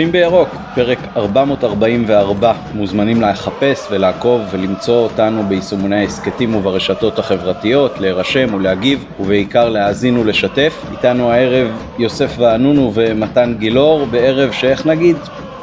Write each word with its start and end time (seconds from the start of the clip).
צופים 0.00 0.12
בירוק, 0.12 0.48
פרק 0.74 0.98
444, 1.16 2.52
מוזמנים 2.74 3.22
לחפש 3.22 3.86
ולעקוב 3.90 4.40
ולמצוא 4.50 4.94
אותנו 4.94 5.42
ביישומוני 5.48 5.96
ההסכתים 5.96 6.54
וברשתות 6.54 7.18
החברתיות, 7.18 7.98
להירשם 7.98 8.54
ולהגיב 8.54 9.04
ובעיקר 9.20 9.68
להאזין 9.68 10.18
ולשתף. 10.18 10.84
איתנו 10.92 11.30
הערב 11.30 11.68
יוסף 11.98 12.34
וענונו 12.38 12.92
ומתן 12.94 13.54
גילאור 13.58 14.06
בערב 14.06 14.52
שאיך 14.52 14.86
נגיד, 14.86 15.16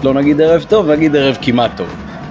לא 0.03 0.13
נגיד 0.13 0.41
ערב 0.41 0.65
טוב, 0.69 0.91
נגיד 0.91 1.15
ערב 1.15 1.37
כמעט 1.41 1.71
טוב. 1.77 1.87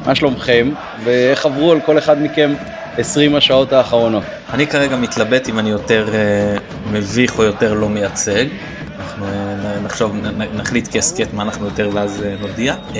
מה 0.06 0.14
שלומכם 0.14 0.70
ואיך 1.04 1.46
עברו 1.46 1.72
על 1.72 1.80
כל 1.80 1.98
אחד 1.98 2.22
מכם 2.22 2.54
20 2.98 3.36
השעות 3.36 3.72
האחרונות? 3.72 4.24
אני 4.54 4.66
כרגע 4.66 4.96
מתלבט 4.96 5.48
אם 5.48 5.58
אני 5.58 5.70
יותר 5.70 6.08
uh, 6.08 6.60
מביך 6.92 7.38
או 7.38 7.44
יותר 7.44 7.74
לא 7.74 7.88
מייצג. 7.88 8.44
נחשוב, 9.84 10.12
נחליט 10.54 10.88
כהסכת 10.92 11.32
מה 11.32 11.42
אנחנו 11.42 11.64
יותר 11.64 11.90
ואז 11.92 12.20
uh, 12.20 12.40
נודיע. 12.40 12.76
Uh, 12.92 12.96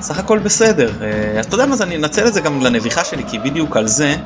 סך 0.00 0.18
הכל 0.18 0.38
בסדר. 0.38 0.88
Uh, 0.88 1.38
אז 1.38 1.46
אתה 1.46 1.54
יודע 1.54 1.66
מה 1.66 1.76
זה, 1.76 1.84
אני 1.84 1.96
אנצל 1.96 2.26
את 2.26 2.34
זה 2.34 2.40
גם 2.40 2.60
לנביכה 2.60 3.04
שלי, 3.04 3.22
כי 3.30 3.38
בדיוק 3.38 3.76
על 3.76 3.86
זה, 3.86 4.16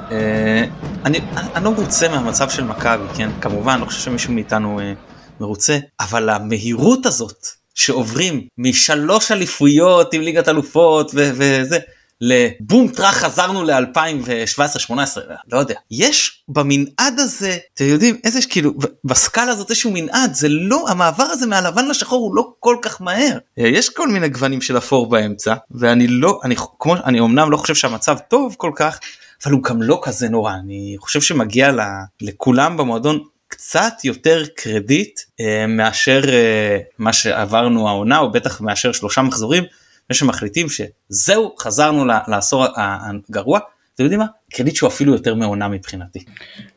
אני, 1.04 1.20
אני, 1.54 1.64
לא 1.64 1.70
מרוצה 1.70 2.08
מהמצב 2.08 2.50
של 2.50 2.64
מכבי, 2.64 3.04
כן? 3.16 3.30
כמובן, 3.40 3.72
אני 3.72 3.80
לא 3.80 3.86
חושב 3.86 4.00
שמישהו 4.00 4.32
מאיתנו 4.32 4.80
מרוצה, 5.40 5.78
אבל 6.00 6.28
המהירות 6.28 7.06
הזאת 7.06 7.46
שעוברים 7.74 8.40
משלוש 8.58 9.32
אליפויות 9.32 10.14
עם 10.14 10.22
ליגת 10.22 10.48
אלופות 10.48 11.10
וזה, 11.14 11.78
לבום 12.20 12.88
טראח 12.88 13.14
חזרנו 13.14 13.64
ל-2017-2018 13.64 14.92
לא 15.52 15.58
יודע 15.58 15.74
יש 15.90 16.44
במנעד 16.48 17.18
הזה 17.18 17.56
אתם 17.74 17.84
יודעים 17.84 18.16
איזה 18.24 18.38
כאילו 18.50 18.72
בסקאלה 19.04 19.52
הזאת 19.52 19.70
איזשהו 19.70 19.90
מנעד 19.94 20.34
זה 20.34 20.48
לא 20.48 20.84
המעבר 20.88 21.24
הזה 21.24 21.46
מהלבן 21.46 21.88
לשחור 21.88 22.20
הוא 22.20 22.36
לא 22.36 22.52
כל 22.60 22.76
כך 22.82 23.02
מהר 23.02 23.38
יש 23.56 23.90
כל 23.90 24.08
מיני 24.08 24.28
גוונים 24.28 24.60
של 24.60 24.78
אפור 24.78 25.08
באמצע 25.08 25.54
ואני 25.70 26.06
לא 26.06 26.40
אני 26.44 26.56
כמו 26.78 26.94
אני 27.04 27.20
אמנם 27.20 27.50
לא 27.50 27.56
חושב 27.56 27.74
שהמצב 27.74 28.18
טוב 28.28 28.54
כל 28.58 28.72
כך 28.76 29.00
אבל 29.44 29.52
הוא 29.52 29.62
גם 29.62 29.82
לא 29.82 30.00
כזה 30.02 30.28
נורא 30.28 30.54
אני 30.54 30.96
חושב 30.98 31.20
שמגיע 31.20 31.72
לה, 31.72 32.02
לכולם 32.20 32.76
במועדון 32.76 33.18
קצת 33.48 33.92
יותר 34.04 34.44
קרדיט 34.56 35.20
אה, 35.40 35.66
מאשר 35.66 36.20
אה, 36.28 36.78
מה 36.98 37.12
שעברנו 37.12 37.88
העונה 37.88 38.18
או 38.18 38.32
בטח 38.32 38.60
מאשר 38.60 38.92
שלושה 38.92 39.22
מחזורים. 39.22 39.64
שמחליטים 40.14 40.66
שזהו 40.68 41.54
חזרנו 41.58 42.04
לעשור 42.28 42.66
הגרוע 42.76 43.60
אתם 43.98 44.04
יודעים 44.04 44.20
מה 44.20 44.26
קרדיט 44.52 44.76
שהוא 44.76 44.88
אפילו 44.88 45.12
יותר 45.12 45.34
מעונה 45.34 45.68
מבחינתי. 45.68 46.18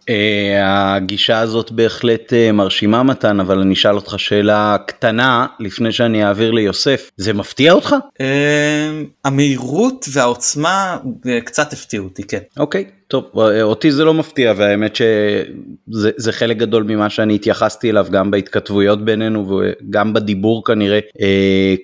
אה, 0.10 0.96
הגישה 0.96 1.40
הזאת 1.40 1.72
בהחלט 1.72 2.34
אה, 2.34 2.52
מרשימה 2.52 3.04
מתן 3.04 3.40
אבל 3.40 3.60
אני 3.60 3.74
אשאל 3.74 3.96
אותך 3.96 4.14
שאלה 4.18 4.78
קטנה 4.88 5.48
לפני 5.60 5.92
שאני 5.92 6.26
אעביר 6.26 6.52
ליוסף 6.52 7.12
זה 7.18 7.34
מפתיע 7.34 7.72
אותך? 7.74 7.96
אה, 8.22 9.02
המהירות 9.26 10.06
והעוצמה 10.12 10.98
קצת 11.46 11.74
הפתיעו 11.74 12.06
אותי 12.06 12.24
כן. 12.24 12.40
אוקיי 12.58 12.86
טוב 13.12 13.30
אותי 13.62 13.92
זה 13.92 14.04
לא 14.04 14.14
מפתיע 14.14 14.54
והאמת 14.58 14.96
שזה 14.96 16.32
חלק 16.32 16.58
גדול 16.58 16.84
ממה 16.84 17.10
שאני 17.10 17.36
התייחסתי 17.36 17.90
אליו 17.90 18.08
גם 18.12 18.32
בהתכתבויות 18.32 19.06
בינינו 19.06 19.60
וגם 19.60 20.14
בדיבור 20.14 20.64
כנראה 20.66 21.00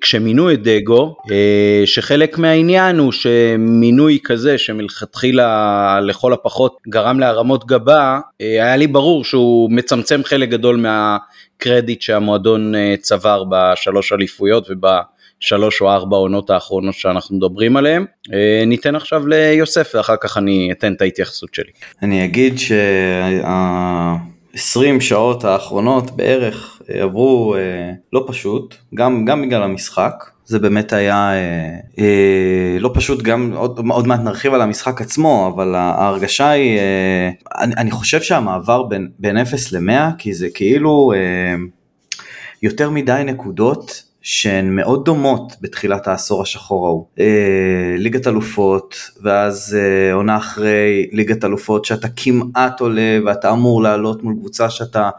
כשמינו 0.02 0.52
את 0.52 0.64
דגו 0.64 1.16
שחלק 1.86 2.38
מהעניין 2.38 3.00
הוא 3.00 3.11
שמינוי 3.11 4.19
כזה 4.23 4.58
שמלכתחילה 4.58 6.00
לכל 6.02 6.34
הפחות 6.34 6.78
גרם 6.89 7.19
להרמות 7.19 7.66
גבה 7.66 8.19
היה 8.39 8.75
לי 8.75 8.88
ברור 8.88 9.23
שהוא 9.23 9.72
מצמצם 9.72 10.22
חלק 10.23 10.50
גדול 10.50 10.75
מהקרדיט 10.75 12.02
שהמועדון 12.02 12.73
צבר 13.02 13.44
בשלוש 13.50 14.13
אליפויות 14.13 14.68
וב... 14.69 14.88
שלוש 15.40 15.81
או 15.81 15.90
ארבע 15.90 16.18
עונות 16.18 16.50
האחרונות 16.50 16.94
שאנחנו 16.94 17.38
מדברים 17.38 17.78
עליהן. 17.78 18.06
אה, 18.34 18.64
ניתן 18.66 18.96
עכשיו 18.96 19.28
ליוסף 19.28 19.92
ואחר 19.96 20.16
כך 20.22 20.38
אני 20.38 20.70
אתן 20.72 20.94
את 20.94 21.02
ההתייחסות 21.02 21.53
שלי. 21.53 21.72
אני 22.02 22.25
אגיד 22.25 22.59
שה-20 22.59 23.40
שעות 25.00 25.44
האחרונות 25.44 26.12
בערך 26.12 26.81
אה, 26.90 27.03
עברו 27.03 27.56
אה, 27.56 27.92
לא 28.14 28.26
פשוט, 28.28 28.76
גם, 28.96 29.26
גם 29.26 29.42
בגלל 29.42 29.64
המשחק. 29.64 30.14
זה 30.47 30.59
באמת 30.59 30.94
היה 30.94 31.31
אה, 31.34 31.80
אה, 32.00 32.80
לא 32.80 32.92
פשוט 32.94 33.22
גם 33.22 33.53
עוד, 33.56 33.80
עוד 33.90 34.08
מעט 34.08 34.20
נרחיב 34.20 34.53
על 34.53 34.62
המשחק 34.62 35.02
עצמו 35.02 35.52
אבל 35.56 35.76
ההרגשה 35.76 36.50
היא 36.50 36.78
אה, 36.78 37.30
אני, 37.64 37.74
אני 37.78 37.92
חושב 37.92 38.22
שהמעבר 38.22 38.84
בין, 38.84 39.09
בין 39.20 39.38
0 39.38 39.74
ל-100 39.74 39.92
כי 40.18 40.34
זה 40.34 40.47
כאילו 40.53 41.14
אה, 41.16 41.56
יותר 42.64 42.90
מדי 42.90 43.22
נקודות 43.26 44.03
שהן 44.22 44.75
מאוד 44.75 45.05
דומות 45.05 45.53
בתחילת 45.61 46.07
העשור 46.07 46.41
השחור 46.41 46.88
ההוא. 46.88 47.05
אה, 47.19 47.95
ליגת 47.97 48.28
אלופות, 48.28 48.95
ואז 49.23 49.78
אה, 49.79 50.13
עונה 50.13 50.38
אחרי 50.38 51.09
ליגת 51.11 51.45
אלופות 51.45 51.85
שאתה 51.85 52.07
כמעט 52.16 52.79
עולה 52.79 53.19
ואתה 53.25 53.51
אמור 53.51 53.83
לעלות 53.83 54.23
מול 54.23 54.35
קבוצה 54.39 54.69
שאתה 54.69 55.09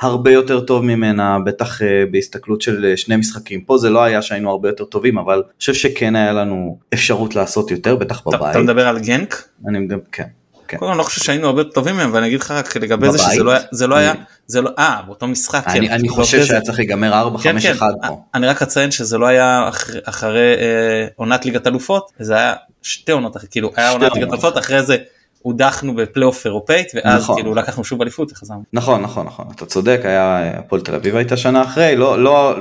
הרבה 0.00 0.30
יותר 0.30 0.60
טוב 0.60 0.84
ממנה, 0.84 1.38
בטח 1.38 1.82
אה, 1.82 2.04
בהסתכלות 2.10 2.62
של 2.62 2.92
שני 2.96 3.16
משחקים. 3.16 3.60
פה 3.60 3.78
זה 3.78 3.90
לא 3.90 4.02
היה 4.02 4.22
שהיינו 4.22 4.50
הרבה 4.50 4.68
יותר 4.68 4.84
טובים, 4.84 5.18
אבל 5.18 5.34
אני 5.34 5.58
חושב 5.58 5.74
שכן 5.74 6.16
היה 6.16 6.32
לנו 6.32 6.78
אפשרות 6.94 7.36
לעשות 7.36 7.70
יותר, 7.70 7.96
בטח 7.96 8.26
בבית. 8.26 8.50
אתה 8.50 8.58
מדבר 8.58 8.88
על 8.88 8.98
גנק? 8.98 9.48
אני 9.68 9.78
מדבר, 9.78 9.98
כן. 10.12 10.26
כן. 10.68 10.76
אני 10.82 10.98
לא 10.98 11.02
חושב 11.02 11.20
שהיינו 11.20 11.46
הרבה 11.46 11.64
טובים 11.64 11.96
מהם 11.96 12.10
ואני 12.12 12.26
אגיד 12.26 12.40
לך 12.40 12.50
רק 12.50 12.76
לגבי 12.76 13.10
זה 13.12 13.18
שזה 13.18 13.42
לא, 13.42 13.52
זה 13.70 13.86
לא 13.86 13.94
היה 13.94 14.14
זה 14.48 14.60
לא 14.60 14.70
אה 14.78 15.00
באותו 15.06 15.26
משחק 15.26 15.64
אני, 15.66 15.88
כן, 15.88 15.94
אני 15.94 16.08
חושב 16.08 16.44
שהיה 16.44 16.60
צריך 16.60 16.78
להיגמר 16.78 17.12
4 17.12 17.38
5 17.38 17.66
1 17.66 17.86
פה. 18.08 18.22
אני 18.34 18.46
רק 18.46 18.62
אציין 18.62 18.90
שזה 18.90 19.18
לא 19.18 19.26
היה 19.26 19.68
אחרי, 19.68 20.00
אחרי 20.04 20.54
אה, 20.58 21.06
עונת 21.16 21.44
ליגת 21.44 21.66
אלופות 21.66 22.12
זה 22.18 22.34
היה 22.34 22.54
שתי 22.82 23.12
עונות 23.12 23.36
כאילו 23.50 23.72
היה 23.76 23.90
עונת 23.90 24.14
ליגת 24.14 24.28
אלופות 24.28 24.58
אחרי 24.58 24.82
זה 24.82 24.96
הודחנו 25.42 25.94
בפלייאוף 25.94 26.46
אירופאית 26.46 26.92
ואז 26.94 27.22
נכון. 27.22 27.36
כאילו 27.36 27.54
לקחנו 27.54 27.84
שוב 27.84 28.02
אליפות 28.02 28.32
וחזרנו. 28.32 28.62
נכון 28.72 29.02
נכון 29.02 29.26
נכון. 29.26 29.46
אתה 29.56 29.66
צודק 29.66 30.00
היה 30.04 30.50
הפועל 30.58 30.80
תל 30.80 30.94
אביב 30.94 31.16
הייתה 31.16 31.36
שנה 31.36 31.62
אחרי 31.62 31.96
לא 31.96 32.22
לא 32.22 32.56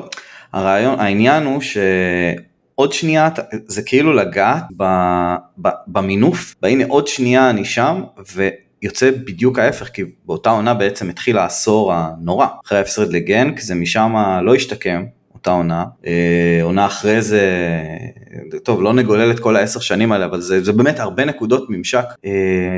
הרעיון 0.53 0.99
העניין 0.99 1.45
הוא 1.45 1.61
ש... 1.61 1.77
עוד 2.75 2.93
שנייה 2.93 3.29
זה 3.67 3.81
כאילו 3.81 4.13
לגעת 4.13 4.63
ב, 4.77 4.83
ב, 5.61 5.69
במינוף, 5.87 6.55
והנה 6.63 6.83
עוד 6.87 7.07
שנייה 7.07 7.49
אני 7.49 7.65
שם, 7.65 8.03
ויוצא 8.87 9.11
בדיוק 9.11 9.59
ההפך, 9.59 9.87
כי 9.87 10.03
באותה 10.25 10.49
עונה 10.49 10.73
בעצם 10.73 11.09
התחיל 11.09 11.37
העשור 11.37 11.93
הנורא. 11.93 12.47
אחרי 12.65 12.77
ההפסד 12.77 13.13
לגנק, 13.13 13.59
זה 13.59 13.75
משם 13.75 14.13
לא 14.43 14.55
השתקם, 14.55 15.05
אותה 15.37 15.51
עונה. 15.51 15.85
אה, 16.07 16.59
עונה 16.63 16.85
אחרי 16.85 17.21
זה, 17.21 17.41
טוב, 18.63 18.81
לא 18.81 18.93
נגולל 18.93 19.31
את 19.31 19.39
כל 19.39 19.55
העשר 19.55 19.79
שנים 19.79 20.11
האלה, 20.11 20.25
אבל 20.25 20.41
זה, 20.41 20.63
זה 20.63 20.73
באמת 20.73 20.99
הרבה 20.99 21.25
נקודות 21.25 21.69
ממשק 21.69 22.05
אה, 22.25 22.31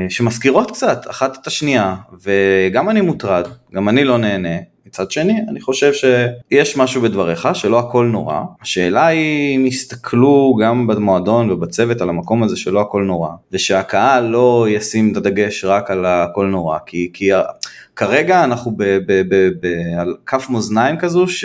שמזכירות 0.08 0.70
קצת 0.70 1.06
אחת 1.10 1.38
את 1.42 1.46
השנייה, 1.46 1.96
וגם 2.24 2.90
אני 2.90 3.00
מוטרד, 3.00 3.48
גם 3.74 3.88
אני 3.88 4.04
לא 4.04 4.18
נהנה. 4.18 4.56
מצד 4.86 5.10
שני, 5.10 5.34
אני 5.48 5.60
חושב 5.60 5.92
שיש 5.92 6.76
משהו 6.76 7.02
בדבריך, 7.02 7.48
שלא 7.54 7.78
הכל 7.78 8.06
נורא. 8.06 8.40
השאלה 8.62 9.06
היא 9.06 9.56
אם 9.56 9.66
יסתכלו 9.66 10.56
גם 10.62 10.86
במועדון 10.86 11.50
ובצוות 11.50 12.00
על 12.00 12.08
המקום 12.08 12.42
הזה 12.42 12.56
שלא 12.56 12.80
הכל 12.80 13.02
נורא, 13.02 13.30
ושהקהל 13.52 14.24
לא 14.24 14.66
ישים 14.70 15.12
את 15.12 15.16
הדגש 15.16 15.64
רק 15.64 15.90
על 15.90 16.06
הכל 16.06 16.46
נורא, 16.46 16.78
כי, 16.86 17.10
כי 17.12 17.30
כרגע 18.00 18.44
אנחנו 18.44 18.70
ב, 18.76 18.84
ב, 18.84 19.22
ב, 19.28 19.48
ב, 19.60 19.66
על 19.98 20.16
כף 20.26 20.46
מאזניים 20.50 20.98
כזו, 20.98 21.28
ש, 21.28 21.44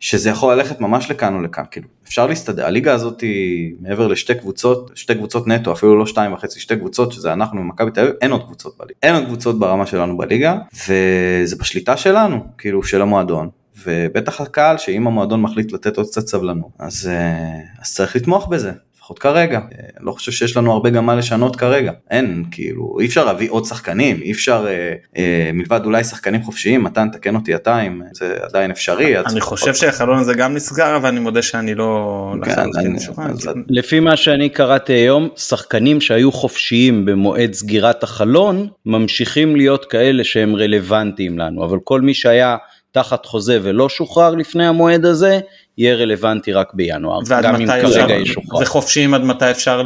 שזה 0.00 0.30
יכול 0.30 0.54
ללכת 0.54 0.80
ממש 0.80 1.10
לכאן 1.10 1.34
או 1.34 1.42
לכאן, 1.42 1.64
כאילו. 1.70 1.88
אפשר 2.04 2.26
להסתדר, 2.26 2.66
הליגה 2.66 2.92
הזאת 2.92 3.20
היא 3.20 3.74
מעבר 3.80 4.06
לשתי 4.06 4.34
קבוצות, 4.34 4.90
שתי 4.94 5.14
קבוצות 5.14 5.46
נטו, 5.46 5.72
אפילו 5.72 5.98
לא 5.98 6.06
שתיים 6.06 6.32
וחצי, 6.32 6.60
שתי 6.60 6.76
קבוצות, 6.76 7.12
שזה 7.12 7.32
אנחנו 7.32 7.60
ומכבי 7.60 7.90
תל 7.90 8.00
אביב, 8.00 8.14
אין 8.20 8.30
עוד 8.30 8.44
קבוצות 8.44 8.76
בליגה, 8.78 8.94
אין 9.02 9.14
עוד 9.14 9.24
קבוצות 9.24 9.58
ברמה 9.58 9.86
שלנו 9.86 10.16
בליגה, 10.16 10.58
וזה 10.74 11.56
בשליטה 11.56 11.96
שלנו, 11.96 12.46
כאילו 12.58 12.82
של 12.82 13.02
המועדון, 13.02 13.48
ובטח 13.86 14.40
הקהל 14.40 14.78
שאם 14.78 15.06
המועדון 15.06 15.42
מחליט 15.42 15.72
לתת 15.72 15.96
עוד 15.96 16.06
קצת 16.06 16.26
סבלנות, 16.26 16.70
אז, 16.78 17.10
אה, 17.12 17.58
אז 17.82 17.94
צריך 17.94 18.16
לתמוך 18.16 18.48
בזה. 18.48 18.72
לפחות 19.04 19.18
כרגע. 19.18 19.60
לא 20.00 20.12
חושב 20.12 20.32
שיש 20.32 20.56
לנו 20.56 20.72
הרבה 20.72 20.90
גם 20.90 21.06
מה 21.06 21.14
לשנות 21.14 21.56
כרגע. 21.56 21.92
אין, 22.10 22.44
כאילו, 22.50 22.96
אי 23.00 23.06
אפשר 23.06 23.24
להביא 23.24 23.50
עוד 23.50 23.64
שחקנים, 23.64 24.22
אי 24.22 24.32
אפשר, 24.32 24.66
אה, 24.68 24.94
אה, 25.16 25.50
מלבד 25.52 25.80
אולי 25.84 26.04
שחקנים 26.04 26.42
חופשיים, 26.42 26.84
מתן, 26.84 27.08
תקן 27.12 27.34
אותי 27.34 27.54
אתה 27.54 27.80
אם 27.80 28.02
זה 28.12 28.36
עדיין 28.42 28.70
אפשרי. 28.70 29.18
אני 29.18 29.40
חושב 29.40 29.74
שהחלון 29.74 30.18
הזה 30.18 30.34
גם 30.34 30.54
נסגר, 30.54 30.96
אבל 30.96 31.08
אני 31.08 31.20
מודה 31.20 31.42
שאני 31.42 31.74
לא... 31.74 32.34
כן, 32.44 32.52
אני, 32.76 32.98
אז... 33.18 33.48
לפי 33.68 34.00
מה 34.00 34.16
שאני 34.16 34.48
קראתי 34.48 34.92
היום, 34.92 35.28
שחקנים 35.36 36.00
שהיו 36.00 36.32
חופשיים 36.32 37.04
במועד 37.04 37.52
סגירת 37.52 38.02
החלון, 38.02 38.68
ממשיכים 38.86 39.56
להיות 39.56 39.84
כאלה 39.84 40.24
שהם 40.24 40.56
רלוונטיים 40.56 41.38
לנו, 41.38 41.64
אבל 41.64 41.78
כל 41.84 42.00
מי 42.00 42.14
שהיה... 42.14 42.56
תחת 42.94 43.26
חוזה 43.26 43.58
ולא 43.62 43.88
שוחרר 43.88 44.34
לפני 44.34 44.66
המועד 44.66 45.04
הזה, 45.04 45.40
יהיה 45.78 45.94
רלוונטי 45.94 46.52
רק 46.52 46.74
בינואר, 46.74 47.20
גם 47.42 47.54
אם 47.54 47.66
כרגע 47.66 48.14
ישוחרר. 48.14 48.62
וחופשיים 48.62 49.14
עד 49.14 49.24
מתי 49.24 49.50
אפשר 49.50 49.82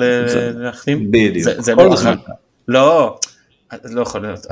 להחתים? 0.56 1.10
בדיוק. 1.10 1.44
זה, 1.44 1.54
זה 1.58 1.74
לא, 1.74 1.90
לא, 2.68 3.18
לא 3.84 4.00
יכול 4.00 4.20
להיות. 4.20 4.46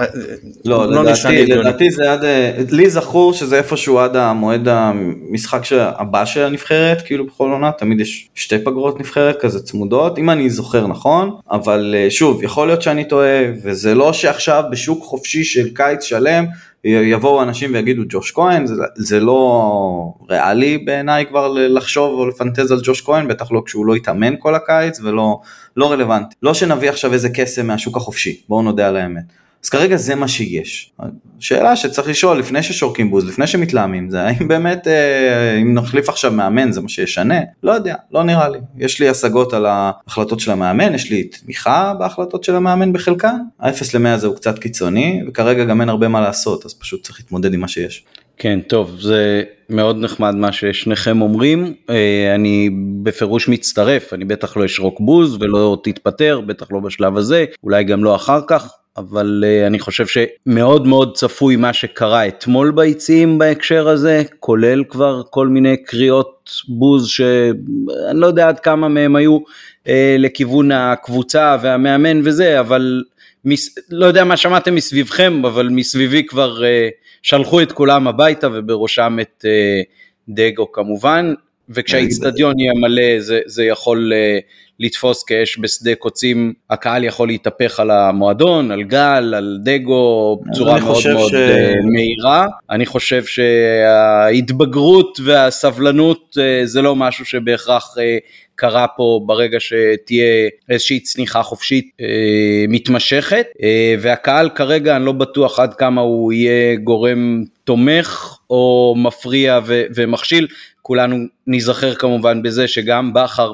לא, 0.64 0.92
לא 0.92 1.12
נשמע 1.12 1.30
לי 1.30 1.36
לדעתי, 1.36 1.52
הגיוני. 1.52 1.68
לדעתי 1.68 1.90
זה 1.90 2.12
עד, 2.12 2.24
אה, 2.24 2.52
לי 2.70 2.90
זכור 2.90 3.32
שזה 3.32 3.58
איפשהו 3.58 3.98
עד 3.98 4.16
המועד 4.16 4.68
המשחק 4.68 5.62
הבא 5.72 6.24
של 6.24 6.42
הנבחרת, 6.42 7.02
כאילו 7.02 7.26
בכל 7.26 7.50
עונה 7.50 7.72
תמיד 7.72 8.00
יש 8.00 8.28
שתי 8.34 8.58
פגרות 8.58 9.00
נבחרת 9.00 9.40
כזה 9.40 9.62
צמודות, 9.62 10.18
אם 10.18 10.30
אני 10.30 10.50
זוכר 10.50 10.86
נכון, 10.86 11.36
אבל 11.50 11.94
אה, 11.98 12.10
שוב, 12.10 12.42
יכול 12.42 12.66
להיות 12.66 12.82
שאני 12.82 13.04
טועה, 13.04 13.42
וזה 13.62 13.94
לא 13.94 14.12
שעכשיו 14.12 14.64
בשוק 14.70 15.04
חופשי 15.04 15.44
של 15.44 15.68
קיץ 15.74 16.04
שלם, 16.04 16.44
יבואו 16.84 17.42
אנשים 17.42 17.74
ויגידו 17.74 18.02
ג'וש 18.08 18.32
כהן, 18.32 18.66
זה, 18.66 18.74
זה 18.96 19.20
לא 19.20 20.14
ריאלי 20.30 20.78
בעיניי 20.78 21.26
כבר 21.26 21.52
לחשוב 21.52 22.18
או 22.18 22.26
לפנטז 22.26 22.72
על 22.72 22.80
ג'וש 22.82 23.00
כהן, 23.00 23.28
בטח 23.28 23.52
לא 23.52 23.62
כשהוא 23.66 23.86
לא 23.86 23.96
יתאמן 23.96 24.34
כל 24.38 24.54
הקיץ 24.54 25.00
ולא 25.00 25.40
לא 25.76 25.92
רלוונטי. 25.92 26.34
לא 26.42 26.54
שנביא 26.54 26.88
עכשיו 26.90 27.12
איזה 27.12 27.28
קסם 27.34 27.66
מהשוק 27.66 27.96
החופשי, 27.96 28.40
בואו 28.48 28.62
נודה 28.62 28.88
על 28.88 28.96
האמת. 28.96 29.45
אז 29.64 29.68
כרגע 29.68 29.96
זה 29.96 30.14
מה 30.14 30.28
שיש. 30.28 30.92
שאלה 31.40 31.76
שצריך 31.76 32.08
לשאול 32.08 32.38
לפני 32.38 32.62
ששורקים 32.62 33.10
בוז, 33.10 33.28
לפני 33.28 33.46
שמתלהמים, 33.46 34.10
זה 34.10 34.22
האם 34.22 34.48
באמת, 34.48 34.88
אה, 34.88 35.56
אם 35.62 35.74
נחליף 35.74 36.08
עכשיו 36.08 36.32
מאמן 36.32 36.72
זה 36.72 36.80
מה 36.80 36.88
שישנה? 36.88 37.40
לא 37.62 37.72
יודע, 37.72 37.94
לא 38.12 38.22
נראה 38.22 38.48
לי. 38.48 38.58
יש 38.78 39.00
לי 39.00 39.08
השגות 39.08 39.52
על 39.52 39.66
ההחלטות 39.66 40.40
של 40.40 40.50
המאמן, 40.50 40.94
יש 40.94 41.10
לי 41.10 41.24
תמיכה 41.24 41.94
בהחלטות 41.98 42.44
של 42.44 42.56
המאמן 42.56 42.92
בחלקן. 42.92 43.36
ה-0 43.60 43.98
ל-100 43.98 44.08
הזה 44.08 44.26
הוא 44.26 44.36
קצת 44.36 44.58
קיצוני, 44.58 45.22
וכרגע 45.28 45.64
גם 45.64 45.80
אין 45.80 45.88
הרבה 45.88 46.08
מה 46.08 46.20
לעשות, 46.20 46.66
אז 46.66 46.74
פשוט 46.74 47.02
צריך 47.04 47.20
להתמודד 47.20 47.54
עם 47.54 47.60
מה 47.60 47.68
שיש. 47.68 48.04
כן, 48.38 48.60
טוב, 48.60 48.96
זה 49.00 49.42
מאוד 49.70 49.96
נחמד 49.96 50.34
מה 50.34 50.52
ששניכם 50.52 51.22
אומרים. 51.22 51.74
אה, 51.90 52.34
אני 52.34 52.70
בפירוש 53.02 53.48
מצטרף, 53.48 54.12
אני 54.12 54.24
בטח 54.24 54.56
לא 54.56 54.64
אשרוק 54.64 55.00
בוז 55.00 55.36
ולא 55.40 55.78
תתפטר, 55.84 56.40
בטח 56.40 56.66
לא 56.72 56.80
בשלב 56.80 57.16
הזה, 57.16 57.44
אולי 57.64 57.84
גם 57.84 58.04
לא 58.04 58.16
אחר 58.16 58.40
כך. 58.46 58.72
אבל 58.96 59.44
uh, 59.44 59.66
אני 59.66 59.78
חושב 59.78 60.06
שמאוד 60.06 60.86
מאוד 60.86 61.16
צפוי 61.16 61.56
מה 61.56 61.72
שקרה 61.72 62.28
אתמול 62.28 62.70
ביציעים 62.70 63.38
בהקשר 63.38 63.88
הזה, 63.88 64.22
כולל 64.40 64.84
כבר 64.88 65.22
כל 65.30 65.48
מיני 65.48 65.76
קריאות 65.76 66.50
בוז 66.68 67.08
שאני 67.08 68.20
לא 68.20 68.26
יודע 68.26 68.48
עד 68.48 68.60
כמה 68.60 68.88
מהם 68.88 69.16
היו 69.16 69.38
uh, 69.38 69.88
לכיוון 70.18 70.72
הקבוצה 70.72 71.56
והמאמן 71.62 72.20
וזה, 72.24 72.60
אבל 72.60 73.02
מס, 73.44 73.74
לא 73.90 74.06
יודע 74.06 74.24
מה 74.24 74.36
שמעתם 74.36 74.74
מסביבכם, 74.74 75.44
אבל 75.44 75.68
מסביבי 75.68 76.26
כבר 76.26 76.58
uh, 76.60 76.64
שלחו 77.22 77.62
את 77.62 77.72
כולם 77.72 78.08
הביתה 78.08 78.48
ובראשם 78.52 79.18
את 79.20 79.44
uh, 79.44 79.84
דגו 80.28 80.72
כמובן, 80.72 81.34
וכשהאיצטדיון 81.68 82.60
יהיה 82.60 82.72
מלא 82.74 83.20
זה, 83.20 83.40
זה 83.46 83.64
יכול 83.64 84.12
uh, 84.12 84.42
לתפוס 84.80 85.24
כאש 85.24 85.58
בשדה 85.60 85.94
קוצים, 85.94 86.52
הקהל 86.70 87.04
יכול 87.04 87.28
להתהפך 87.28 87.80
על 87.80 87.90
המועדון, 87.90 88.70
על 88.70 88.82
גל, 88.82 89.34
על 89.36 89.58
דגו, 89.62 90.40
בצורה 90.46 90.80
מאוד 90.80 91.02
מאוד 91.14 91.30
ש... 91.30 91.34
מהירה. 91.84 92.46
אני 92.70 92.86
חושב 92.86 93.24
שההתבגרות 93.24 95.20
והסבלנות 95.24 96.36
זה 96.64 96.82
לא 96.82 96.96
משהו 96.96 97.24
שבהכרח 97.24 97.96
קרה 98.56 98.86
פה 98.96 99.20
ברגע 99.26 99.58
שתהיה 99.60 100.48
איזושהי 100.68 101.00
צניחה 101.00 101.42
חופשית 101.42 101.90
אה, 102.00 102.64
מתמשכת, 102.68 103.46
אה, 103.62 103.94
והקהל 104.00 104.48
כרגע 104.48 104.96
אני 104.96 105.04
לא 105.04 105.12
בטוח 105.12 105.58
עד 105.58 105.74
כמה 105.74 106.00
הוא 106.00 106.32
יהיה 106.32 106.76
גורם 106.76 107.44
תומך 107.64 108.38
או 108.50 108.94
מפריע 108.98 109.60
ו- 109.66 109.84
ומכשיל. 109.94 110.46
כולנו 110.82 111.16
ניזכר 111.46 111.94
כמובן 111.94 112.42
בזה 112.42 112.68
שגם 112.68 113.12
בכר 113.12 113.52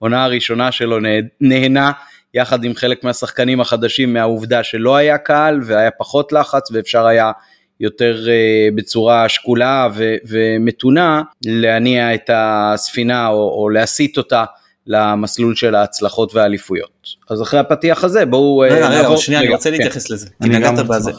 בעונה 0.00 0.24
הראשונה 0.24 0.72
שלו 0.72 0.98
נהנה 1.40 1.92
יחד 2.34 2.64
עם 2.64 2.74
חלק 2.74 3.04
מהשחקנים 3.04 3.60
החדשים 3.60 4.12
מהעובדה 4.12 4.62
שלא 4.62 4.96
היה 4.96 5.18
קהל 5.18 5.60
והיה 5.64 5.90
פחות 5.90 6.32
לחץ 6.32 6.70
ואפשר 6.72 7.06
היה 7.06 7.32
יותר 7.80 8.24
uh, 8.24 8.74
בצורה 8.74 9.28
שקולה 9.28 9.88
ו- 9.94 10.14
ומתונה 10.28 11.22
להניע 11.44 12.14
את 12.14 12.30
הספינה 12.34 13.28
או, 13.28 13.62
או 13.62 13.68
להסיט 13.68 14.18
אותה 14.18 14.44
למסלול 14.86 15.54
של 15.54 15.74
ההצלחות 15.74 16.34
והאליפויות. 16.34 17.08
אז 17.30 17.42
אחרי 17.42 17.60
הפתיח 17.60 18.04
הזה 18.04 18.26
בואו 18.26 18.58
רגע, 18.58 18.74
רגע, 18.74 18.88
נעבור. 18.88 19.16
שנייה, 19.16 19.40
אני 19.40 19.48
רוצה 19.48 19.70
כן. 19.70 19.76
להתייחס 19.76 20.10
לזה. 20.10 20.26
כי 20.42 20.48
נגעת 20.48 20.86
בזה. 20.86 21.12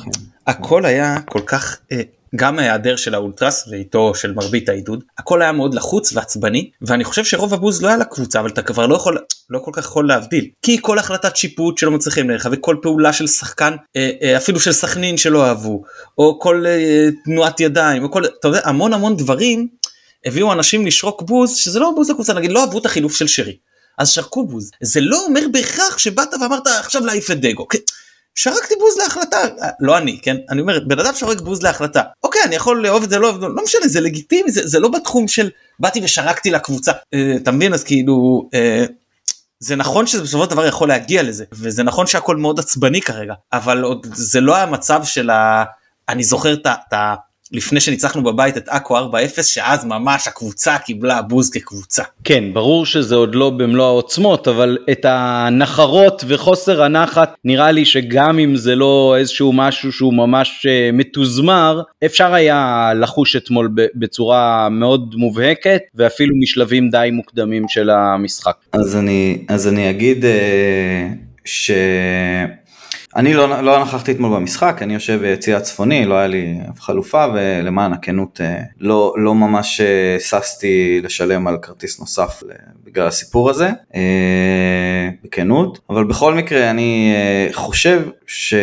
הכל 0.47 0.85
היה 0.85 1.17
כל 1.25 1.41
כך 1.45 1.77
uh, 1.93 1.95
גם 2.35 2.59
ההיעדר 2.59 2.95
של 2.95 3.15
האולטרס 3.15 3.67
ואיתו 3.71 4.15
של 4.15 4.33
מרבית 4.33 4.69
העידוד 4.69 5.03
הכל 5.17 5.41
היה 5.41 5.51
מאוד 5.51 5.73
לחוץ 5.73 6.13
ועצבני 6.13 6.71
ואני 6.81 7.03
חושב 7.03 7.25
שרוב 7.25 7.53
הבוז 7.53 7.81
לא 7.81 7.87
היה 7.87 7.97
לקבוצה 7.97 8.39
אבל 8.39 8.49
אתה 8.49 8.61
כבר 8.61 8.87
לא 8.87 8.95
יכול 8.95 9.17
לא 9.49 9.59
כל 9.59 9.71
כך 9.73 9.85
יכול 9.85 10.07
להבדיל. 10.07 10.47
כי 10.61 10.77
כל 10.81 10.99
החלטת 10.99 11.35
שיפוט 11.35 11.77
שלא 11.77 11.91
מצליחים 11.91 12.29
לערך 12.29 12.47
וכל 12.51 12.75
פעולה 12.81 13.13
של 13.13 13.27
שחקן 13.27 13.75
אפילו 14.37 14.59
של 14.59 14.71
סכנין 14.71 15.17
שלא 15.17 15.45
אהבו 15.45 15.83
או 16.17 16.39
כל 16.39 16.65
תנועת 17.25 17.59
ידיים 17.59 18.03
או 18.03 18.11
כל 18.11 18.25
אתה 18.25 18.47
יודע 18.47 18.61
המון 18.63 18.93
המון 18.93 19.17
דברים 19.17 19.67
הביאו 20.25 20.53
אנשים 20.53 20.85
לשרוק 20.85 21.21
בוז 21.21 21.55
שזה 21.55 21.79
לא 21.79 21.91
בוז 21.95 22.09
לקבוצה 22.09 22.33
נגיד 22.33 22.51
לא 22.51 22.61
אהבו 22.61 22.79
את 22.79 22.85
החילוף 22.85 23.15
של 23.15 23.27
שרי. 23.27 23.57
אז 23.97 24.09
שרקו 24.09 24.47
בוז. 24.47 24.71
זה 24.81 25.01
לא 25.01 25.25
אומר 25.25 25.41
בהכרח 25.51 25.97
שבאת 25.97 26.33
ואמרת 26.41 26.67
עכשיו 26.67 27.05
להעיף 27.05 27.31
את 27.31 27.39
דגו. 27.41 27.67
שרקתי 28.39 28.73
בוז 28.79 28.97
להחלטה, 28.97 29.37
לא 29.79 29.97
אני, 29.97 30.19
כן? 30.21 30.37
אני 30.49 30.61
אומר, 30.61 30.79
בן 30.87 30.99
אדם 30.99 31.13
שורק 31.15 31.41
בוז 31.41 31.63
להחלטה. 31.63 32.01
אוקיי, 32.23 32.41
אני 32.43 32.55
יכול 32.55 32.83
לאהוב 32.83 33.03
את 33.03 33.09
זה, 33.09 33.19
לא, 33.19 33.39
לא 33.39 33.63
משנה, 33.63 33.87
זה 33.87 34.01
לגיטימי, 34.01 34.51
זה, 34.51 34.67
זה 34.67 34.79
לא 34.79 34.89
בתחום 34.89 35.27
של 35.27 35.49
באתי 35.79 36.01
ושרקתי 36.03 36.51
לקבוצה. 36.51 36.91
אה, 37.13 37.35
אתה 37.35 37.51
מבין? 37.51 37.73
אז 37.73 37.83
כאילו, 37.83 38.49
אה, 38.53 38.85
זה 39.59 39.75
נכון 39.75 40.07
שזה 40.07 40.23
בסופו 40.23 40.43
של 40.43 40.49
דבר 40.49 40.65
יכול 40.65 40.87
להגיע 40.87 41.23
לזה, 41.23 41.45
וזה 41.51 41.83
נכון 41.83 42.07
שהכל 42.07 42.35
מאוד 42.35 42.59
עצבני 42.59 43.01
כרגע, 43.01 43.33
אבל 43.53 43.83
עוד 43.83 44.07
זה 44.13 44.41
לא 44.41 44.57
המצב 44.57 45.03
של 45.03 45.29
ה... 45.29 45.63
אני 46.09 46.23
זוכר 46.23 46.53
את 46.53 46.93
ה... 46.93 47.15
לפני 47.51 47.79
שניצחנו 47.79 48.23
בבית 48.23 48.57
את 48.57 48.69
עכו 48.69 48.97
4-0 48.97 49.01
שאז 49.43 49.85
ממש 49.85 50.27
הקבוצה 50.27 50.77
קיבלה 50.77 51.21
בוז 51.21 51.49
כקבוצה. 51.49 52.03
כן 52.23 52.43
ברור 52.53 52.85
שזה 52.85 53.15
עוד 53.15 53.35
לא 53.35 53.49
במלוא 53.49 53.85
העוצמות 53.85 54.47
אבל 54.47 54.77
את 54.91 55.05
הנחרות 55.09 56.23
וחוסר 56.27 56.83
הנחת 56.83 57.35
נראה 57.45 57.71
לי 57.71 57.85
שגם 57.85 58.39
אם 58.39 58.55
זה 58.55 58.75
לא 58.75 59.15
איזשהו 59.17 59.53
משהו 59.53 59.91
שהוא 59.91 60.13
ממש 60.13 60.65
מתוזמר 60.93 61.81
אפשר 62.05 62.33
היה 62.33 62.91
לחוש 62.95 63.35
אתמול 63.35 63.69
בצורה 63.95 64.69
מאוד 64.69 65.15
מובהקת 65.17 65.81
ואפילו 65.95 66.35
משלבים 66.41 66.89
די 66.89 67.09
מוקדמים 67.13 67.67
של 67.67 67.89
המשחק. 67.89 68.55
אז 68.73 68.95
אני 68.95 69.45
אז 69.47 69.67
אני 69.67 69.89
אגיד 69.89 70.25
ש... 71.45 71.71
אני 73.17 73.33
לא, 73.33 73.61
לא 73.61 73.81
נכחתי 73.81 74.11
אתמול 74.11 74.35
במשחק, 74.35 74.79
אני 74.81 74.93
יושב 74.93 75.19
ביציע 75.21 75.57
הצפוני, 75.57 76.05
לא 76.05 76.15
היה 76.15 76.27
לי 76.27 76.57
חלופה 76.79 77.25
ולמען 77.33 77.93
הכנות 77.93 78.41
לא, 78.79 79.13
לא 79.17 79.35
ממש 79.35 79.81
ששתי 80.19 81.01
לשלם 81.03 81.47
על 81.47 81.57
כרטיס 81.61 81.99
נוסף 81.99 82.43
בגלל 82.83 83.07
הסיפור 83.07 83.49
הזה, 83.49 83.69
בכנות, 85.23 85.79
אבל 85.89 86.03
בכל 86.03 86.33
מקרה 86.33 86.69
אני 86.69 87.13
חושב 87.53 88.01
שלא 88.27 88.59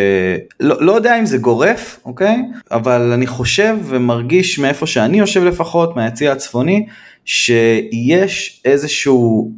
לא 0.60 0.92
יודע 0.92 1.18
אם 1.18 1.26
זה 1.26 1.38
גורף, 1.38 2.00
אוקיי? 2.04 2.36
אבל 2.70 3.12
אני 3.12 3.26
חושב 3.26 3.76
ומרגיש 3.84 4.58
מאיפה 4.58 4.86
שאני 4.86 5.18
יושב 5.18 5.44
לפחות, 5.44 5.96
מהיציע 5.96 6.32
הצפוני, 6.32 6.86
שיש 7.24 8.62
איזשהו 8.64 9.50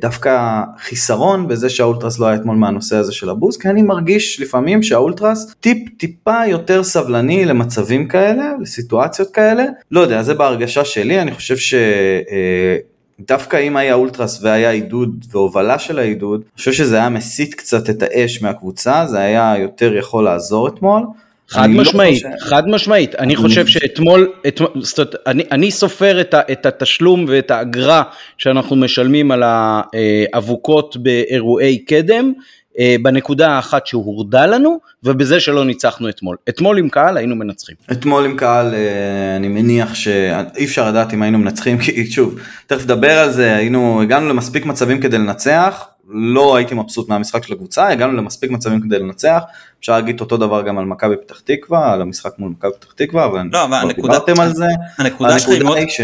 דווקא 0.00 0.60
חיסרון 0.78 1.48
בזה 1.48 1.70
שהאולטרס 1.70 2.18
לא 2.18 2.26
היה 2.26 2.36
אתמול 2.36 2.56
מהנושא 2.56 2.96
הזה 2.96 3.12
של 3.12 3.30
הבוז, 3.30 3.56
כי 3.56 3.68
אני 3.68 3.82
מרגיש 3.82 4.40
לפעמים 4.40 4.82
שהאולטרס 4.82 5.54
טיפ 5.60 5.88
טיפה 5.96 6.46
יותר 6.46 6.84
סבלני 6.84 7.44
למצבים 7.44 8.08
כאלה, 8.08 8.52
לסיטואציות 8.60 9.30
כאלה, 9.30 9.64
לא 9.90 10.00
יודע, 10.00 10.22
זה 10.22 10.34
בהרגשה 10.34 10.84
שלי, 10.84 11.20
אני 11.22 11.32
חושב 11.32 11.56
ש... 11.56 11.74
דווקא 13.28 13.56
אם 13.56 13.76
היה 13.76 13.94
אולטרס 13.94 14.42
והיה 14.42 14.70
עידוד 14.70 15.24
והובלה 15.30 15.78
של 15.78 15.98
העידוד, 15.98 16.40
אני 16.40 16.56
חושב 16.56 16.72
שזה 16.72 16.96
היה 16.96 17.08
מסיט 17.08 17.54
קצת 17.54 17.90
את 17.90 18.02
האש 18.02 18.42
מהקבוצה, 18.42 19.06
זה 19.06 19.18
היה 19.18 19.54
יותר 19.58 19.96
יכול 19.96 20.24
לעזור 20.24 20.68
אתמול. 20.68 21.02
חד 21.48 21.66
משמעית, 21.70 22.24
לא 22.24 22.30
חושב... 22.36 22.50
חד 22.50 22.68
משמעית, 22.68 23.14
אני 23.14 23.36
חושב 23.36 23.66
שאתמול, 23.66 24.32
אתמול, 24.48 24.70
זאת, 24.80 25.14
אני, 25.26 25.42
אני 25.50 25.70
סופר 25.70 26.20
את, 26.20 26.34
ה, 26.34 26.40
את 26.52 26.66
התשלום 26.66 27.24
ואת 27.28 27.50
האגרה 27.50 28.02
שאנחנו 28.38 28.76
משלמים 28.76 29.30
על 29.30 29.42
האבוקות 29.44 30.96
באירועי 30.96 31.78
קדם, 31.78 32.32
בנקודה 33.02 33.50
האחת 33.50 33.86
שהורדה 33.86 34.46
לנו, 34.46 34.78
ובזה 35.04 35.40
שלא 35.40 35.64
ניצחנו 35.64 36.08
אתמול. 36.08 36.36
אתמול 36.48 36.78
עם 36.78 36.88
קהל 36.88 37.16
היינו 37.16 37.36
מנצחים. 37.36 37.76
אתמול 37.92 38.24
עם 38.24 38.36
קהל 38.36 38.74
אני 39.36 39.48
מניח 39.48 39.94
שאי 39.94 40.64
אפשר 40.64 40.88
לדעת 40.88 41.14
אם 41.14 41.22
היינו 41.22 41.38
מנצחים, 41.38 41.78
כי 41.82 42.10
שוב, 42.10 42.38
תכף 42.66 42.84
נדבר 42.84 43.18
על 43.18 43.30
זה, 43.30 43.56
היינו, 43.56 44.02
הגענו 44.02 44.28
למספיק 44.28 44.66
מצבים 44.66 45.00
כדי 45.00 45.18
לנצח, 45.18 45.84
לא 46.12 46.56
הייתי 46.56 46.74
מבסוט 46.74 47.08
מהמשחק 47.08 47.44
של 47.44 47.52
הקבוצה, 47.52 47.88
הגענו 47.88 48.12
למספיק 48.12 48.50
מצבים 48.50 48.80
כדי 48.80 48.98
לנצח, 48.98 49.42
אפשר 49.80 49.92
להגיד 49.92 50.20
אותו 50.20 50.36
דבר 50.36 50.62
גם 50.62 50.78
על 50.78 50.84
מכבי 50.84 51.14
פתח 51.16 51.40
תקווה, 51.40 51.92
על 51.92 52.02
המשחק 52.02 52.38
מול 52.38 52.50
מכבי 52.50 52.70
פתח 52.80 52.92
תקווה, 52.92 53.24
אבל 53.26 53.42
לא, 53.52 53.64
אבל 53.64 53.76
הנקודה, 53.76 54.12
דיברתם 54.12 54.40
על 54.40 54.54
זה, 54.54 54.66
הנקודה 54.98 55.36
מאוד... 55.62 55.76
היא 55.76 55.88
ש, 55.88 56.00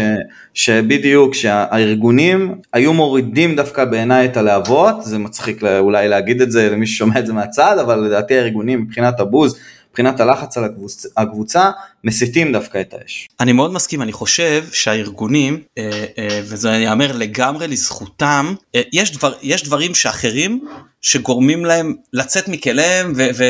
שבדיוק, 0.53 1.33
שהארגונים 1.33 2.55
היו 2.73 2.93
מורידים 2.93 3.55
דווקא 3.55 3.85
בעיניי 3.85 4.25
את 4.25 4.37
הלהבות, 4.37 4.95
זה 5.03 5.17
מצחיק 5.17 5.63
אולי 5.63 6.07
להגיד 6.07 6.41
את 6.41 6.51
זה 6.51 6.69
למי 6.69 6.87
ששומע 6.87 7.19
את 7.19 7.27
זה 7.27 7.33
מהצד, 7.33 7.77
אבל 7.77 7.99
לדעתי 7.99 8.37
הארגונים 8.37 8.81
מבחינת 8.81 9.19
הבוז, 9.19 9.59
מבחינת 9.99 10.19
הלחץ 10.19 10.57
על 10.57 10.63
הקבוצ... 10.63 11.05
הקבוצה, 11.17 11.71
מסיתים 12.03 12.51
דווקא 12.51 12.81
את 12.81 12.93
האש. 12.93 13.27
אני 13.39 13.51
מאוד 13.51 13.73
מסכים, 13.73 14.01
אני 14.01 14.11
חושב 14.11 14.65
שהארגונים, 14.71 15.63
אה, 15.77 16.05
אה, 16.17 16.41
וזה 16.43 16.69
ייאמר 16.69 17.17
לגמרי 17.17 17.67
לזכותם, 17.67 18.53
אה, 18.75 18.81
יש, 18.93 19.17
דבר, 19.17 19.33
יש 19.41 19.63
דברים 19.63 19.95
שאחרים 19.95 20.65
שגורמים 21.01 21.65
להם 21.65 21.95
לצאת 22.13 22.47
מכליהם 22.47 23.13
ו... 23.15 23.27
ו 23.37 23.49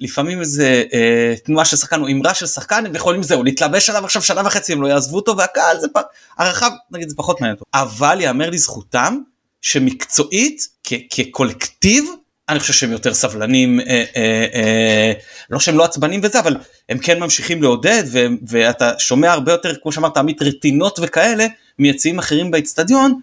לפעמים 0.00 0.40
איזה 0.40 0.84
אה, 0.92 1.34
תנועה 1.44 1.64
של 1.64 1.76
שחקן 1.76 2.00
או 2.00 2.08
אמרה 2.08 2.34
של 2.34 2.46
שחקן 2.46 2.86
הם 2.86 2.94
יכולים 2.94 3.22
זהו 3.22 3.44
להתלבש 3.44 3.90
עליו 3.90 4.04
עכשיו 4.04 4.22
שנה 4.22 4.42
וחצי 4.46 4.72
הם 4.72 4.82
לא 4.82 4.86
יעזבו 4.86 5.16
אותו 5.16 5.36
והקהל 5.36 5.80
זה 5.80 5.88
פ... 5.94 5.98
הרחב 6.38 6.70
נגיד 6.90 7.08
זה 7.08 7.14
פחות 7.16 7.40
מעניין 7.40 7.56
אותו 7.56 7.64
אבל 7.74 8.20
יאמר 8.20 8.50
לזכותם 8.50 9.18
שמקצועית 9.62 10.68
כקולקטיב 11.10 12.04
אני 12.50 12.60
חושב 12.60 12.72
שהם 12.72 12.92
יותר 12.92 13.14
סבלנים, 13.14 13.80
אה, 13.80 14.04
אה, 14.16 14.46
אה, 14.54 15.12
לא 15.50 15.58
שהם 15.58 15.78
לא 15.78 15.84
עצבנים 15.84 16.20
וזה, 16.22 16.40
אבל 16.40 16.56
הם 16.88 16.98
כן 16.98 17.20
ממשיכים 17.20 17.62
לעודד, 17.62 18.02
ו, 18.12 18.26
ואתה 18.48 18.92
שומע 18.98 19.32
הרבה 19.32 19.52
יותר, 19.52 19.72
כמו 19.82 19.92
שאמרת, 19.92 20.16
עמית 20.16 20.42
רטינות 20.42 20.98
וכאלה, 21.02 21.46
מיציעים 21.78 22.18
אחרים 22.18 22.50
באיצטדיון, 22.50 23.20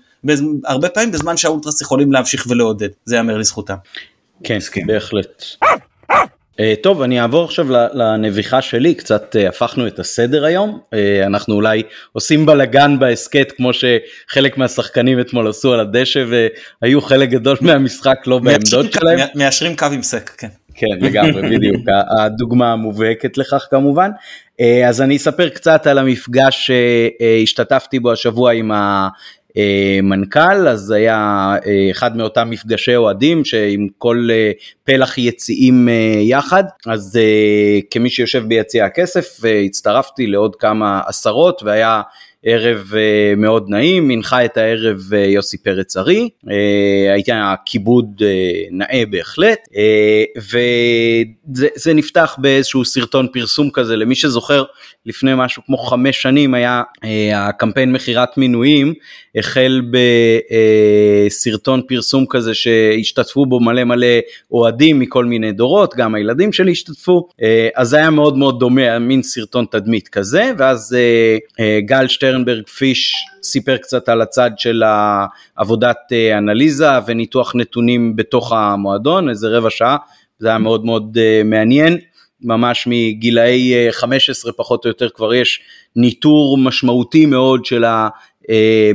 הרבה 0.66 0.90
פעמים 0.90 1.12
בזמן 1.12 1.38
שהאולטרס 1.38 1.82
יכולים 1.82 2.12
להמשיך 2.12 2.46
ולעודד, 2.50 2.90
זה 3.06 3.16
יאמר 3.16 3.38
לזכותם. 3.38 3.76
כן, 4.44 4.60
בהחלט. 4.88 5.44
אה, 6.60 6.74
טוב 6.82 7.02
אני 7.02 7.22
אעבור 7.22 7.44
עכשיו 7.44 7.68
לנביחה 7.94 8.62
שלי 8.62 8.96
קצת 8.96 9.36
אה, 9.36 9.50
הפכנו 9.50 9.88
את 9.88 10.00
הסדר 10.00 10.46
היום 10.46 10.80
אה, 10.94 11.26
אנחנו 11.26 11.56
אולי 11.56 11.84
עושים 12.14 12.46
בלאגן 12.46 13.00
בהסכת 13.00 13.52
כמו 13.58 13.72
שחלק 13.74 14.58
מהשחקנים 14.58 15.20
אתמול 15.20 15.48
עשו 15.48 15.74
על 15.74 15.80
הדשא 15.80 16.26
והיו 16.82 17.02
חלק 17.02 17.30
גדול 17.30 17.58
מהמשחק 17.62 18.18
לא 18.28 18.40
בעמדות 18.40 18.94
שלהם. 18.94 19.20
מיישרים 19.36 19.76
קו 19.76 19.86
עם 19.94 20.04
סק 20.04 20.30
כן. 20.38 20.48
כן 20.74 20.88
לגמרי 21.02 21.42
בדיוק 21.56 21.82
הדוגמה 22.20 22.72
המובהקת 22.72 23.38
לכך 23.38 23.68
כמובן 23.70 24.12
אז 24.88 25.02
אני 25.02 25.18
אספר 25.18 25.50
קצת 25.50 25.88
על 25.88 25.98
המפגש 25.98 26.72
שהשתתפתי 27.22 28.00
בו 28.00 28.12
השבוע 28.12 28.54
עם 28.54 28.72
מנכ"ל, 30.04 30.68
אז 30.68 30.92
היה 30.92 31.54
אה, 31.66 31.88
אחד 31.92 32.18
מאותם 32.18 32.50
מפגשי 32.50 32.96
אוהדים 32.96 33.46
שעם 33.46 33.88
כל 33.98 34.28
אה, 34.32 34.52
פלח 34.84 35.18
יציאים 35.18 35.90
יחד, 36.22 36.64
אז 36.88 37.20
כמי 37.92 38.10
שיושב 38.10 38.44
ביציע 38.48 38.86
הכסף 38.86 39.40
הצטרפתי 39.66 40.28
לעוד 40.28 40.56
כמה 40.56 41.02
עשרות 41.08 41.64
והיה 41.64 42.02
ערב 42.44 42.92
מאוד 43.38 43.70
נעים, 43.70 44.10
הנחה 44.10 44.46
את 44.46 44.58
הערב 44.58 45.14
יוסי 45.14 45.58
פרץ 45.58 45.98
ארי, 45.98 46.30
הייתה 47.14 47.56
כיבוד 47.66 48.22
נאה 48.72 49.04
בהחלט, 49.10 49.60
וזה 50.38 51.94
נפתח 51.94 52.36
באיזשהו 52.38 52.86
סרטון 52.86 53.28
פרסום 53.34 53.70
כזה, 53.70 53.96
למי 53.96 54.16
שזוכר, 54.16 54.64
לפני 55.06 55.32
משהו 55.36 55.62
כמו 55.66 55.78
חמש 55.78 56.22
שנים 56.22 56.54
היה 56.54 56.82
הקמפיין 57.34 57.92
מכירת 57.92 58.38
מינויים, 58.38 58.94
החל 59.38 59.82
בסרטון 61.30 61.82
פרסום 61.88 62.26
כזה 62.30 62.54
שהשתתפו 62.54 63.46
בו 63.46 63.60
מלא 63.60 63.84
מלא 63.84 64.08
אוהדים 64.52 65.00
מכל 65.00 65.26
מיני 65.26 65.52
דורות, 65.52 65.96
גם 65.96 66.16
הילדים 66.16 66.54
שלי 66.54 66.72
השתתפו, 66.72 67.28
אז 67.76 67.90
זה 67.90 67.98
היה 67.98 68.10
מאוד 68.10 68.38
מאוד 68.38 68.60
דומה, 68.60 69.00
מין 69.00 69.24
סרטון 69.24 69.66
תדמית 69.72 70.08
כזה, 70.08 70.52
ואז 70.58 70.98
גל 71.80 72.08
שטרנברג 72.08 72.68
פיש 72.68 73.14
סיפר 73.44 73.78
קצת 73.78 74.10
על 74.10 74.22
הצד 74.22 74.52
של 74.58 74.84
עבודת 75.56 75.98
אנליזה 76.38 76.90
וניתוח 77.08 77.56
נתונים 77.56 78.16
בתוך 78.16 78.52
המועדון, 78.52 79.30
איזה 79.30 79.48
רבע 79.48 79.70
שעה, 79.70 79.98
זה 80.40 80.48
היה 80.48 80.58
מאוד 80.58 80.86
מאוד 80.86 81.18
מעניין. 81.46 81.98
ממש 82.42 82.88
מגילאי 82.88 83.92
15 83.92 84.52
פחות 84.52 84.86
או 84.86 84.90
יותר 84.90 85.10
כבר 85.10 85.34
יש 85.34 85.62
ניטור 85.96 86.58
משמעותי 86.58 87.26
מאוד 87.26 87.66
של 87.66 87.86
אה, 87.86 88.08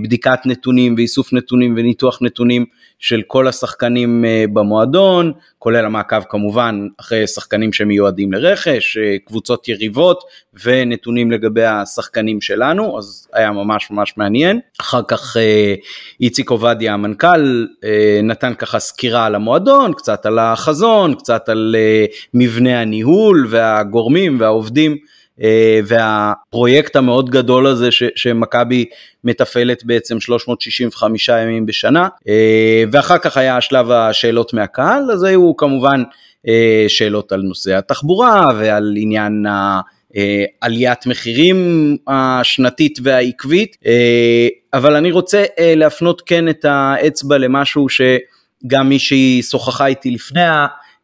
בדיקת 0.03 0.39
נתונים 0.45 0.95
ואיסוף 0.97 1.33
נתונים 1.33 1.75
וניתוח 1.77 2.19
נתונים 2.23 2.65
של 3.03 3.23
כל 3.27 3.49
השחקנים 3.49 4.25
אה, 4.25 4.45
במועדון, 4.53 5.33
כולל 5.59 5.85
המעקב 5.85 6.23
כמובן 6.29 6.89
אחרי 7.01 7.27
שחקנים 7.27 7.73
שמיועדים 7.73 8.33
לרכש, 8.33 8.97
אה, 8.97 9.17
קבוצות 9.25 9.69
יריבות 9.69 10.25
ונתונים 10.65 11.31
לגבי 11.31 11.65
השחקנים 11.65 12.41
שלנו, 12.41 12.99
אז 12.99 13.29
היה 13.33 13.53
ממש 13.53 13.91
ממש 13.91 14.15
מעניין. 14.17 14.61
אחר 14.81 15.03
כך 15.09 15.37
איציק 16.21 16.51
עובדיה 16.51 16.95
המנכ"ל 16.95 17.67
נתן 18.23 18.55
ככה 18.55 18.79
סקירה 18.79 19.27
על 19.27 19.35
המועדון, 19.35 19.93
קצת 19.93 20.27
על 20.27 20.39
החזון, 20.39 21.15
קצת 21.15 21.49
על 21.49 21.77
מבנה 22.35 22.81
הניהול 22.81 23.47
והגורמים 23.51 24.41
והעובדים. 24.41 24.97
אה, 25.41 25.81
והפרויקט 25.85 26.97
המאוד 26.97 27.31
גדול 27.31 27.67
הזה 27.67 27.89
שמכבי 27.91 28.85
מתפעלת 29.25 29.85
בעצם 29.85 30.21
365 30.21 31.29
ימים 31.29 31.67
בשנה 31.67 32.09
אה, 32.29 32.85
ואחר 32.93 33.19
כך 33.19 33.37
היה 33.37 33.61
שלב 33.61 33.91
השאלות 33.91 34.55
מהקהל 34.55 35.11
אז 35.13 35.23
היו 35.23 35.57
כמובן 35.57 36.03
אה, 36.49 36.85
שאלות 36.89 37.33
על 37.33 37.41
נושא 37.43 37.77
התחבורה 37.77 38.49
ועל 38.59 38.95
עניין 38.97 39.47
עליית 40.61 41.07
מחירים 41.07 41.57
השנתית 42.09 42.99
והעקבית 43.03 43.77
אבל 44.75 44.97
אני 44.97 45.11
רוצה 45.11 45.45
להפנות 45.61 46.23
כן 46.27 46.49
את 46.49 46.65
האצבע 46.65 47.39
למשהו 47.39 47.87
שגם 47.89 48.89
מישהי 48.89 49.43
שוחחה 49.43 49.87
איתי 49.87 50.11
לפני 50.11 50.41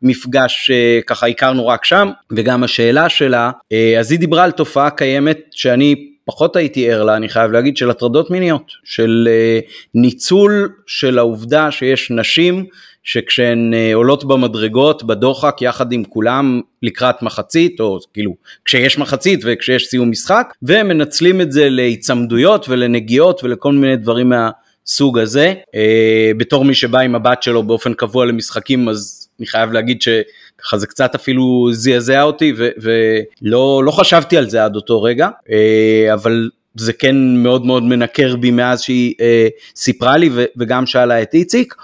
מפגש 0.02 0.70
שככה 0.70 1.26
הכרנו 1.26 1.66
רק 1.66 1.84
שם. 1.84 2.08
וגם 2.30 2.64
השאלה 2.64 3.08
שלה 3.08 3.50
אה, 3.72 3.94
אז 3.98 4.10
היא 4.10 4.18
דיברה 4.18 4.44
על 4.44 4.50
תופעה 4.50 4.90
קיימת 4.90 5.38
שאני 5.50 6.08
פחות 6.24 6.56
הייתי 6.56 6.90
ער 6.90 7.04
לה 7.04 7.16
אני 7.16 7.28
חייב 7.28 7.50
להגיד 7.52 7.76
של 7.76 7.90
הטרדות 7.90 8.30
מיניות 8.30 8.72
של 8.84 9.28
אה, 9.30 9.60
ניצול 9.94 10.72
של 10.86 11.18
העובדה 11.18 11.70
שיש 11.70 12.10
נשים 12.10 12.64
שכשהן 13.02 13.74
אה, 13.74 13.94
עולות 13.94 14.24
במדרגות 14.24 15.02
בדוחק 15.02 15.56
יחד 15.60 15.92
עם 15.92 16.04
כולם 16.04 16.60
לקראת 16.82 17.22
מחצית 17.22 17.80
או 17.80 17.98
כאילו 18.14 18.34
כשיש 18.64 18.98
מחצית 18.98 19.40
וכשיש 19.44 19.86
סיום 19.86 20.10
משחק 20.10 20.54
והם 20.62 20.88
מנצלים 20.88 21.40
את 21.40 21.52
זה 21.52 21.68
להיצמדויות 21.68 22.68
ולנגיעות 22.68 23.44
ולכל 23.44 23.72
מיני 23.72 23.96
דברים 23.96 24.32
מהסוג 24.32 25.18
הזה. 25.18 25.54
בתור 26.36 26.64
מי 26.64 26.74
שבא 26.74 26.98
עם 26.98 27.14
הבת 27.14 27.42
שלו 27.42 27.62
באופן 27.62 27.94
קבוע 27.94 28.26
למשחקים 28.26 28.88
אז 28.88 29.17
אני 29.38 29.46
חייב 29.46 29.72
להגיד 29.72 30.02
שככה 30.02 30.78
זה 30.78 30.86
קצת 30.86 31.14
אפילו 31.14 31.68
זעזע 31.72 32.22
אותי 32.22 32.52
ולא 32.56 33.82
לא 33.84 33.90
חשבתי 33.90 34.36
על 34.36 34.50
זה 34.50 34.64
עד 34.64 34.76
אותו 34.76 35.02
רגע, 35.02 35.28
אה, 35.50 36.14
אבל 36.14 36.50
זה 36.74 36.92
כן 36.92 37.16
מאוד 37.36 37.66
מאוד 37.66 37.82
מנקר 37.82 38.36
בי 38.36 38.50
מאז 38.50 38.80
שהיא 38.80 39.14
אה, 39.20 39.48
סיפרה 39.76 40.16
לי 40.16 40.30
וגם 40.56 40.86
שאלה 40.86 41.22
את 41.22 41.34
איציק. 41.34 41.74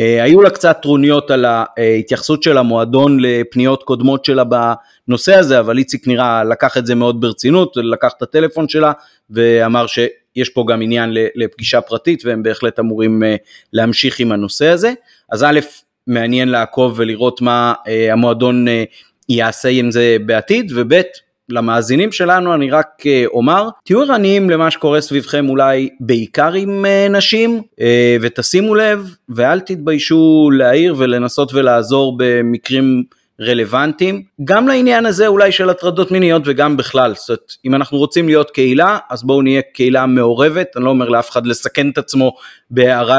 אה, 0.00 0.22
היו 0.22 0.42
לה 0.42 0.50
קצת 0.50 0.78
טרוניות 0.82 1.30
על 1.30 1.44
ההתייחסות 1.44 2.42
של 2.42 2.58
המועדון 2.58 3.20
לפניות 3.20 3.82
קודמות 3.82 4.24
שלה 4.24 4.42
בנושא 4.44 5.34
הזה, 5.34 5.60
אבל 5.60 5.78
איציק 5.78 6.08
נראה 6.08 6.44
לקח 6.44 6.78
את 6.78 6.86
זה 6.86 6.94
מאוד 6.94 7.20
ברצינות, 7.20 7.72
לקח 7.76 8.12
את 8.16 8.22
הטלפון 8.22 8.68
שלה 8.68 8.92
ואמר 9.30 9.86
שיש 9.86 10.48
פה 10.48 10.64
גם 10.68 10.82
עניין 10.82 11.10
לפגישה 11.34 11.80
פרטית 11.80 12.22
והם 12.24 12.42
בהחלט 12.42 12.78
אמורים 12.78 13.22
להמשיך 13.72 14.20
עם 14.20 14.32
הנושא 14.32 14.68
הזה. 14.68 14.92
אז 15.32 15.44
א', 15.44 15.60
מעניין 16.08 16.48
לעקוב 16.48 16.94
ולראות 16.96 17.40
מה 17.40 17.74
אה, 17.88 18.12
המועדון 18.12 18.68
אה, 18.68 18.84
יעשה 19.28 19.68
עם 19.68 19.90
זה 19.90 20.16
בעתיד, 20.26 20.72
וב' 20.74 21.00
למאזינים 21.48 22.12
שלנו 22.12 22.54
אני 22.54 22.70
רק 22.70 22.86
אה, 23.06 23.24
אומר, 23.26 23.68
תהיו 23.84 24.02
ערניים 24.02 24.50
למה 24.50 24.70
שקורה 24.70 25.00
סביבכם 25.00 25.48
אולי 25.48 25.88
בעיקר 26.00 26.52
עם 26.52 26.84
נשים, 27.10 27.62
ותשימו 28.20 28.74
לב 28.74 29.14
ואל 29.28 29.60
תתביישו 29.60 30.50
להעיר 30.52 30.94
ולנסות 30.98 31.54
ולעזור 31.54 32.14
במקרים 32.18 33.04
רלוונטיים, 33.40 34.22
גם 34.44 34.68
לעניין 34.68 35.06
הזה 35.06 35.26
אולי 35.26 35.52
של 35.52 35.70
הטרדות 35.70 36.10
מיניות 36.10 36.42
וגם 36.44 36.76
בכלל, 36.76 37.14
זאת 37.14 37.28
אומרת, 37.28 37.52
אם 37.64 37.74
אנחנו 37.74 37.98
רוצים 37.98 38.26
להיות 38.26 38.50
קהילה, 38.50 38.98
אז 39.10 39.22
בואו 39.24 39.42
נהיה 39.42 39.62
קהילה 39.74 40.06
מעורבת, 40.06 40.76
אני 40.76 40.84
לא 40.84 40.90
אומר 40.90 41.08
לאף 41.08 41.30
אחד 41.30 41.46
לסכן 41.46 41.90
את 41.90 41.98
עצמו 41.98 42.32
בהערה 42.70 43.18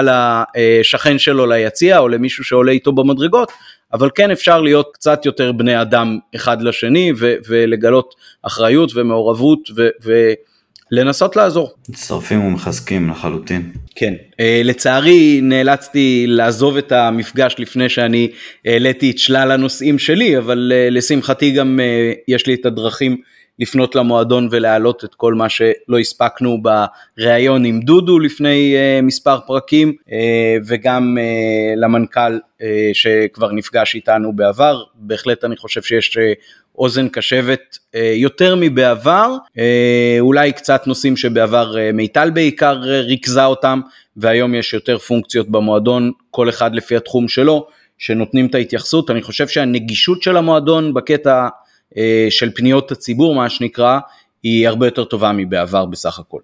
לשכן 0.58 1.20
שלו 1.20 1.46
ליציע 1.46 2.00
או 2.00 2.08
למישהו 2.08 2.44
שעולה 2.44 2.72
איתו 2.72 2.92
במדרגות, 2.92 3.52
אבל 3.94 4.10
כן 4.16 4.32
אפשר 4.32 4.62
להיות 4.62 4.90
קצת 4.94 5.26
יותר 5.26 5.52
בני 5.52 5.82
אדם 5.82 6.18
אחד 6.36 6.62
לשני 6.62 7.12
ו- 7.18 7.36
ולגלות 7.48 8.16
אחריות 8.44 8.92
ומעורבות 8.96 9.60
ו- 9.76 9.90
לנסות 10.92 11.36
לעזור. 11.36 11.72
מצטרפים 11.90 12.46
ומחזקים 12.46 13.10
לחלוטין. 13.10 13.72
כן, 13.96 14.14
uh, 14.32 14.36
לצערי 14.64 15.40
נאלצתי 15.42 16.26
לעזוב 16.28 16.78
את 16.78 16.92
המפגש 16.92 17.56
לפני 17.60 17.90
שאני 17.90 18.32
העליתי 18.66 19.12
את 19.12 19.18
שלל 19.18 19.52
הנושאים 19.52 20.00
שלי, 20.00 20.38
אבל 20.38 20.72
uh, 20.72 20.94
לשמחתי 20.94 21.52
גם 21.52 21.80
uh, 21.80 22.18
יש 22.28 22.48
לי 22.48 22.54
את 22.54 22.66
הדרכים 22.66 23.18
לפנות 23.60 23.96
למועדון 23.96 24.48
ולהעלות 24.52 25.04
את 25.04 25.16
כל 25.16 25.34
מה 25.34 25.50
שלא 25.50 26.00
הספקנו 26.00 26.58
בריאיון 27.18 27.66
עם 27.66 27.80
דודו 27.80 28.20
לפני 28.20 28.76
uh, 28.76 29.06
מספר 29.06 29.40
פרקים, 29.48 29.94
uh, 30.08 30.12
וגם 30.68 31.18
uh, 31.18 31.80
למנכ"ל 31.80 32.38
uh, 32.38 32.64
שכבר 32.94 33.52
נפגש 33.52 33.96
איתנו 33.96 34.36
בעבר, 34.36 34.84
בהחלט 34.96 35.44
אני 35.44 35.58
חושב 35.58 35.82
שיש 35.82 36.18
uh, 36.18 36.22
אוזן 36.80 37.10
קשבת 37.10 37.78
אה, 37.96 38.14
יותר 38.16 38.56
מבעבר, 38.60 39.36
אה, 39.58 40.18
אולי 40.20 40.52
קצת 40.52 40.88
נושאים 40.88 41.18
שבעבר 41.18 41.78
אה, 41.78 41.92
מיטל 41.92 42.30
בעיקר 42.30 42.78
ריכזה 42.82 43.46
אותם, 43.46 43.82
והיום 44.18 44.56
יש 44.56 44.74
יותר 44.74 44.98
פונקציות 44.98 45.50
במועדון, 45.50 46.12
כל 46.32 46.50
אחד 46.50 46.76
לפי 46.76 46.96
התחום 46.96 47.28
שלו, 47.28 47.68
שנותנים 47.98 48.46
את 48.46 48.56
ההתייחסות. 48.56 49.12
אני 49.12 49.22
חושב 49.22 49.48
שהנגישות 49.48 50.24
של 50.24 50.38
המועדון 50.38 50.94
בקטע 50.94 51.48
של 52.30 52.52
פניות 52.56 52.92
הציבור, 52.92 53.36
מה 53.36 53.50
שנקרא, 53.50 54.00
היא 54.44 54.68
הרבה 54.68 54.88
יותר 54.88 55.04
טובה 55.04 55.32
מבעבר 55.32 55.86
בסך 55.86 56.20
הכל. 56.20 56.40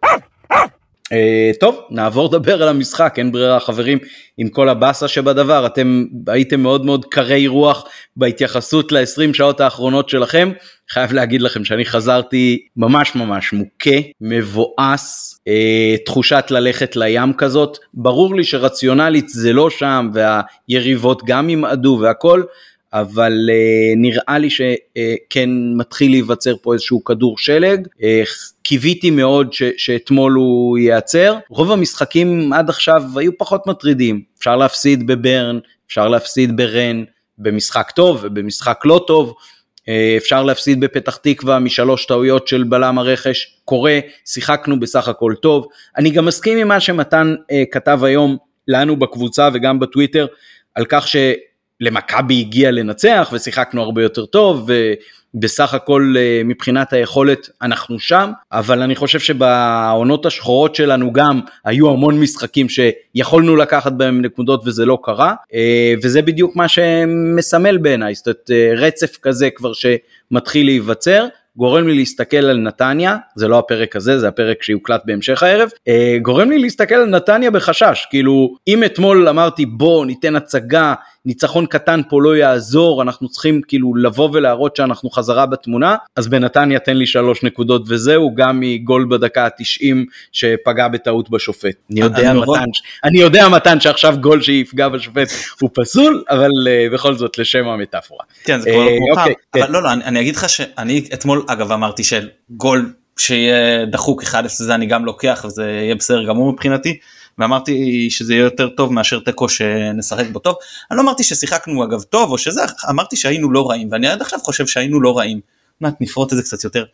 Uh, 1.14 1.60
טוב, 1.60 1.80
נעבור 1.90 2.28
לדבר 2.28 2.64
על 2.64 2.70
המשחק, 2.70 3.16
אין 3.18 3.32
ברירה 3.32 3.60
חברים, 3.60 3.98
עם 4.38 4.50
כל 4.50 4.70
הבאסה 4.70 5.08
שבדבר, 5.08 5.66
אתם 5.66 6.06
הייתם 6.28 6.62
מאוד 6.62 6.86
מאוד 6.86 7.06
קרי 7.06 7.48
רוח 7.48 7.86
בהתייחסות 8.16 8.92
ל-20 8.92 9.34
שעות 9.34 9.62
האחרונות 9.62 10.10
שלכם, 10.10 10.52
חייב 10.90 11.14
להגיד 11.14 11.42
לכם 11.42 11.66
שאני 11.66 11.86
חזרתי 11.86 12.68
ממש 12.78 13.16
ממש 13.16 13.54
מוכה, 13.54 14.00
מבואס, 14.22 15.40
uh, 15.50 16.06
תחושת 16.06 16.46
ללכת 16.50 16.96
לים 16.96 17.34
כזאת, 17.34 17.78
ברור 17.94 18.36
לי 18.36 18.44
שרציונלית 18.44 19.30
זה 19.30 19.54
לא 19.54 19.70
שם 19.70 20.10
והיריבות 20.14 21.22
גם 21.26 21.50
ימעדו 21.50 22.00
והכל, 22.02 22.44
אבל 22.96 23.50
uh, 23.50 23.98
נראה 23.98 24.38
לי 24.38 24.50
שכן 24.50 25.50
מתחיל 25.78 26.12
להיווצר 26.12 26.56
פה 26.62 26.74
איזשהו 26.74 27.04
כדור 27.04 27.38
שלג. 27.38 27.88
Uh, 27.88 28.02
קיוויתי 28.64 29.12
מאוד 29.12 29.54
ש, 29.54 29.64
שאתמול 29.78 30.34
הוא 30.34 30.78
ייעצר. 30.78 31.38
רוב 31.50 31.72
המשחקים 31.72 32.54
עד 32.54 32.70
עכשיו 32.70 33.04
היו 33.16 33.38
פחות 33.38 33.68
מטרידים. 33.68 34.22
אפשר 34.40 34.56
להפסיד 34.56 35.08
בברן, 35.08 35.60
אפשר 35.88 36.08
להפסיד 36.08 36.58
ברן, 36.58 37.04
במשחק 37.38 37.92
טוב 37.92 38.20
ובמשחק 38.24 38.80
לא 38.86 39.04
טוב. 39.08 39.34
אפשר 40.18 40.44
להפסיד 40.44 40.80
בפתח 40.80 41.16
תקווה 41.16 41.60
משלוש 41.60 42.06
טעויות 42.06 42.48
של 42.48 42.64
בלם 42.64 42.98
הרכש, 42.98 43.58
קורה, 43.66 44.00
שיחקנו 44.26 44.80
בסך 44.80 45.08
הכל 45.08 45.34
טוב. 45.42 45.68
אני 45.98 46.10
גם 46.10 46.26
מסכים 46.26 46.58
עם 46.58 46.68
מה 46.68 46.80
שמתן 46.80 47.36
uh, 47.40 47.54
כתב 47.72 48.00
היום 48.04 48.38
לנו 48.68 48.96
בקבוצה 49.00 49.50
וגם 49.54 49.80
בטוויטר, 49.80 50.26
על 50.76 50.86
כך 50.90 51.08
ש... 51.08 51.16
למכבי 51.82 52.40
הגיע 52.40 52.72
לנצח 52.72 53.30
ושיחקנו 53.34 53.82
הרבה 53.82 54.04
יותר 54.04 54.26
טוב 54.26 54.70
ובסך 55.36 55.74
הכל 55.74 56.14
אה, 56.18 56.42
מבחינת 56.46 56.94
היכולת 56.94 57.50
אנחנו 57.62 58.00
שם. 58.00 58.32
אבל 58.52 58.82
אני 58.82 58.96
חושב 58.96 59.20
שבעונות 59.20 60.26
השחורות 60.26 60.76
שלנו 60.76 61.14
גם 61.14 61.40
היו 61.66 61.90
המון 61.90 62.20
משחקים 62.20 62.68
שיכולנו 62.70 63.56
לקחת 63.56 63.92
בהם 63.92 64.22
נקודות 64.22 64.62
וזה 64.66 64.86
לא 64.86 64.98
קרה. 65.04 65.34
אה, 65.54 65.94
וזה 66.04 66.22
בדיוק 66.22 66.56
מה 66.56 66.68
שמסמל 66.68 67.78
בעיניי. 67.78 68.16
זאת 68.16 68.28
אומרת 68.28 68.52
אה, 68.52 68.72
רצף 68.78 69.18
כזה 69.22 69.50
כבר 69.50 69.72
שמתחיל 69.74 70.66
להיווצר 70.66 71.28
גורם 71.58 71.88
לי 71.88 71.96
להסתכל 71.96 72.38
על 72.38 72.58
נתניה, 72.58 73.18
זה 73.36 73.48
לא 73.48 73.60
הפרק 73.60 73.96
הזה, 73.96 74.20
זה 74.20 74.28
הפרק 74.28 74.64
שיוקלט 74.64 75.02
בהמשך 75.06 75.44
הערב, 75.44 75.70
גורם 76.22 76.50
לי 76.50 76.60
להסתכל 76.60 76.96
על 76.96 77.10
נתניה 77.10 77.52
בחשש, 77.52 78.08
כאילו 78.10 78.56
אם 78.68 78.84
אתמול 78.84 79.28
אמרתי 79.28 79.66
בוא 79.66 80.06
ניתן 80.06 80.36
הצגה, 80.36 80.94
ניצחון 81.26 81.66
קטן 81.66 82.02
פה 82.10 82.22
לא 82.22 82.38
יעזור, 82.38 83.02
אנחנו 83.02 83.30
צריכים 83.30 83.62
כאילו 83.68 83.96
לבוא 83.96 84.30
ולהראות 84.34 84.76
שאנחנו 84.76 85.10
חזרה 85.10 85.46
בתמונה, 85.46 85.96
אז 86.16 86.28
בנתניה 86.28 86.80
תן 86.80 86.98
לי 86.98 87.08
שלוש 87.08 87.44
נקודות 87.44 87.82
וזהו, 87.88 88.36
גם 88.36 88.60
מגול 88.60 89.08
בדקה 89.10 89.46
ה-90 89.46 89.96
שפגע 90.32 90.88
בטעות 90.88 91.30
בשופט. 91.30 91.76
אני 91.92 92.00
יודע 92.00 92.34
מתן, 92.34 92.64
אני 93.04 93.20
יודע 93.20 93.50
מתן 93.50 93.80
שעכשיו 93.80 94.16
גול 94.22 94.42
שיפגע 94.42 94.90
בשופט 94.90 95.28
הוא 95.62 95.70
פסול, 95.74 96.24
אבל 96.30 96.50
uh, 96.50 96.94
בכל 96.94 97.16
זאת 97.16 97.38
לשם 97.38 97.68
המטאפורה. 97.68 98.24
כן, 98.44 98.60
זה 98.60 98.70
כבר 98.70 98.84
לא 98.84 98.92
מאוחר, 99.00 99.22
אוקיי, 99.22 99.34
אבל 99.54 99.66
כן. 99.66 99.72
לא, 99.72 99.84
לא, 99.84 99.94
אני, 99.94 100.04
אני 100.04 100.22
אגיד 100.22 100.36
לך 100.36 100.50
שאני 100.50 101.08
אתמול 101.14 101.46
אגב 101.48 101.72
אמרתי 101.72 102.04
שגול 102.04 102.94
שיהיה 103.18 103.86
דחוק 103.86 104.24
1-0 104.24 104.28
זה 104.48 104.76
אני 104.76 104.86
גם 104.86 105.06
לוקח 105.06 105.46
וזה 105.48 105.64
יהיה 105.64 105.96
בסדר 105.96 106.24
גמור 106.24 106.52
מבחינתי. 106.52 106.98
ואמרתי 107.38 108.08
שזה 108.10 108.34
יהיה 108.34 108.44
יותר 108.44 108.70
טוב 108.70 108.94
מאשר 108.94 109.20
תיקו 109.20 109.50
שנשחק 109.50 110.26
בו 110.32 110.40
טוב. 110.40 110.56
אני 110.92 110.98
לא 110.98 111.04
אמרתי 111.04 111.24
ששיחקנו 111.24 111.84
אגב 111.84 112.02
טוב 112.02 112.32
או 112.32 112.38
שזה, 112.38 112.62
אמרתי 112.90 113.16
שהיינו 113.16 113.52
לא 113.52 113.70
רעים 113.70 113.90
ואני 113.92 114.08
עד 114.08 114.22
עכשיו 114.22 114.40
חושב 114.40 114.68
שהיינו 114.68 115.02
לא 115.02 115.18
רעים. 115.18 115.40
מעט 115.82 115.94
נפרוט 116.02 116.34
את 116.34 116.38
זה 116.38 116.44
קצת 116.44 116.64
יותר. 116.64 116.86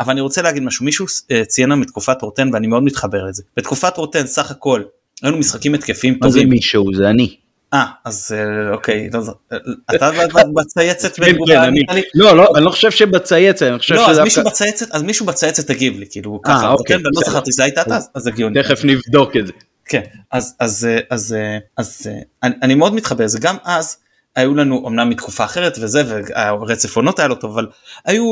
אבל 0.00 0.10
אני 0.12 0.20
רוצה 0.20 0.42
להגיד 0.42 0.62
משהו, 0.62 0.84
מישהו 0.84 1.06
אה, 1.30 1.44
ציין 1.44 1.68
לנו 1.68 1.80
מתקופת 1.80 2.22
רוטן 2.22 2.50
ואני 2.52 2.66
מאוד 2.66 2.82
מתחבר 2.82 3.24
לזה. 3.24 3.42
בתקופת 3.56 3.96
רוטן 3.96 4.26
סך 4.26 4.50
הכל 4.50 4.82
היינו 5.22 5.38
משחקים 5.38 5.74
התקפים 5.74 6.14
טובים. 6.14 6.28
מה 6.28 6.30
זה 6.30 6.44
מישהו? 6.44 6.94
זה 6.94 7.08
אני. 7.08 7.36
אה, 7.74 7.86
אז 8.04 8.34
אה, 8.36 8.72
אוקיי, 8.72 9.10
אתה 9.94 10.10
בצייצת 10.54 11.18
בתגובה, 11.20 11.68
לא, 12.14 12.36
לא, 12.36 12.48
אני 12.56 12.64
לא 12.64 12.70
חושב 12.70 12.90
שבצייצת, 12.90 13.66
אני 13.66 13.78
חושב 13.78 13.94
לא, 13.94 14.10
אז 14.10 14.18
מישהו 14.18 14.44
בצייצת, 14.44 14.90
אז 14.90 15.02
מישהו 15.02 15.26
בצייצת 15.26 15.66
תגיב 15.66 15.98
לי, 15.98 16.06
כאילו 16.10 16.40
ככה, 16.42 16.70
אוקיי, 16.70 16.96
לא 17.02 17.20
זכרתי 17.26 17.52
שזה 17.52 17.64
הייתה 17.64 17.82
אתה, 17.82 17.98
אז 18.14 18.26
הגיוני. 18.26 18.62
תכף 18.62 18.84
נבדוק 18.84 19.36
את 19.36 19.46
זה. 19.46 19.52
כן, 19.90 20.02
אז, 20.30 20.54
אז, 20.60 20.88
אז, 21.10 21.36
אז 21.76 22.06
אני, 22.42 22.54
אני 22.62 22.74
מאוד 22.74 22.94
מתחבר 22.94 23.24
לזה, 23.24 23.38
גם 23.38 23.56
אז 23.64 23.96
היו 24.36 24.54
לנו 24.54 24.88
אמנם 24.88 25.10
מתקופה 25.10 25.44
אחרת 25.44 25.78
וזה, 25.80 26.02
והרצף 26.06 26.96
עונות 26.96 27.18
היה 27.18 27.28
לו 27.28 27.34
טוב, 27.34 27.50
אבל 27.50 27.66
היו 28.04 28.24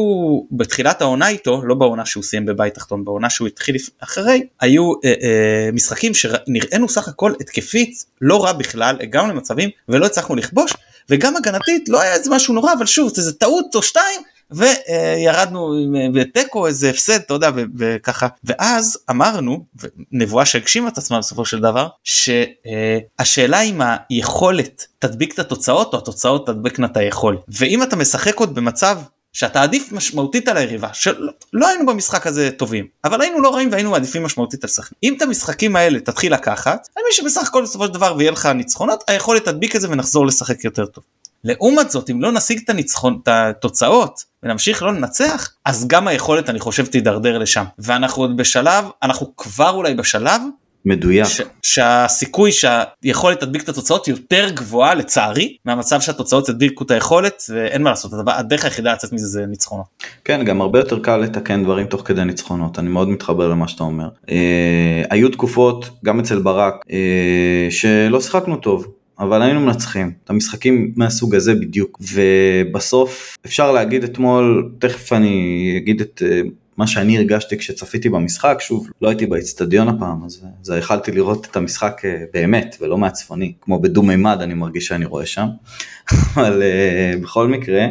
בתחילת 0.52 1.02
העונה 1.02 1.28
איתו, 1.28 1.62
לא 1.64 1.74
בעונה 1.74 2.06
שהוא 2.06 2.22
סיים 2.22 2.46
בבית 2.46 2.74
תחתון, 2.74 3.04
בעונה 3.04 3.30
שהוא 3.30 3.48
התחיל 3.48 3.76
אחרי, 4.00 4.46
היו 4.60 4.92
אה, 5.04 5.14
אה, 5.22 5.70
משחקים 5.72 6.12
שנראינו 6.14 6.88
סך 6.88 7.08
הכל 7.08 7.32
התקפית 7.40 8.04
לא 8.20 8.44
רע 8.44 8.52
בכלל, 8.52 8.96
הגענו 9.00 9.28
למצבים 9.28 9.70
ולא 9.88 10.06
הצלחנו 10.06 10.36
לכבוש, 10.36 10.72
וגם 11.10 11.36
הגנתית 11.36 11.88
לא 11.88 12.00
היה 12.00 12.14
איזה 12.14 12.30
משהו 12.30 12.54
נורא, 12.54 12.72
אבל 12.72 12.86
שוב, 12.86 13.12
זה 13.14 13.32
טעות 13.32 13.74
או 13.74 13.82
שתיים, 13.82 14.20
וירדנו 14.50 15.74
בתיקו 16.14 16.66
איזה 16.66 16.90
הפסד 16.90 17.20
אתה 17.20 17.34
יודע 17.34 17.50
וככה. 17.78 18.28
ואז 18.44 18.98
אמרנו 19.10 19.64
נבואה 20.12 20.46
שהגשימה 20.46 20.88
את 20.88 20.98
עצמה 20.98 21.18
בסופו 21.18 21.44
של 21.44 21.60
דבר 21.60 21.88
שהשאלה 22.04 23.60
אם 23.60 23.80
היכולת 24.10 24.86
תדביק 24.98 25.34
את 25.34 25.38
התוצאות 25.38 25.94
או 25.94 25.98
התוצאות 25.98 26.46
תדבקנה 26.46 26.86
את 26.86 26.96
היכולת. 26.96 27.38
ואם 27.48 27.82
אתה 27.82 27.96
משחק 27.96 28.36
עוד 28.36 28.54
במצב 28.54 28.98
שאתה 29.32 29.62
עדיף 29.62 29.92
משמעותית 29.92 30.48
על 30.48 30.56
היריבה 30.56 30.88
שלא 30.92 31.32
לא 31.52 31.68
היינו 31.68 31.86
במשחק 31.86 32.26
הזה 32.26 32.50
טובים 32.50 32.86
אבל 33.04 33.20
היינו 33.20 33.40
לא 33.40 33.54
רעים 33.54 33.68
והיינו 33.72 33.94
עדיפים 33.94 34.22
משמעותית 34.22 34.64
על 34.64 34.70
שחקים 34.70 34.98
אם 35.02 35.14
את 35.16 35.22
המשחקים 35.22 35.76
האלה 35.76 36.00
תתחיל 36.00 36.34
לקחת 36.34 36.88
אני 36.96 37.02
מבין 37.02 37.12
שבסך 37.12 37.48
הכל 37.48 37.62
בסופו 37.62 37.86
של 37.86 37.92
דבר 37.92 38.14
ויהיה 38.18 38.30
לך 38.30 38.46
ניצחונות 38.46 39.04
היכולת 39.08 39.44
תדביק 39.44 39.76
את 39.76 39.80
זה 39.80 39.90
ונחזור 39.90 40.26
לשחק 40.26 40.64
יותר 40.64 40.86
טוב. 40.86 41.04
לעומת 41.44 41.90
זאת 41.90 42.10
אם 42.10 42.22
לא 42.22 42.32
נשיג 42.32 42.60
את 42.64 42.70
הניצחון 42.70 43.18
את 43.22 43.28
התוצאות 43.28 44.24
ונמשיך 44.42 44.82
לא 44.82 44.92
לנצח 44.92 45.50
אז 45.64 45.86
גם 45.88 46.08
היכולת 46.08 46.50
אני 46.50 46.58
חושב 46.58 46.86
תידרדר 46.86 47.38
לשם 47.38 47.64
ואנחנו 47.78 48.22
עוד 48.22 48.36
בשלב 48.36 48.84
אנחנו 49.02 49.36
כבר 49.36 49.70
אולי 49.70 49.94
בשלב 49.94 50.40
מדויק 50.84 51.26
ש- 51.26 51.40
שהסיכוי 51.62 52.50
שהיכולת 52.52 53.40
תדביק 53.40 53.62
את 53.62 53.68
התוצאות 53.68 54.08
יותר 54.08 54.50
גבוהה 54.54 54.94
לצערי 54.94 55.56
מהמצב 55.64 56.00
שהתוצאות 56.00 56.48
ידביקו 56.48 56.84
את 56.84 56.90
היכולת 56.90 57.42
ואין 57.48 57.82
מה 57.82 57.90
לעשות 57.90 58.12
הדרך 58.26 58.64
היחידה 58.64 58.92
לצאת 58.92 59.12
מזה 59.12 59.26
זה 59.26 59.46
ניצחונות. 59.46 59.86
כן 60.24 60.44
גם 60.44 60.60
הרבה 60.60 60.78
יותר 60.78 60.98
קל 60.98 61.16
לתקן 61.16 61.64
דברים 61.64 61.86
תוך 61.86 62.02
כדי 62.04 62.24
ניצחונות 62.24 62.78
אני 62.78 62.88
מאוד 62.88 63.08
מתחבר 63.08 63.48
למה 63.48 63.68
שאתה 63.68 63.82
אומר. 63.82 64.08
אה, 64.30 65.02
היו 65.10 65.28
תקופות 65.28 65.90
גם 66.04 66.20
אצל 66.20 66.38
ברק 66.38 66.74
אה, 66.90 67.70
שלא 67.70 68.20
שיחקנו 68.20 68.56
טוב 68.56 68.86
אבל 69.20 69.42
היינו 69.42 69.60
מנצחים 69.60 70.12
את 70.24 70.30
המשחקים 70.30 70.92
מהסוג 70.96 71.34
הזה 71.34 71.54
בדיוק 71.54 72.00
ובסוף 72.12 73.36
אפשר 73.46 73.72
להגיד 73.72 74.04
אתמול 74.04 74.72
תכף 74.78 75.12
אני 75.12 75.74
אגיד 75.82 76.00
את 76.00 76.22
אה, 76.26 76.40
מה 76.76 76.86
שאני 76.86 77.18
הרגשתי 77.18 77.58
כשצפיתי 77.58 78.08
במשחק 78.08 78.56
שוב 78.60 78.88
לא 79.02 79.08
הייתי 79.08 79.26
באצטדיון 79.26 79.88
הפעם 79.88 80.24
אז 80.24 80.44
זה 80.62 80.78
יכלתי 80.78 81.12
לראות 81.12 81.46
את 81.50 81.56
המשחק 81.56 82.00
אה, 82.04 82.24
באמת 82.34 82.76
ולא 82.80 82.98
מהצפוני 82.98 83.52
כמו 83.60 83.80
בדו 83.80 84.02
מימד 84.02 84.38
אני 84.40 84.54
מרגיש 84.54 84.86
שאני 84.86 85.04
רואה 85.04 85.26
שם 85.26 85.46
אבל 86.34 86.62
uh, 86.62 87.22
בכל 87.22 87.48
מקרה 87.48 87.86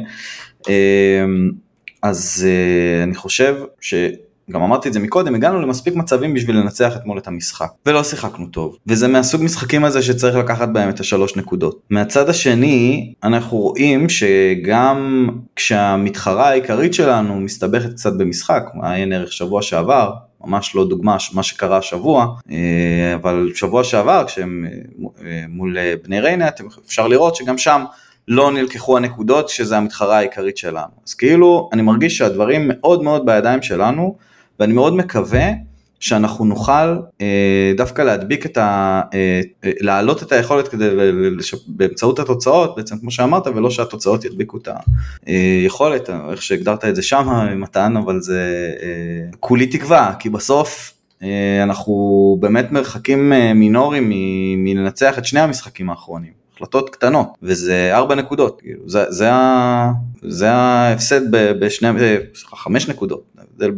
אז 2.03 2.47
אני 3.03 3.15
חושב 3.15 3.55
ש... 3.81 3.93
גם 4.51 4.61
אמרתי 4.61 4.87
את 4.87 4.93
זה 4.93 4.99
מקודם, 4.99 5.35
הגענו 5.35 5.61
למספיק 5.61 5.95
מצבים 5.95 6.33
בשביל 6.33 6.57
לנצח 6.57 6.95
אתמול 6.95 7.17
את 7.17 7.27
המשחק, 7.27 7.67
ולא 7.85 8.03
שיחקנו 8.03 8.47
טוב. 8.47 8.77
וזה 8.87 9.07
מהסוג 9.07 9.43
משחקים 9.43 9.85
הזה 9.85 10.01
שצריך 10.01 10.35
לקחת 10.35 10.69
בהם 10.69 10.89
את 10.89 10.99
השלוש 10.99 11.35
נקודות. 11.35 11.79
מהצד 11.89 12.29
השני, 12.29 13.13
אנחנו 13.23 13.57
רואים 13.57 14.09
שגם 14.09 15.29
כשהמתחרה 15.55 16.49
העיקרית 16.49 16.93
שלנו 16.93 17.39
מסתבכת 17.39 17.93
קצת 17.93 18.13
במשחק, 18.13 18.63
עיין 18.83 19.13
ערך 19.13 19.33
שבוע 19.33 19.61
שעבר, 19.61 20.11
ממש 20.45 20.75
לא 20.75 20.87
דוגמה 20.87 21.17
מה 21.33 21.43
שקרה 21.43 21.77
השבוע, 21.77 22.27
אבל 23.15 23.51
שבוע 23.55 23.83
שעבר 23.83 24.23
כשהם 24.27 24.65
מול 25.49 25.77
בני 26.03 26.19
ריינה 26.19 26.47
אפשר 26.85 27.07
לראות 27.07 27.35
שגם 27.35 27.57
שם 27.57 27.83
לא 28.27 28.51
נלקחו 28.51 28.97
הנקודות 28.97 29.49
שזה 29.49 29.77
המתחרה 29.77 30.17
העיקרית 30.17 30.57
שלנו. 30.57 30.91
אז 31.07 31.13
כאילו 31.13 31.69
אני 31.73 31.81
מרגיש 31.81 32.17
שהדברים 32.17 32.61
מאוד 32.67 33.03
מאוד 33.03 33.25
בידיים 33.25 33.61
שלנו 33.61 34.15
ואני 34.59 34.73
מאוד 34.73 34.93
מקווה 34.93 35.49
שאנחנו 35.99 36.45
נוכל 36.45 36.97
אה, 37.21 37.73
דווקא 37.77 38.01
להדביק 38.01 38.45
את 38.45 38.57
ה... 38.57 39.01
אה, 39.13 39.41
אה, 39.63 39.71
להעלות 39.79 40.23
את 40.23 40.31
היכולת 40.31 40.67
כדי 40.67 40.89
לש... 41.37 41.55
באמצעות 41.67 42.19
התוצאות 42.19 42.75
בעצם 42.75 42.97
כמו 42.97 43.11
שאמרת 43.11 43.47
ולא 43.47 43.69
שהתוצאות 43.69 44.25
ידביקו 44.25 44.57
את 44.57 44.67
היכולת 45.25 46.09
איך 46.31 46.41
שהגדרת 46.41 46.85
את 46.85 46.95
זה 46.95 47.01
שם 47.01 47.27
מתן 47.55 47.97
אבל 47.97 48.21
זה 48.21 48.73
אה, 48.81 49.37
כולי 49.39 49.67
תקווה 49.67 50.13
כי 50.19 50.29
בסוף 50.29 50.93
אה, 51.23 51.63
אנחנו 51.63 52.37
באמת 52.39 52.71
מרחקים 52.71 53.33
אה, 53.33 53.53
מינוריים 53.53 54.11
מלנצח 54.57 55.17
את 55.17 55.25
שני 55.25 55.39
המשחקים 55.39 55.89
האחרונים. 55.89 56.37
החלטות 56.55 56.89
קטנות 56.89 57.27
וזה 57.43 57.89
ארבע 57.93 58.15
נקודות 58.15 58.61
כאילו 58.61 58.89
זה, 58.89 59.05
זה, 59.09 59.29
זה 60.21 60.51
ההפסד 60.51 61.21
בשני 61.31 61.87
חמש 62.35 62.89
נקודות 62.89 63.23
ההבדל 63.37 63.71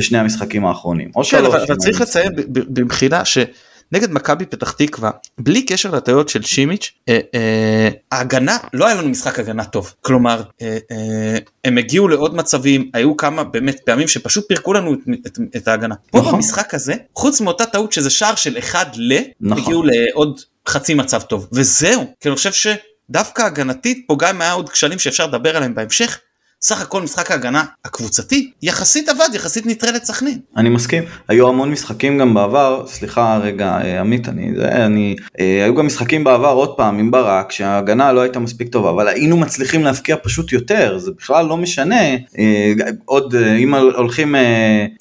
בשני 0.00 0.18
המשחקים 0.18 0.66
האחרונים. 0.66 1.10
או 1.16 1.22
כן, 1.22 1.28
שלוש. 1.28 1.54
אבל 1.54 1.76
צריך 1.76 2.00
לציין 2.00 2.32
במחילה 2.48 3.24
שנגד 3.24 4.10
מכבי 4.10 4.46
פתח 4.46 4.70
תקווה 4.70 5.10
בלי 5.38 5.62
קשר 5.66 5.90
לטעויות 5.90 6.28
של 6.28 6.42
שימיץ' 6.42 6.92
אה, 7.08 7.18
אה, 7.34 7.88
ההגנה 8.12 8.56
לא 8.72 8.86
היה 8.86 8.94
לנו 8.94 9.08
משחק 9.08 9.38
הגנה 9.38 9.64
טוב 9.64 9.94
כלומר 10.00 10.42
אה, 10.62 10.78
אה, 10.90 11.38
הם 11.64 11.78
הגיעו 11.78 12.08
לעוד 12.08 12.34
מצבים 12.34 12.90
היו 12.94 13.16
כמה 13.16 13.44
באמת 13.44 13.80
פעמים 13.84 14.08
שפשוט 14.08 14.44
פירקו 14.48 14.72
לנו 14.72 14.94
את, 14.94 14.98
את, 15.26 15.38
את 15.56 15.68
ההגנה. 15.68 15.94
נכון. 16.14 16.30
פה 16.30 16.36
במשחק 16.36 16.74
הזה 16.74 16.94
חוץ 17.16 17.40
מאותה 17.40 17.66
טעות 17.66 17.92
שזה 17.92 18.10
שער 18.10 18.34
של 18.34 18.58
אחד 18.58 18.86
ל 18.96 19.18
נכון. 19.40 19.62
הגיעו 19.62 19.82
לעוד 19.82 20.40
חצי 20.68 20.94
מצב 20.94 21.20
טוב 21.20 21.48
וזהו 21.52 22.14
כי 22.20 22.28
אני 22.28 22.36
חושב 22.36 22.52
שדווקא 22.52 23.42
הגנתית 23.42 24.04
פה 24.06 24.16
גם 24.18 24.40
היה 24.40 24.52
עוד 24.52 24.68
כשלים 24.68 24.98
שאפשר 24.98 25.26
לדבר 25.26 25.56
עליהם 25.56 25.74
בהמשך 25.74 26.18
סך 26.62 26.82
הכל 26.82 27.02
משחק 27.02 27.30
ההגנה 27.30 27.64
הקבוצתי 27.84 28.50
יחסית 28.62 29.08
עבד 29.08 29.28
יחסית 29.34 29.66
נטרל 29.66 29.98
סכנין. 30.04 30.38
אני 30.56 30.68
מסכים. 30.68 31.02
היו 31.28 31.48
המון 31.48 31.70
משחקים 31.70 32.18
גם 32.18 32.34
בעבר 32.34 32.84
סליחה 32.86 33.38
רגע 33.42 33.78
אה, 33.84 34.00
עמית 34.00 34.28
אני 34.28 34.52
זה 34.56 34.68
אני 34.68 35.16
אה, 35.40 35.64
היו 35.64 35.74
גם 35.74 35.86
משחקים 35.86 36.24
בעבר 36.24 36.52
עוד 36.52 36.76
פעם 36.76 36.98
עם 36.98 37.10
ברק 37.10 37.52
שההגנה 37.52 38.12
לא 38.12 38.20
הייתה 38.20 38.38
מספיק 38.38 38.68
טובה 38.68 38.90
אבל 38.90 39.08
היינו 39.08 39.36
מצליחים 39.36 39.84
להפקיע 39.84 40.16
פשוט 40.22 40.52
יותר 40.52 40.98
זה 40.98 41.10
בכלל 41.18 41.46
לא 41.46 41.56
משנה. 41.56 42.00
אה, 42.38 42.72
עוד 43.04 43.34
אם 43.58 43.74
הולכים 43.74 44.34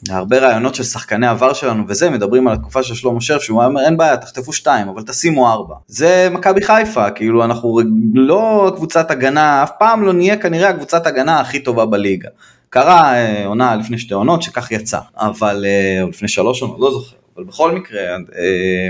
להרבה 0.10 0.38
רעיונות 0.38 0.76
של 0.76 0.84
שחקני 0.84 1.28
עבר 1.28 1.54
שלנו 1.54 1.84
וזה 1.88 2.10
מדברים 2.10 2.48
על 2.48 2.54
התקופה 2.54 2.84
של 2.84 2.96
שלמה 2.96 3.22
שרף 3.22 3.42
שהוא 3.42 3.64
אומר 3.64 3.86
אין 3.86 3.98
בעיה 3.98 4.18
תחטפו 4.18 4.54
שתיים 4.54 4.88
אבל 4.90 5.02
תשימו 5.02 5.52
ארבע. 5.52 5.76
זה 5.88 6.28
מכבי 6.32 6.62
חיפה 6.62 7.10
כאילו 7.10 7.44
אנחנו 7.44 7.80
לא 8.14 8.72
קבוצת 8.76 9.12
הגנה 9.12 9.64
אף 9.64 9.72
פעם 9.80 10.04
לא 10.04 10.14
נהיה 10.14 10.38
כנראה 10.38 10.70
הקבוצת 10.70 11.08
הגנה 11.08 11.40
הכי 11.50 11.60
טובה 11.60 11.86
בליגה. 11.86 12.30
קרה 12.70 13.14
אה, 13.14 13.46
עונה 13.46 13.76
לפני 13.76 13.98
שתי 13.98 14.14
עונות 14.14 14.42
שכך 14.42 14.72
יצא, 14.72 15.00
אבל, 15.18 15.66
אה, 15.66 16.04
או 16.04 16.10
לפני 16.10 16.28
שלוש 16.28 16.62
עונות, 16.62 16.78
לא 16.80 16.92
זוכר, 16.92 17.16
אבל 17.36 17.44
בכל 17.44 17.72
מקרה, 17.72 18.02
אה, 18.38 18.90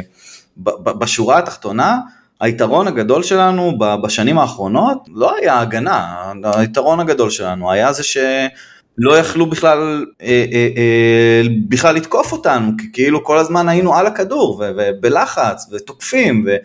בשורה 1.00 1.38
התחתונה, 1.38 2.00
היתרון 2.40 2.88
הגדול 2.88 3.24
שלנו 3.24 3.78
בשנים 4.04 4.38
האחרונות 4.38 5.08
לא 5.14 5.36
היה 5.36 5.60
הגנה, 5.60 6.32
היתרון 6.44 7.00
הגדול 7.00 7.30
שלנו 7.30 7.72
היה 7.72 7.94
זה 7.94 8.04
שלא 8.04 9.18
יכלו 9.20 9.46
בכלל, 9.50 10.06
אה, 10.22 10.46
אה, 10.52 10.68
אה, 10.78 11.42
בכלל 11.70 11.96
לתקוף 11.96 12.32
אותנו, 12.32 12.72
כי 12.78 12.88
כאילו 12.94 13.24
כל 13.24 13.38
הזמן 13.38 13.70
היינו 13.70 13.96
על 13.96 14.08
הכדור 14.08 14.64
ובלחץ 14.78 15.70
ותוקפים. 15.72 16.46
ו, 16.48 16.56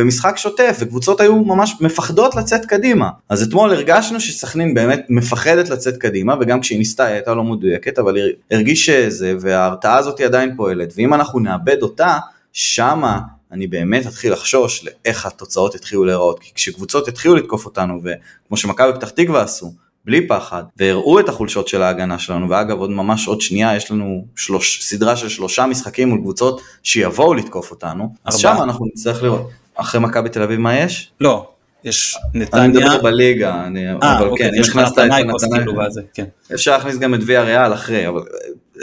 ומשחק 0.00 0.36
שוטף, 0.36 0.76
וקבוצות 0.80 1.20
היו 1.20 1.36
ממש 1.36 1.74
מפחדות 1.80 2.34
לצאת 2.34 2.66
קדימה. 2.66 3.08
אז 3.28 3.42
אתמול 3.42 3.70
הרגשנו 3.70 4.20
שסכנין 4.20 4.74
באמת 4.74 5.06
מפחדת 5.08 5.68
לצאת 5.68 5.96
קדימה, 5.96 6.34
וגם 6.40 6.60
כשהיא 6.60 6.78
ניסתה 6.78 7.04
היא 7.04 7.14
הייתה 7.14 7.34
לא 7.34 7.44
מדויקת, 7.44 7.98
אבל 7.98 8.16
היא 8.16 8.24
הרגיש 8.50 8.86
שזה, 8.86 9.34
וההרתעה 9.40 9.96
הזאת 9.96 10.20
עדיין 10.20 10.56
פועלת, 10.56 10.92
ואם 10.96 11.14
אנחנו 11.14 11.40
נאבד 11.40 11.82
אותה, 11.82 12.18
שמה 12.52 13.18
אני 13.52 13.66
באמת 13.66 14.06
אתחיל 14.06 14.32
לחשוש 14.32 14.84
לאיך 14.84 15.26
התוצאות 15.26 15.74
יתחילו 15.74 16.04
להיראות, 16.04 16.38
כי 16.38 16.50
כשקבוצות 16.54 17.08
יתחילו 17.08 17.34
לתקוף 17.34 17.66
אותנו, 17.66 18.00
וכמו 18.04 18.56
שמכבי 18.56 18.92
פתח 18.94 19.08
תקווה 19.08 19.42
עשו, 19.42 19.72
בלי 20.04 20.28
פחד, 20.28 20.62
והראו 20.76 21.20
את 21.20 21.28
החולשות 21.28 21.68
של 21.68 21.82
ההגנה 21.82 22.18
שלנו, 22.18 22.50
ואגב 22.50 22.78
עוד 22.78 22.90
ממש 22.90 23.28
עוד 23.28 23.40
שנייה 23.40 23.76
יש 23.76 23.90
לנו 23.90 24.24
שלוש, 24.36 24.82
סדרה 24.82 25.16
של 25.16 25.28
שלושה 25.28 25.66
משחקים 25.66 26.08
מול 26.08 26.18
קבוצות 26.20 26.60
שיבואו 26.82 27.34
לתקוף 27.34 27.70
אותנו. 27.70 28.14
אז 28.24 28.38
שם 28.38 28.56
אנחנו 28.62 28.86
נצטרך 28.86 29.22
לראות. 29.22 29.50
אחרי 29.80 30.00
מכבי 30.00 30.28
תל 30.28 30.42
אביב 30.42 30.60
מה 30.60 30.78
יש? 30.78 31.12
לא, 31.20 31.48
יש 31.84 32.16
נתניה. 32.34 32.64
אני 32.64 32.72
מדבר 32.72 33.02
בליגה, 33.02 33.64
אני, 33.66 33.92
아, 33.92 33.96
אבל 34.02 34.26
אוקיי, 34.26 34.50
כן, 34.50 34.56
אם 34.56 34.62
הכנסת 34.62 34.92
את 34.92 34.98
נתניה, 34.98 35.34
כאילו 35.64 35.82
כן. 36.14 36.24
אפשר 36.54 36.72
להכניס 36.72 36.98
גם 36.98 37.14
את 37.14 37.20
ויה 37.26 37.42
ריאל 37.42 37.74
אחרי, 37.74 38.08
אבל 38.08 38.22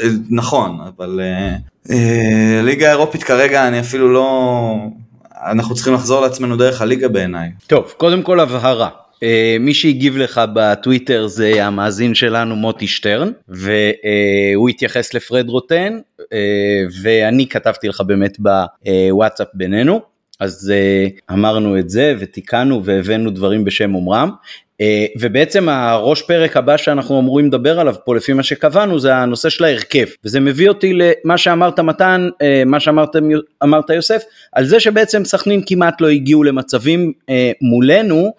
אה, 0.04 0.10
נכון, 0.30 0.78
אבל 0.98 1.20
אה, 1.24 1.56
אה, 1.96 2.62
ליגה 2.64 2.90
אירופית 2.90 3.24
כרגע 3.24 3.68
אני 3.68 3.80
אפילו 3.80 4.14
לא, 4.14 4.76
אנחנו 5.46 5.76
צריכים 5.76 5.94
לחזור 5.94 6.22
לעצמנו 6.22 6.58
דרך 6.58 6.82
הליגה 6.82 7.08
בעיניי. 7.08 7.50
טוב, 7.68 7.94
קודם 7.98 8.22
כל 8.22 8.40
הבהרה. 8.40 8.90
Uh, 9.16 9.20
מי 9.60 9.74
שהגיב 9.74 10.18
לך 10.18 10.42
בטוויטר 10.54 11.28
זה 11.28 11.66
המאזין 11.66 12.16
שלנו 12.16 12.56
מוטי 12.56 12.88
שטרן 12.88 13.32
והוא 13.48 14.70
uh, 14.70 14.72
התייחס 14.72 15.14
לפרד 15.14 15.50
רוטן 15.50 16.00
uh, 16.20 16.24
ואני 17.02 17.48
כתבתי 17.48 17.88
לך 17.88 18.02
באמת 18.02 18.38
בוואטסאפ 18.40 19.48
בינינו 19.54 20.02
אז 20.39 20.73
uh, 20.73 21.34
אמרנו 21.34 21.80
את 21.80 21.89
זה 21.89 22.15
ותיקנו 22.19 22.86
והבאנו 22.86 23.32
דברים 23.32 23.63
בשם 23.63 23.95
אומרם. 23.95 24.30
uh, 24.82 24.86
ובעצם 25.19 25.69
הראש 25.69 26.21
פרק 26.21 26.58
הבא 26.58 26.78
שאנחנו 26.78 27.19
אמורים 27.19 27.47
לדבר 27.47 27.80
עליו 27.80 27.95
פה 28.06 28.15
לפי 28.15 28.34
מה 28.34 28.43
שקבענו 28.43 29.00
זה 29.00 29.15
הנושא 29.15 29.50
של 29.50 29.63
ההרכב. 29.63 30.06
וזה 30.26 30.39
מביא 30.39 30.69
אותי 30.69 30.93
למה 30.93 31.38
שאמרת 31.38 31.80
מתן 31.80 32.30
uh, 32.34 32.65
מה 32.65 32.80
שאמרת 32.80 33.15
אמרת 33.63 33.89
יוסף 33.89 34.23
על 34.54 34.65
זה 34.65 34.80
שבעצם 34.80 35.26
סכנין 35.26 35.62
כמעט 35.65 36.02
לא 36.02 36.10
הגיעו 36.10 36.43
למצבים 36.43 37.13
מולנו 37.62 38.15
אה, 38.26 38.30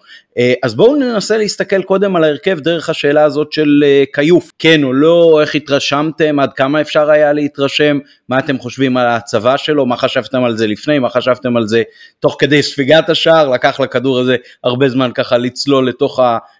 אז 0.63 0.75
בואו 0.75 0.95
ננסה 0.95 1.37
להסתכל 1.37 1.83
קודם 1.83 2.15
על 2.15 2.23
ההרכב 2.23 2.59
דרך 2.59 2.89
השאלה 2.89 3.23
הזאת 3.23 3.53
של 3.53 3.83
אה, 3.85 4.03
כיוף, 4.13 4.51
כן 4.59 4.83
או 4.83 4.93
לא, 4.93 5.41
איך 5.41 5.55
התרשמתם, 5.55 6.39
עד 6.39 6.53
כמה 6.53 6.81
אפשר 6.81 7.09
היה 7.09 7.33
להתרשם, 7.33 7.99
מה 8.29 8.39
אתם 8.39 8.59
חושבים 8.59 8.97
על 8.97 9.07
הצבא 9.07 9.57
שלו, 9.57 9.85
מה 9.85 9.97
חשבתם 9.97 10.43
על 10.43 10.57
זה 10.57 10.67
לפני, 10.67 10.99
מה 10.99 11.09
חשבתם 11.09 11.57
על 11.57 11.67
זה 11.67 11.83
תוך 12.19 12.35
כדי 12.39 12.63
ספיגת 12.63 13.09
השער, 13.09 13.49
לקח 13.49 13.79
לכדור 13.79 14.19
הזה 14.19 14.35
הרבה 14.63 14.89
זמן 14.89 15.11
ככה 15.15 15.37
לצלול 15.37 15.87
לתוך 15.87 16.19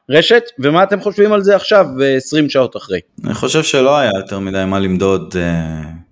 הרשת, 0.09 0.43
ומה 0.59 0.83
אתם 0.83 0.99
חושבים 1.01 1.33
על 1.33 1.43
זה 1.43 1.55
עכשיו, 1.55 1.85
20 2.17 2.49
שעות 2.49 2.77
אחרי. 2.77 2.99
אני 3.25 3.33
חושב 3.33 3.63
שלא 3.63 3.97
היה 3.97 4.11
יותר 4.17 4.39
מדי 4.39 4.63
מה 4.67 4.79
למדוד. 4.79 5.35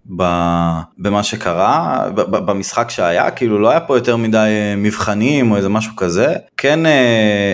במה 0.10 1.24
שקרה 1.24 2.06
במשחק 2.16 2.90
שהיה 2.90 3.32
כאילו 3.32 3.60
לא 3.60 3.70
היה 3.70 3.80
פה 3.80 3.98
יותר 3.98 4.18
מדי 4.18 4.38
אה, 4.38 4.76
מבחנים 4.78 5.52
או 5.52 5.58
איזה 5.58 5.70
משהו 5.70 5.96
כזה 5.96 6.36
כן 6.58 6.86
אה, 6.86 6.92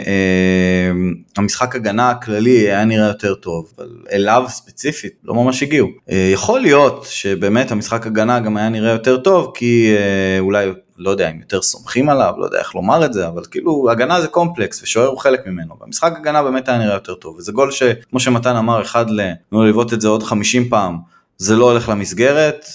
אה, 0.08 0.92
המשחק 1.38 1.76
הגנה 1.76 2.10
הכללי 2.10 2.60
היה 2.60 2.86
נראה 2.86 3.08
יותר 3.08 3.36
טוב 3.36 3.72
אבל 3.78 3.90
אליו 4.12 4.46
ספציפית 4.48 5.14
לא 5.24 5.34
ממש 5.34 5.64
הגיעו 5.64 5.88
אה, 6.12 6.30
יכול 6.34 6.62
להיות 6.62 7.06
שבאמת 7.10 7.72
המשחק 7.72 8.08
הגנה 8.08 8.40
גם 8.40 8.58
היה 8.58 8.70
נראה 8.70 8.92
יותר 8.92 9.18
טוב 9.18 9.52
כי 9.56 9.96
אה, 9.98 10.40
אולי 10.40 10.68
לא 10.98 11.10
יודע 11.10 11.30
אם 11.30 11.40
יותר 11.40 11.62
סומכים 11.62 12.10
עליו 12.10 12.34
לא 12.38 12.46
יודע 12.46 12.60
איך 12.60 12.76
לומר 12.76 13.06
את 13.06 13.14
זה 13.14 13.28
אבל 13.28 13.44
כאילו 13.52 13.92
הגנה 13.92 14.22
זה 14.22 14.28
קומפלקס 14.28 14.84
ושוער 14.84 15.08
הוא 15.08 15.20
חלק 15.20 15.48
ממנו 15.48 15.76
במשחק 15.82 16.14
הגנה 16.18 16.44
באמת 16.44 16.70
היה 16.70 16.78
נראה 16.78 16.94
יותר 16.94 17.14
טוב 17.14 17.36
וזה 17.36 17.52
גול 17.52 17.72
שכמו 17.72 18.20
שמתן 18.20 18.56
אמר 18.56 18.82
אחד 18.82 19.10
ל... 19.10 19.32
לבעוט 19.52 19.94
את 19.94 20.02
זה 20.02 20.08
עוד 20.08 20.24
50 20.24 20.70
פעם. 20.70 21.14
זה 21.44 21.56
לא 21.56 21.72
הולך 21.72 21.90
למסגרת, 21.90 22.66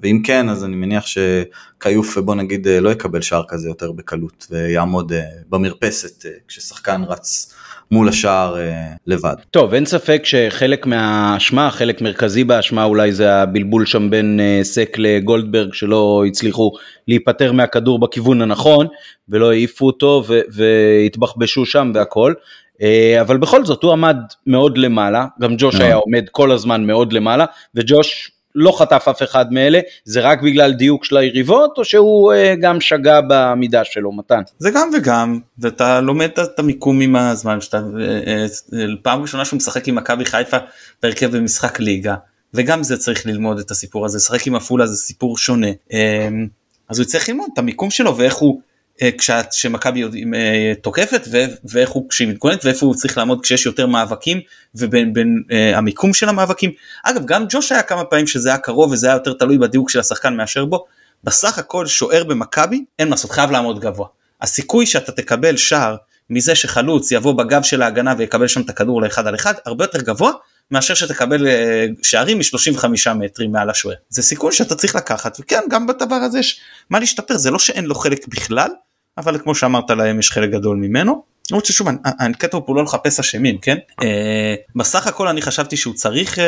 ואם 0.00 0.22
כן 0.24 0.48
אז 0.48 0.64
אני 0.64 0.76
מניח 0.76 1.04
שכיוף 1.06 2.18
בוא 2.18 2.34
נגיד 2.34 2.68
לא 2.80 2.90
יקבל 2.90 3.20
שער 3.20 3.42
כזה 3.48 3.68
יותר 3.68 3.92
בקלות 3.92 4.46
ויעמוד 4.50 5.12
אה, 5.12 5.20
במרפסת 5.48 6.26
אה, 6.26 6.30
כששחקן 6.48 7.02
רץ 7.08 7.54
מול 7.90 8.08
השער 8.08 8.58
אה, 8.58 8.86
לבד. 9.06 9.34
טוב 9.50 9.74
אין 9.74 9.86
ספק 9.86 10.22
שחלק 10.24 10.86
מהאשמה, 10.86 11.70
חלק 11.70 12.00
מרכזי 12.00 12.44
באשמה 12.44 12.84
אולי 12.84 13.12
זה 13.12 13.34
הבלבול 13.34 13.86
שם 13.86 14.10
בין 14.10 14.40
סק 14.62 14.96
לגולדברג 14.98 15.74
שלא 15.74 16.24
הצליחו 16.28 16.72
להיפטר 17.08 17.52
מהכדור 17.52 17.98
בכיוון 17.98 18.42
הנכון 18.42 18.86
ולא 19.28 19.50
העיפו 19.50 19.86
אותו 19.86 20.24
והתבחבשו 20.48 21.66
שם 21.66 21.92
והכל. 21.94 22.34
אה, 22.82 23.20
אבל 23.20 23.36
בכל 23.36 23.64
זאת 23.64 23.82
הוא 23.82 23.92
עמד 23.92 24.16
מאוד 24.46 24.78
למעלה, 24.78 25.26
גם 25.40 25.54
ג'וש 25.58 25.80
היה 25.80 25.94
עומד 25.94 26.24
כל 26.30 26.52
הזמן 26.52 26.86
מאוד 26.86 27.12
למעלה, 27.12 27.44
וג'וש 27.74 28.30
לא 28.54 28.78
חטף 28.78 29.04
אף 29.10 29.22
אחד 29.22 29.52
מאלה, 29.52 29.80
זה 30.04 30.20
רק 30.20 30.42
בגלל 30.42 30.72
דיוק 30.72 31.04
של 31.04 31.16
היריבות, 31.16 31.78
או 31.78 31.84
שהוא 31.84 32.32
אה, 32.32 32.54
גם 32.60 32.80
שגה 32.80 33.20
בעמידה 33.20 33.84
שלו, 33.84 34.12
מתן? 34.12 34.42
זה 34.58 34.70
גם 34.70 34.90
וגם, 34.96 35.38
ואתה 35.58 36.00
לומד 36.00 36.30
את 36.42 36.58
המיקום 36.58 37.00
עם 37.00 37.16
הזמן, 37.16 37.60
שאתה, 37.60 37.80
אה, 38.00 38.46
פעם 39.02 39.22
ראשונה 39.22 39.44
שהוא 39.44 39.56
משחק 39.56 39.88
עם 39.88 39.94
מכבי 39.94 40.24
חיפה 40.24 40.56
בהרכב 41.02 41.36
במשחק 41.36 41.80
ליגה, 41.80 42.14
וגם 42.54 42.82
זה 42.82 42.96
צריך 42.96 43.26
ללמוד 43.26 43.58
את 43.58 43.70
הסיפור 43.70 44.04
הזה, 44.04 44.16
לשחק 44.16 44.46
עם 44.46 44.54
עפולה 44.54 44.86
זה 44.86 44.96
סיפור 44.96 45.38
שונה. 45.38 45.68
אז 46.88 46.98
הוא 46.98 47.04
יצטרך 47.04 47.28
ללמוד 47.28 47.48
את 47.52 47.58
המיקום 47.58 47.90
שלו 47.90 48.16
ואיך 48.16 48.34
הוא 48.34 48.60
אה, 48.60 48.64
כשמכבי 49.50 50.04
אה, 50.04 50.72
תוקפת 50.82 51.28
ואיך 51.64 51.90
הוא 51.90 52.08
כשהיא 52.08 52.28
מתגוננת 52.28 52.64
ואיפה 52.64 52.86
הוא 52.86 52.94
צריך 52.94 53.18
לעמוד 53.18 53.40
כשיש 53.42 53.66
יותר 53.66 53.86
מאבקים 53.86 54.40
ובין 54.74 55.12
בין, 55.12 55.42
uh, 55.48 55.76
המיקום 55.76 56.14
של 56.14 56.28
המאבקים. 56.28 56.70
אגב 57.04 57.26
גם 57.26 57.44
ג'וש 57.48 57.72
היה 57.72 57.82
כמה 57.82 58.04
פעמים 58.04 58.26
שזה 58.26 58.48
היה 58.48 58.58
קרוב 58.58 58.92
וזה 58.92 59.06
היה 59.06 59.14
יותר 59.14 59.32
תלוי 59.32 59.58
בדיוק 59.58 59.90
של 59.90 60.00
השחקן 60.00 60.36
מאשר 60.36 60.64
בו. 60.64 60.84
בסך 61.24 61.58
הכל 61.58 61.86
שוער 61.86 62.24
במכבי 62.24 62.84
אין 62.98 63.08
מה 63.08 63.14
לעשות 63.14 63.30
חייב 63.30 63.50
לעמוד 63.50 63.80
גבוה. 63.80 64.06
הסיכוי 64.42 64.86
שאתה 64.86 65.12
תקבל 65.12 65.56
שער 65.56 65.96
מזה 66.30 66.54
שחלוץ 66.54 67.12
יבוא 67.12 67.32
בגב 67.32 67.62
של 67.62 67.82
ההגנה 67.82 68.14
ויקבל 68.18 68.48
שם 68.48 68.60
את 68.60 68.70
הכדור 68.70 69.02
לאחד 69.02 69.26
על 69.26 69.34
אחד 69.34 69.54
הרבה 69.66 69.84
יותר 69.84 70.00
גבוה 70.00 70.32
מאשר 70.70 70.94
שתקבל 70.94 71.46
אה, 71.46 71.86
שערים 72.02 72.38
מ-35 72.38 73.14
מטרים 73.14 73.52
מעל 73.52 73.70
השוער. 73.70 73.96
זה 74.08 74.22
סיכון 74.22 74.52
שאתה 74.52 74.74
צריך 74.74 74.96
לקחת 74.96 75.36
וכן 75.40 75.60
גם 75.70 75.86
בדבר 75.86 76.14
הזה 76.14 76.38
יש 76.38 76.60
מה 76.90 76.98
להשתפר 76.98 77.36
זה 77.36 77.50
לא 77.50 77.58
שאין 77.58 77.84
לו 77.84 77.94
חלק 77.94 78.28
בכלל 78.28 78.70
אבל 79.18 79.38
כמו 79.38 79.54
שאמרת 79.54 79.90
להם 79.90 80.18
יש 80.18 80.30
חלק 80.30 80.50
גדול 80.50 80.76
ממנו. 80.76 81.34
למרות 81.50 81.66
ששוב 81.66 81.88
הקטע 82.04 82.58
פה 82.66 82.74
לא 82.76 82.84
לחפש 82.84 83.20
אשמים 83.20 83.58
כן 83.58 83.76
uh, 84.00 84.04
בסך 84.76 85.06
הכל 85.06 85.28
אני 85.28 85.42
חשבתי 85.42 85.76
שהוא 85.76 85.94
צריך 85.94 86.38
uh, 86.38 86.40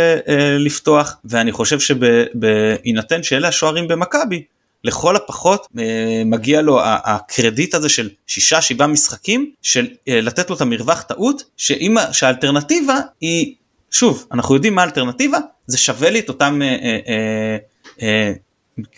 לפתוח 0.59 1.17
ואני 1.25 1.53
חושב 1.53 1.81
שבהינתן 1.81 3.23
שאלה 3.23 3.49
השוערים 3.49 3.89
במכבי 3.89 4.43
לכל 4.87 5.17
הפחות 5.17 5.67
אה, 5.79 6.23
מגיע 6.27 6.63
לו 6.63 6.81
הקרדיט 6.85 7.75
הזה 7.75 7.89
של 7.89 8.11
שישה 8.27 8.61
שבעה 8.61 8.87
משחקים 8.89 9.51
של 9.63 9.87
אה, 10.09 10.21
לתת 10.21 10.51
לו 10.51 10.57
את 10.57 10.61
המרווח 10.61 11.03
טעות 11.03 11.43
שאם 11.57 11.97
שהאלטרנטיבה 12.13 12.97
היא 13.21 13.55
שוב 13.91 14.27
אנחנו 14.33 14.55
יודעים 14.55 14.75
מה 14.75 14.83
האלטרנטיבה 14.83 15.39
זה 15.67 15.79
שווה 15.79 16.11
לי 16.11 16.21
את 16.21 16.29
אותם 16.29 16.63
אה, 16.63 16.69
אה, 16.83 16.99
אה, 17.09 17.57
אה, 18.03 18.33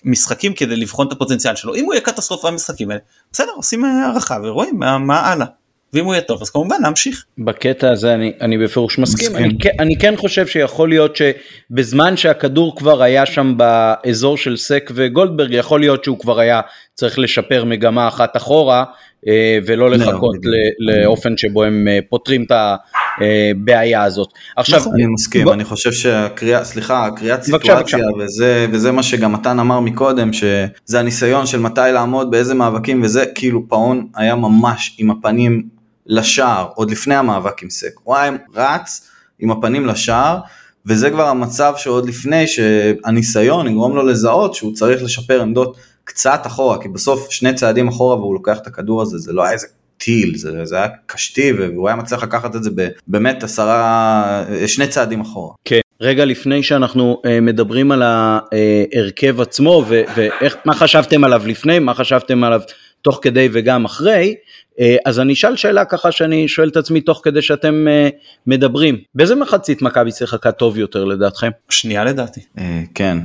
משחקים 0.05 0.55
כדי 0.55 0.77
לבחון 0.77 1.07
את 1.07 1.12
הפוטנציאל 1.12 1.57
שלו 1.57 1.74
אם 1.74 1.85
הוא 1.85 1.94
יהיה 1.94 2.01
קטסטרופה 2.01 2.51
במשחקים 2.51 2.90
האלה 2.90 3.01
בסדר 3.33 3.51
עושים 3.57 3.85
הערכה 3.85 4.38
ורואים 4.42 4.79
מה, 4.79 4.98
מה 4.98 5.20
הלאה. 5.20 5.46
ואם 5.92 6.05
הוא 6.05 6.14
יהיה 6.14 6.22
טוב 6.22 6.42
אז 6.42 6.51
כמובן 6.51 6.77
להמשיך. 6.83 7.24
בקטע 7.38 7.90
הזה 7.90 8.14
אני, 8.14 8.33
אני 8.40 8.59
בפירוש 8.59 8.98
מסכים, 8.98 9.33
מסכים. 9.33 9.44
אני, 9.44 9.59
אני 9.79 9.98
כן 9.98 10.16
חושב 10.16 10.46
שיכול 10.46 10.88
להיות 10.88 11.16
שבזמן 11.16 12.16
שהכדור 12.16 12.77
כבר 12.77 13.03
היה 13.03 13.27
שם 13.27 13.55
באזור 13.57 14.37
של 14.37 14.57
סק 14.57 14.90
וגולדברג 14.94 15.53
יכול 15.53 15.81
להיות 15.81 16.05
שהוא 16.05 16.18
כבר 16.18 16.38
היה 16.38 16.61
צריך 16.98 17.18
לשפר 17.18 17.64
מגמה 17.64 18.08
אחת 18.08 18.37
אחורה 18.37 18.84
אה, 19.26 19.58
ולא 19.66 19.90
לא, 19.90 19.96
לחכות 19.96 20.37
לא, 20.42 20.94
לאופן 20.94 21.37
שבו 21.37 21.64
הם 21.64 21.88
אה, 21.88 21.98
פותרים 22.08 22.44
את 22.44 22.52
הבעיה 22.52 24.02
הזאת. 24.02 24.28
עכשיו 24.56 24.82
אני 24.94 25.06
מסכים. 25.06 25.48
אני 25.48 25.64
חושב 25.64 25.92
שהקריאה 25.92 26.64
סליחה 26.64 27.06
הקריאת 27.06 27.42
סיטואציה 27.42 27.98
וזה 28.18 28.66
וזה 28.72 28.92
מה 28.92 29.02
שגם 29.02 29.32
מתן 29.32 29.58
אמר 29.58 29.80
מקודם 29.80 30.32
שזה 30.32 30.98
הניסיון 31.00 31.46
של 31.46 31.61
מתי 31.61 31.80
לעמוד 31.92 32.30
באיזה 32.30 32.54
מאבקים 32.54 33.02
וזה 33.02 33.24
כאילו 33.34 33.68
פאון 33.68 34.06
היה 34.14 34.34
ממש 34.34 34.96
עם 34.98 35.11
הפנים 35.11 35.62
לשער 36.06 36.68
עוד 36.74 36.90
לפני 36.90 37.14
המאבק 37.14 37.62
עם 37.62 37.70
סק, 37.70 37.92
הוא 38.02 38.16
היה 38.16 38.32
רץ 38.54 39.08
עם 39.38 39.50
הפנים 39.50 39.87
לשער 39.87 40.38
וזה 40.87 41.11
כבר 41.11 41.28
המצב 41.28 41.72
שעוד 41.76 42.08
לפני 42.08 42.46
שהניסיון 42.46 43.66
יגרום 43.66 43.96
לו 43.96 44.06
לזהות 44.06 44.54
שהוא 44.54 44.74
צריך 44.74 45.02
לשפר 45.02 45.42
עמדות 45.42 45.76
קצת 46.09 46.40
אחורה, 46.47 46.83
כי 46.83 46.88
בסוף 46.88 47.31
שני 47.31 47.55
צעדים 47.55 47.88
אחורה 47.88 48.16
והוא 48.16 48.35
לוקח 48.35 48.59
את 48.59 48.66
הכדור 48.66 49.03
הזה, 49.03 49.18
זה 49.18 49.33
לא 49.33 49.42
היה 49.42 49.53
איזה 49.53 49.66
טיל, 49.99 50.37
זה, 50.37 50.64
זה 50.64 50.77
היה 50.77 50.88
קשתי 51.07 51.53
והוא 51.53 51.88
היה 51.88 51.97
מצליח 51.97 52.23
לקחת 52.23 52.57
את 52.57 52.62
זה 52.62 52.71
באמת 53.07 53.42
עשרה, 53.42 54.44
שני 54.66 54.87
צעדים 54.87 55.21
אחורה. 55.21 55.55
כן. 55.64 55.81
רגע 56.01 56.25
לפני 56.25 56.62
שאנחנו 56.62 57.23
uh, 57.27 57.29
מדברים 57.42 57.92
על 57.92 58.03
ההרכב 58.03 59.40
עצמו 59.40 59.85
ואיך, 59.88 60.57
מה 60.64 60.75
חשבתם 60.75 61.25
עליו 61.25 61.42
לפני, 61.47 61.79
מה 61.79 61.94
חשבתם 61.94 62.44
עליו 62.44 62.61
תוך 63.03 63.18
כדי 63.23 63.49
וגם 63.53 63.85
אחרי, 63.85 64.35
אה, 64.81 64.97
אז 65.05 65.21
אני 65.21 65.33
אשאל 65.33 65.57
שאלה 65.57 65.85
ככה 65.85 66.12
שאני 66.12 66.49
שואל 66.49 66.68
את 66.68 66.77
עצמי 66.77 67.01
תוך 67.01 67.21
כדי 67.25 67.42
שאתם 67.42 67.88
אה, 67.88 68.09
מדברים, 68.47 68.99
באיזה 69.14 69.35
מחצית 69.35 69.83
מכבי 69.83 70.12
שיחקה 70.12 70.53
טוב 70.53 70.79
יותר 70.79 71.05
לדעתכם? 71.05 71.51
שנייה 71.71 72.05
לדעתי. 72.05 72.40
אה, 72.59 72.83
כן, 72.94 73.18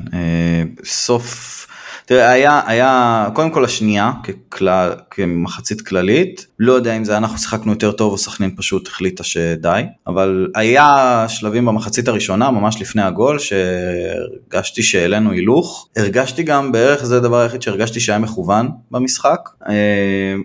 סוף 0.84 1.68
תראה, 2.06 2.32
היה, 2.32 2.62
היה, 2.66 3.28
קודם 3.34 3.50
כל 3.50 3.66
השנייה, 3.66 4.12
ככלל, 4.52 4.92
כמחצית 5.12 5.82
כללית, 5.82 6.48
לא 6.60 6.74
יודע 6.74 6.98
אם 6.98 7.04
זה 7.04 7.18
אנחנו 7.18 7.38
שיחקנו 7.38 7.72
יותר 7.72 7.92
טוב 7.92 8.12
או 8.12 8.18
סכנין 8.18 8.56
פשוט 8.56 8.88
החליטה 8.88 9.24
שדי, 9.24 9.82
אבל 10.08 10.48
היה 10.56 11.26
שלבים 11.28 11.66
במחצית 11.66 12.08
הראשונה, 12.08 12.52
ממש 12.52 12.82
לפני 12.82 13.02
הגול, 13.02 13.40
שהרגשתי 13.40 14.84
שהעלינו 14.84 15.32
הילוך. 15.32 15.88
הרגשתי 15.96 16.44
גם 16.44 16.72
בערך, 16.72 17.04
זה 17.04 17.18
הדבר 17.18 17.38
היחיד 17.38 17.62
שהרגשתי 17.62 18.00
שהיה 18.00 18.20
מכוון 18.20 18.70
במשחק. 18.92 19.50
אה, 19.70 20.36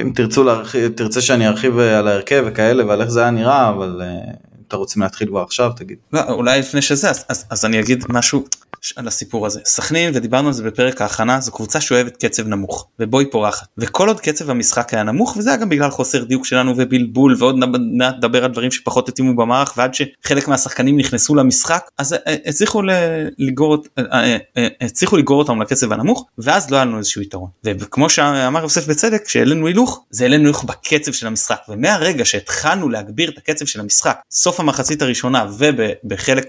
אם 0.00 0.12
תרצו 0.14 0.44
להרחיב, 0.44 0.92
תרצה 0.92 1.20
שאני 1.20 1.48
ארחיב 1.48 1.78
על 1.78 2.08
ההרכב 2.08 2.44
וכאלה 2.46 2.86
ועל 2.86 3.02
איך 3.02 3.10
זה 3.10 3.20
היה 3.20 3.30
נראה, 3.30 3.68
אבל... 3.68 4.02
אה, 4.02 4.32
אתה 4.68 4.76
רוצים 4.76 5.02
להתחיל 5.02 5.28
כבר 5.28 5.42
עכשיו 5.42 5.72
תגיד. 5.76 5.96
לא, 6.12 6.20
אולי 6.28 6.58
לפני 6.58 6.82
שזה 6.82 7.10
אז, 7.10 7.24
אז, 7.28 7.44
אז 7.50 7.64
אני 7.64 7.80
אגיד 7.80 8.04
משהו 8.08 8.44
על 8.96 9.08
הסיפור 9.08 9.46
הזה. 9.46 9.60
סכנין 9.64 10.10
ודיברנו 10.14 10.46
על 10.48 10.52
זה 10.54 10.62
בפרק 10.62 11.00
ההכנה 11.00 11.40
זו 11.40 11.52
קבוצה 11.52 11.80
שאוהבת 11.80 12.24
קצב 12.24 12.48
נמוך 12.48 12.88
ובו 13.00 13.18
היא 13.18 13.28
פורחת. 13.30 13.66
וכל 13.78 14.08
עוד 14.08 14.20
קצב 14.20 14.50
המשחק 14.50 14.94
היה 14.94 15.02
נמוך 15.02 15.36
וזה 15.36 15.50
היה 15.50 15.56
גם 15.56 15.68
בגלל 15.68 15.90
חוסר 15.90 16.24
דיוק 16.24 16.46
שלנו 16.46 16.74
ובלבול 16.76 17.36
ועוד 17.38 17.56
נדבר 17.92 18.44
על 18.44 18.50
דברים 18.50 18.70
שפחות 18.70 19.08
התאימו 19.08 19.36
במערך 19.36 19.74
ועד 19.76 19.94
שחלק 19.94 20.48
מהשחקנים 20.48 20.96
נכנסו 20.96 21.34
למשחק 21.34 21.88
אז 21.98 22.16
הצליחו 24.80 25.16
לגרור 25.16 25.38
אותם 25.38 25.62
לקצב 25.62 25.92
הנמוך 25.92 26.26
ואז 26.38 26.70
לא 26.70 26.76
היה 26.76 26.84
לנו 26.84 26.98
איזשהו 26.98 27.22
יתרון. 27.22 27.50
וכמו 27.64 28.10
שאמר 28.10 28.62
יוסף 28.62 28.86
בצדק 28.86 29.24
כשהעלינו 29.24 29.66
הילוך 29.66 30.04
זה 30.10 30.24
העלינו 30.24 30.44
הילוך 30.44 30.64
בקצב 30.64 31.12
של 31.12 31.26
המשחק. 31.26 31.58
ומהרגע 31.68 32.24
שהתחלנו 32.24 32.88
להגביר 32.88 33.30
את 33.30 33.38
הקצב 33.38 33.66
של 33.66 33.80
המשחק 33.80 34.18
סוף 34.30 34.60
המחצית 34.60 35.02
הראשונה 35.02 35.46
ובחלק 35.58 36.46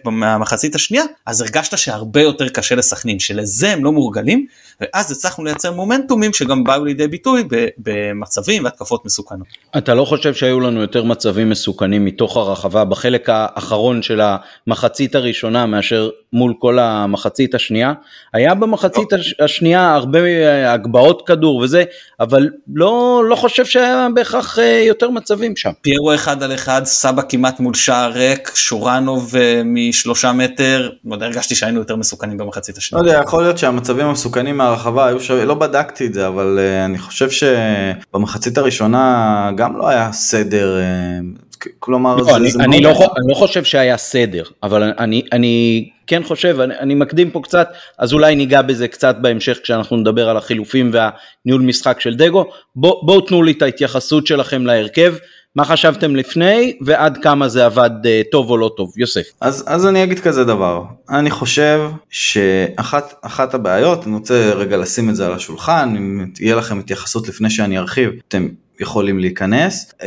יותר 2.21 2.49
קשה 2.49 2.75
לסכנין 2.75 3.19
שלזה 3.19 3.71
הם 3.71 3.83
לא 3.83 3.91
מורגלים 3.91 4.45
ואז 4.81 5.11
הצלחנו 5.11 5.43
לייצר 5.43 5.71
מומנטומים 5.71 6.33
שגם 6.33 6.63
באו 6.63 6.85
לידי 6.85 7.07
ביטוי 7.07 7.43
במצבים 7.77 8.63
והתקפות 8.63 9.05
מסוכנות. 9.05 9.47
אתה 9.77 9.93
לא 9.93 10.05
חושב 10.05 10.33
שהיו 10.33 10.59
לנו 10.59 10.81
יותר 10.81 11.03
מצבים 11.03 11.49
מסוכנים 11.49 12.05
מתוך 12.05 12.37
הרחבה 12.37 12.85
בחלק 12.85 13.29
האחרון 13.29 14.01
של 14.01 14.21
המחצית 14.67 15.15
הראשונה 15.15 15.65
מאשר 15.65 16.09
מול 16.33 16.53
כל 16.59 16.79
המחצית 16.79 17.55
השנייה? 17.55 17.93
היה 18.33 18.53
במחצית 18.53 19.13
לא. 19.13 19.45
השנייה 19.45 19.93
הרבה 19.93 20.19
אה, 20.19 20.73
הגבהות 20.73 21.27
כדור 21.27 21.57
וזה 21.57 21.83
אבל 22.19 22.49
לא, 22.73 23.23
לא 23.29 23.35
חושב 23.35 23.65
שהיה 23.65 24.07
בהכרח 24.15 24.59
אה, 24.59 24.83
יותר 24.87 25.09
מצבים 25.09 25.55
שם. 25.55 25.71
פיירו 25.81 26.13
אחד 26.13 26.43
על 26.43 26.53
אחד, 26.53 26.81
סבא 26.85 27.21
כמעט 27.29 27.59
מול 27.59 27.73
שער 27.73 28.11
ריק, 28.11 28.51
שורנוב 28.55 29.35
אה, 29.35 29.61
משלושה 29.65 30.31
מטר, 30.31 30.89
לא 31.05 31.17
הרגשתי 31.25 31.55
שהיינו 31.55 31.79
יותר 31.79 31.95
מסוכנים 31.95 32.37
במחצית 32.37 32.77
השנייה. 32.77 33.03
לא 33.03 33.09
יודע, 33.09 33.21
יכול 33.23 33.43
להיות 33.43 33.57
שהמצבים 33.57 34.05
המסוכנים 34.05 34.61
מהרחבה 34.69 35.07
היו 35.07 35.19
שווים, 35.19 35.47
לא 35.47 35.53
בדקתי 35.53 36.05
את 36.05 36.13
זה, 36.13 36.27
אבל 36.27 36.59
uh, 36.59 36.85
אני 36.85 36.97
חושב 36.97 37.29
שבמחצית 37.29 38.57
הראשונה 38.57 39.51
גם 39.55 39.77
לא 39.77 39.87
היה 39.87 40.11
סדר, 40.11 40.79
uh, 40.79 41.47
כלומר 41.79 42.15
לא, 42.15 42.23
זה, 42.23 42.35
אני, 42.35 42.51
זה 42.51 42.63
אני, 42.63 42.81
לא, 42.81 42.89
אני 42.89 43.27
לא 43.27 43.35
חושב 43.35 43.63
שהיה 43.63 43.97
סדר, 43.97 44.43
אבל 44.63 44.93
אני, 44.99 45.21
אני 45.31 45.89
כן 46.07 46.23
חושב, 46.23 46.59
אני, 46.59 46.73
אני 46.79 46.95
מקדים 46.95 47.31
פה 47.31 47.41
קצת, 47.43 47.69
אז 47.97 48.13
אולי 48.13 48.35
ניגע 48.35 48.61
בזה 48.61 48.87
קצת 48.87 49.15
בהמשך 49.21 49.59
כשאנחנו 49.63 49.97
נדבר 49.97 50.29
על 50.29 50.37
החילופים 50.37 50.91
והניהול 50.93 51.61
משחק 51.61 52.01
של 52.01 52.15
דגו. 52.15 52.45
בואו 52.75 53.05
בוא 53.05 53.21
תנו 53.27 53.43
לי 53.43 53.51
את 53.51 53.61
ההתייחסות 53.61 54.27
שלכם 54.27 54.65
להרכב. 54.65 55.13
מה 55.57 55.65
חשבתם 55.65 56.15
לפני 56.15 56.77
ועד 56.81 57.17
כמה 57.17 57.47
זה 57.47 57.65
עבד 57.65 57.89
uh, 58.03 58.31
טוב 58.31 58.49
או 58.49 58.57
לא 58.57 58.71
טוב 58.77 58.93
יוסף. 58.97 59.23
אז 59.41 59.63
אז 59.67 59.87
אני 59.87 60.03
אגיד 60.03 60.19
כזה 60.19 60.43
דבר 60.43 60.83
אני 61.09 61.31
חושב 61.31 61.81
שאחת 62.09 63.53
הבעיות 63.53 64.07
אני 64.07 64.15
רוצה 64.15 64.53
רגע 64.53 64.77
לשים 64.77 65.09
את 65.09 65.15
זה 65.15 65.25
על 65.25 65.33
השולחן 65.33 65.93
אם 65.97 66.25
תהיה 66.33 66.55
לכם 66.55 66.79
התייחסות 66.79 67.27
לפני 67.27 67.49
שאני 67.49 67.77
ארחיב 67.77 68.09
אתם 68.27 68.47
יכולים 68.79 69.19
להיכנס. 69.19 69.93
Uh, 70.01 70.05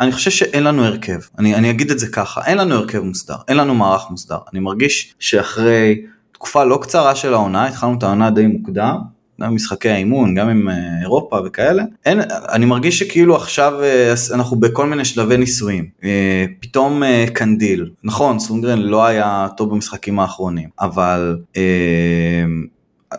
אני 0.00 0.12
חושב 0.12 0.30
שאין 0.30 0.64
לנו 0.64 0.84
הרכב, 0.84 1.18
אני, 1.38 1.54
אני 1.54 1.70
אגיד 1.70 1.90
את 1.90 1.98
זה 1.98 2.06
ככה, 2.08 2.40
אין 2.46 2.58
לנו 2.58 2.74
הרכב 2.74 3.00
מוסדר, 3.00 3.36
אין 3.48 3.56
לנו 3.56 3.74
מערך 3.74 4.10
מוסדר. 4.10 4.38
אני 4.52 4.60
מרגיש 4.60 5.14
שאחרי 5.18 6.02
תקופה 6.32 6.64
לא 6.64 6.78
קצרה 6.82 7.14
של 7.14 7.34
העונה, 7.34 7.66
התחלנו 7.66 7.98
את 7.98 8.02
העונה 8.02 8.30
די 8.30 8.46
מוקדם, 8.46 8.96
גם 9.42 9.54
משחקי 9.54 9.88
האימון, 9.88 10.34
גם 10.34 10.48
עם 10.48 10.68
אה, 10.68 10.74
אירופה 11.00 11.38
וכאלה, 11.44 11.82
אין, 12.04 12.20
אני 12.52 12.66
מרגיש 12.66 12.98
שכאילו 12.98 13.36
עכשיו 13.36 13.82
אה, 13.82 14.14
אנחנו 14.34 14.56
בכל 14.56 14.86
מיני 14.86 15.04
שלבי 15.04 15.36
ניסויים. 15.36 15.88
אה, 16.04 16.44
פתאום 16.60 17.02
קנדיל, 17.32 17.90
נכון, 18.04 18.38
סונגרן 18.38 18.78
לא 18.78 19.04
היה 19.04 19.46
טוב 19.56 19.70
במשחקים 19.70 20.20
האחרונים, 20.20 20.68
אבל 20.80 21.38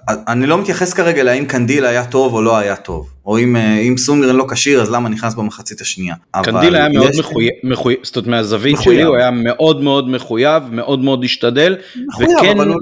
אני 0.07 0.47
לא 0.47 0.61
מתייחס 0.61 0.93
כרגע 0.93 1.23
להאם 1.23 1.45
קנדיל 1.45 1.85
היה 1.85 2.05
טוב 2.05 2.33
או 2.33 2.41
לא 2.41 2.57
היה 2.57 2.75
טוב. 2.75 3.12
או 3.25 3.39
אם, 3.39 3.55
אה, 3.55 3.79
אם 3.79 3.97
סונגרן 3.97 4.35
לא 4.35 4.45
כשיר 4.51 4.81
אז 4.81 4.91
למה 4.91 5.09
נכנס 5.09 5.35
במחצית 5.35 5.81
השנייה. 5.81 6.15
קנדיל 6.43 6.75
היה 6.75 6.89
מאוד 6.89 7.11
מחויב, 7.19 7.51
מחויב, 7.63 7.97
זאת 8.03 8.15
אומרת 8.15 8.29
מהזווית 8.29 8.73
מחויב. 8.73 8.99
שלי 8.99 9.03
הוא 9.03 9.17
היה 9.17 9.31
מאוד 9.31 9.81
מאוד 9.81 10.09
מחויב, 10.09 10.63
מאוד 10.71 11.03
מאוד 11.03 11.23
השתדל, 11.23 11.75
מחויב, 12.07 12.29
וכן 12.39 12.57
לא 12.57 12.75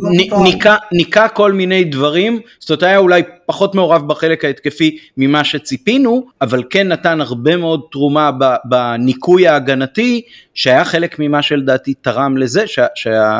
ניקה, 0.43 0.75
ניקה 0.91 1.27
כל 1.27 1.51
מיני 1.51 1.83
דברים, 1.83 2.39
זאת 2.59 2.69
אומרת 2.69 2.83
היה 2.83 2.97
אולי 2.97 3.21
פחות 3.45 3.75
מעורב 3.75 4.07
בחלק 4.07 4.45
ההתקפי 4.45 4.97
ממה 5.17 5.43
שציפינו, 5.43 6.25
אבל 6.41 6.63
כן 6.69 6.87
נתן 6.87 7.21
הרבה 7.21 7.57
מאוד 7.57 7.81
תרומה 7.91 8.31
בניקוי 8.65 9.47
ההגנתי, 9.47 10.21
שהיה 10.53 10.85
חלק 10.85 11.19
ממה 11.19 11.41
שלדעתי 11.41 11.93
תרם 11.93 12.37
לזה 12.37 12.65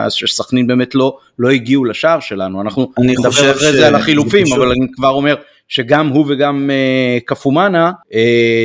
שסכנין 0.10 0.68
באמת 0.68 0.96
לא, 0.96 1.18
לא 1.40 1.50
הגיעו 1.50 1.86
לשער 1.86 2.20
שלנו, 2.20 2.62
אנחנו 2.62 2.92
נדבר 3.00 3.52
אחרי 3.52 3.72
ש... 3.72 3.76
זה 3.76 3.88
על 3.88 3.96
החילופים, 3.96 4.46
אבל 4.56 4.72
אני 4.72 4.88
כבר 4.96 5.10
אומר 5.10 5.36
שגם 5.72 6.08
הוא 6.08 6.26
וגם 6.30 6.70
uh, 6.70 7.24
קפומאנה 7.26 7.92
uh, 8.10 8.16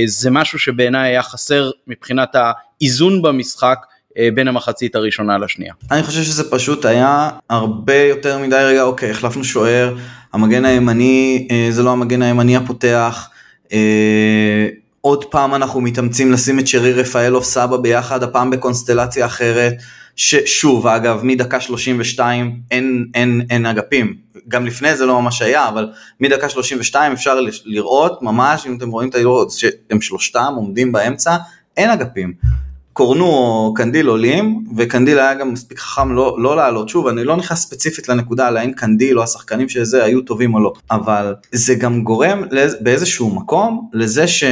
זה 0.06 0.30
משהו 0.30 0.58
שבעיניי 0.58 1.10
היה 1.10 1.22
חסר 1.22 1.70
מבחינת 1.86 2.28
האיזון 2.34 3.22
במשחק 3.22 3.78
uh, 4.10 4.14
בין 4.34 4.48
המחצית 4.48 4.94
הראשונה 4.94 5.38
לשנייה. 5.38 5.72
אני 5.90 6.02
חושב 6.02 6.22
שזה 6.22 6.50
פשוט 6.50 6.84
היה 6.84 7.30
הרבה 7.50 7.96
יותר 7.96 8.38
מדי 8.38 8.56
רגע 8.56 8.82
אוקיי 8.82 9.10
החלפנו 9.10 9.44
שוער 9.44 9.96
המגן 10.32 10.64
הימני 10.64 11.48
uh, 11.50 11.72
זה 11.72 11.82
לא 11.82 11.92
המגן 11.92 12.22
הימני 12.22 12.56
הפותח. 12.56 13.28
Uh, 13.64 13.70
עוד 15.00 15.24
פעם 15.24 15.54
אנחנו 15.54 15.80
מתאמצים 15.80 16.32
לשים 16.32 16.58
את 16.58 16.66
שרי 16.66 16.92
רפאלוב 16.92 17.44
סבא 17.44 17.76
ביחד 17.76 18.22
הפעם 18.22 18.50
בקונסטלציה 18.50 19.26
אחרת. 19.26 19.74
ששוב 20.16 20.86
אגב 20.86 21.20
מדקה 21.22 21.60
32 21.60 22.60
אין, 22.70 23.06
אין, 23.14 23.42
אין 23.50 23.66
אגפים, 23.66 24.14
גם 24.48 24.66
לפני 24.66 24.96
זה 24.96 25.06
לא 25.06 25.22
ממש 25.22 25.42
היה, 25.42 25.68
אבל 25.68 25.92
מדקה 26.20 26.48
32 26.48 27.12
אפשר 27.12 27.38
לראות 27.64 28.22
ממש, 28.22 28.66
אם 28.66 28.76
אתם 28.76 28.90
רואים 28.90 29.08
את 29.08 29.14
הלראות 29.14 29.50
שהם 29.50 30.00
שלושתם 30.00 30.52
עומדים 30.56 30.92
באמצע, 30.92 31.36
אין 31.76 31.90
אגפים. 31.90 32.32
קורנו 32.92 33.24
או 33.24 33.74
קנדיל 33.74 34.06
עולים, 34.06 34.64
וקנדיל 34.76 35.18
היה 35.18 35.34
גם 35.34 35.52
מספיק 35.52 35.78
חכם 35.78 36.12
לא, 36.12 36.36
לא 36.38 36.56
לעלות. 36.56 36.88
שוב, 36.88 37.06
אני 37.06 37.24
לא 37.24 37.36
נכנס 37.36 37.60
ספציפית 37.60 38.08
לנקודה 38.08 38.46
על 38.46 38.56
האם 38.56 38.72
קנדיל 38.72 39.18
או 39.18 39.22
השחקנים 39.22 39.68
של 39.68 39.84
זה 39.84 40.04
היו 40.04 40.20
טובים 40.20 40.54
או 40.54 40.60
לא, 40.60 40.72
אבל 40.90 41.34
זה 41.52 41.74
גם 41.74 42.02
גורם 42.02 42.42
באיזשהו 42.80 43.34
מקום 43.34 43.90
לזה 43.92 44.28
ש... 44.28 44.44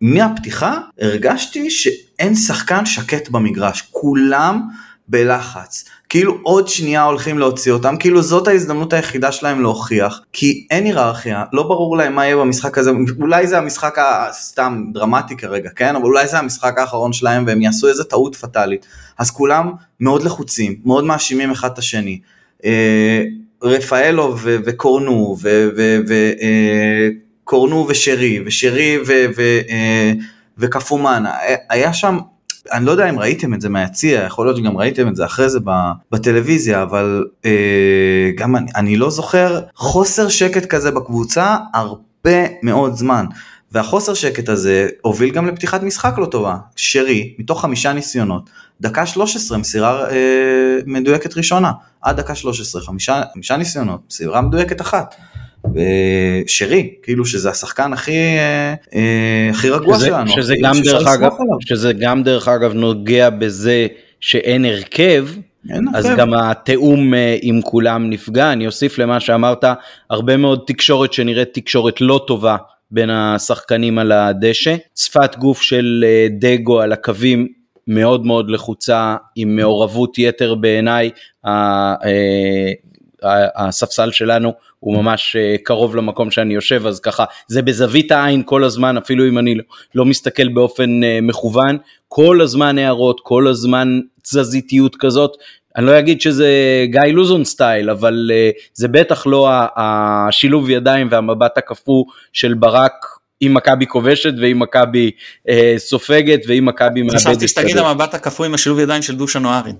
מהפתיחה 0.00 0.78
הרגשתי 1.00 1.70
שאין 1.70 2.34
שחקן 2.34 2.86
שקט 2.86 3.28
במגרש, 3.28 3.88
כולם 3.90 4.68
בלחץ. 5.08 5.84
כאילו 6.14 6.38
עוד 6.42 6.68
שנייה 6.68 7.02
הולכים 7.02 7.38
להוציא 7.38 7.72
אותם, 7.72 7.96
כאילו 7.96 8.22
זאת 8.22 8.48
ההזדמנות 8.48 8.92
היחידה 8.92 9.32
שלהם 9.32 9.60
להוכיח, 9.60 10.20
כי 10.32 10.66
אין 10.70 10.84
היררכיה, 10.84 11.44
לא 11.52 11.62
ברור 11.62 11.96
להם 11.96 12.14
מה 12.14 12.24
יהיה 12.24 12.36
במשחק 12.36 12.78
הזה, 12.78 12.90
אולי 13.20 13.46
זה 13.46 13.58
המשחק 13.58 13.98
הסתם 13.98 14.84
דרמטי 14.92 15.36
כרגע, 15.36 15.70
כן? 15.76 15.96
אבל 15.96 16.04
אולי 16.04 16.28
זה 16.28 16.38
המשחק 16.38 16.78
האחרון 16.78 17.12
שלהם 17.12 17.44
והם 17.46 17.62
יעשו 17.62 17.88
איזה 17.88 18.04
טעות 18.04 18.36
פטאלית. 18.36 18.86
אז 19.18 19.30
כולם 19.30 19.72
מאוד 20.00 20.22
לחוצים, 20.22 20.76
מאוד 20.84 21.04
מאשימים 21.04 21.50
אחד 21.50 21.70
את 21.72 21.78
השני. 21.78 22.20
אה, 22.64 23.24
רפאלו 23.62 24.36
וקורנו 24.38 25.36
וקורנו 27.44 27.86
ושרי, 27.88 28.40
ושרי 28.46 28.98
אה, 29.70 30.12
וקפומן, 30.58 31.24
היה 31.70 31.92
שם 31.92 32.18
אני 32.72 32.84
לא 32.84 32.90
יודע 32.90 33.10
אם 33.10 33.18
ראיתם 33.18 33.54
את 33.54 33.60
זה 33.60 33.68
מהיציע, 33.68 34.22
יכול 34.22 34.46
להיות 34.46 34.56
שגם 34.56 34.78
ראיתם 34.78 35.08
את 35.08 35.16
זה 35.16 35.24
אחרי 35.24 35.48
זה 35.48 35.58
בטלוויזיה, 36.12 36.82
אבל 36.82 37.24
אה, 37.44 38.30
גם 38.36 38.56
אני, 38.56 38.70
אני 38.76 38.96
לא 38.96 39.10
זוכר 39.10 39.60
חוסר 39.74 40.28
שקט 40.28 40.66
כזה 40.66 40.90
בקבוצה 40.90 41.56
הרבה 41.74 42.46
מאוד 42.62 42.94
זמן. 42.94 43.26
והחוסר 43.72 44.14
שקט 44.14 44.48
הזה 44.48 44.88
הוביל 45.02 45.30
גם 45.30 45.46
לפתיחת 45.46 45.82
משחק 45.82 46.14
לא 46.18 46.26
טובה. 46.26 46.56
שרי, 46.76 47.34
מתוך 47.38 47.60
חמישה 47.60 47.92
ניסיונות, 47.92 48.50
דקה 48.80 49.06
13 49.06 49.58
מסירה 49.58 50.10
אה, 50.10 50.78
מדויקת 50.86 51.36
ראשונה, 51.36 51.72
עד 52.02 52.16
דקה 52.16 52.34
13, 52.34 52.82
חמישה, 52.82 53.22
חמישה 53.32 53.56
ניסיונות, 53.56 54.00
מסירה 54.10 54.40
מדויקת 54.40 54.80
אחת. 54.80 55.14
שרי, 56.46 56.90
כאילו 57.02 57.26
שזה 57.26 57.50
השחקן 57.50 57.92
הכי, 57.92 58.12
אה, 58.12 58.74
אה, 58.94 59.50
הכי 59.50 59.70
רגוע 59.70 59.96
שזה, 59.96 60.06
שלנו. 60.06 60.32
שזה 60.32 60.54
גם, 60.62 60.74
דרך 60.84 61.06
אגב, 61.06 61.30
שזה 61.60 61.92
גם 61.92 62.22
דרך 62.22 62.48
אגב 62.48 62.72
נוגע 62.72 63.30
בזה 63.30 63.86
שאין 64.20 64.64
הרכב, 64.64 65.26
אז. 65.94 66.06
גם 66.16 66.34
התיאום 66.34 67.14
אה, 67.14 67.36
עם 67.42 67.62
כולם 67.62 68.10
נפגע. 68.10 68.52
אני 68.52 68.66
אוסיף 68.66 68.98
למה 68.98 69.20
שאמרת, 69.20 69.64
הרבה 70.10 70.36
מאוד 70.36 70.60
תקשורת 70.66 71.12
שנראית 71.12 71.48
תקשורת 71.54 72.00
לא 72.00 72.24
טובה 72.26 72.56
בין 72.90 73.10
השחקנים 73.10 73.98
על 73.98 74.12
הדשא. 74.12 74.76
שפת 74.96 75.36
גוף 75.36 75.62
של 75.62 76.04
דגו 76.38 76.80
על 76.80 76.92
הקווים 76.92 77.48
מאוד 77.88 78.26
מאוד 78.26 78.50
לחוצה, 78.50 79.16
עם 79.36 79.56
מעורבות 79.56 80.18
יתר 80.18 80.54
בעיניי. 80.54 81.10
הספסל 83.56 84.12
שלנו 84.12 84.52
הוא 84.80 84.96
ממש 84.96 85.36
אה, 85.36 85.56
קרוב 85.62 85.96
למקום 85.96 86.30
שאני 86.30 86.54
יושב 86.54 86.86
אז 86.86 87.00
ככה 87.00 87.24
זה 87.48 87.62
בזווית 87.62 88.12
העין 88.12 88.42
כל 88.44 88.64
הזמן 88.64 88.96
אפילו 88.96 89.28
אם 89.28 89.38
אני 89.38 89.54
לא, 89.54 89.62
לא 89.94 90.04
מסתכל 90.04 90.48
באופן 90.48 91.04
אה, 91.04 91.18
מכוון 91.22 91.78
כל 92.08 92.40
הזמן 92.40 92.78
הערות 92.78 93.20
כל 93.22 93.48
הזמן 93.48 94.00
תזזיתיות 94.22 94.96
כזאת 94.96 95.36
אני 95.76 95.86
לא 95.86 95.98
אגיד 95.98 96.20
שזה 96.20 96.48
גיא 96.84 97.12
לוזון 97.12 97.44
סטייל 97.44 97.90
אבל 97.90 98.30
uh, 98.30 98.62
זה 98.74 98.88
בטח 98.88 99.26
לא 99.26 99.50
השילוב 99.76 100.70
ידיים 100.70 101.08
והמבט 101.10 101.58
הקפוא 101.58 102.04
של 102.32 102.54
ברק 102.54 102.92
עם 103.40 103.54
מכבי 103.54 103.86
כובשת 103.86 104.32
ועם 104.40 104.58
מכבי 104.58 105.10
אה, 105.48 105.74
סופגת 105.78 106.40
ועם 106.48 106.66
מכבי 106.66 107.02
מאבדת. 107.02 107.20
חשבתי 107.20 107.48
שתגיד 107.48 107.76
המבט 107.76 108.14
הקפוא 108.14 108.46
עם 108.46 108.54
השילוב 108.54 108.78
ידיים 108.78 109.02
של 109.02 109.16
דושן 109.16 109.44
אוהרין. 109.44 109.76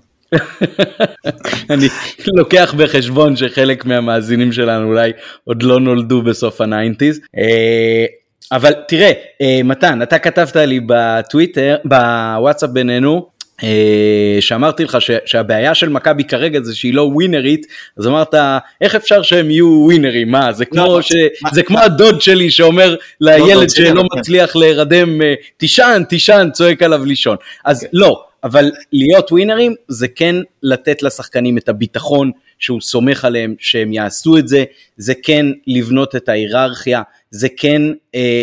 אני 1.71 1.89
לוקח 2.27 2.75
בחשבון 2.77 3.37
שחלק 3.37 3.85
מהמאזינים 3.85 4.53
שלנו 4.53 4.89
אולי 4.89 5.13
עוד 5.45 5.63
לא 5.63 5.81
נולדו 5.81 6.23
בסוף 6.23 6.61
הניינטיז. 6.61 7.21
אה, 7.39 8.05
אבל 8.53 8.73
תראה, 8.89 9.13
אה, 9.43 9.61
מתן, 9.65 10.03
אתה 10.03 10.19
כתבת 10.19 10.57
לי 10.57 10.81
בטוויטר, 10.87 11.77
בוואטסאפ 11.85 12.71
בינינו, 12.71 13.35
אה, 13.63 14.37
שאמרתי 14.41 14.85
לך 14.85 14.99
שהבעיה 15.27 15.75
של 15.75 15.89
מכבי 15.89 16.25
כרגע 16.25 16.61
זה 16.63 16.77
שהיא 16.77 16.95
לא 16.95 17.03
ווינרית 17.03 17.67
אז 17.99 18.07
אמרת 18.07 18.35
איך 18.81 18.95
אפשר 18.95 19.23
שהם 19.23 19.51
יהיו 19.51 19.83
ווינרים? 19.85 20.31
מה 20.31 20.53
זה 20.53 20.65
כמו 20.65 20.85
לא, 20.87 21.03
ש... 21.03 21.13
זה 21.53 21.63
כמו 21.63 21.79
הדוד 21.79 22.21
שלי 22.21 22.51
שאומר 22.51 22.97
לילד 23.21 23.71
שלא 23.71 24.03
מצליח 24.17 24.57
להירדם 24.57 25.21
תישן 25.57 26.03
תישן 26.09 26.49
צועק 26.53 26.83
עליו 26.83 27.05
לישון. 27.05 27.37
אז 27.65 27.81
כן. 27.81 27.87
לא 27.93 28.25
אבל 28.45 28.71
להיות 28.93 29.33
ווינרים 29.33 29.75
זה 29.89 30.09
כן 30.09 30.37
לתת 30.63 31.03
לשחקנים 31.03 31.59
את 31.59 31.69
הביטחון 31.69 32.31
שהוא 32.59 32.81
סומך 32.81 33.25
עליהם 33.25 33.55
שהם 33.59 33.93
יעשו 33.93 34.39
את 34.39 34.49
זה, 34.49 34.65
זה 34.97 35.15
כן 35.23 35.47
לבנות 35.67 36.17
את 36.17 36.29
ההיררכיה, 36.29 37.03
זה 37.31 37.49
כן 37.57 37.83
אה, 38.15 38.43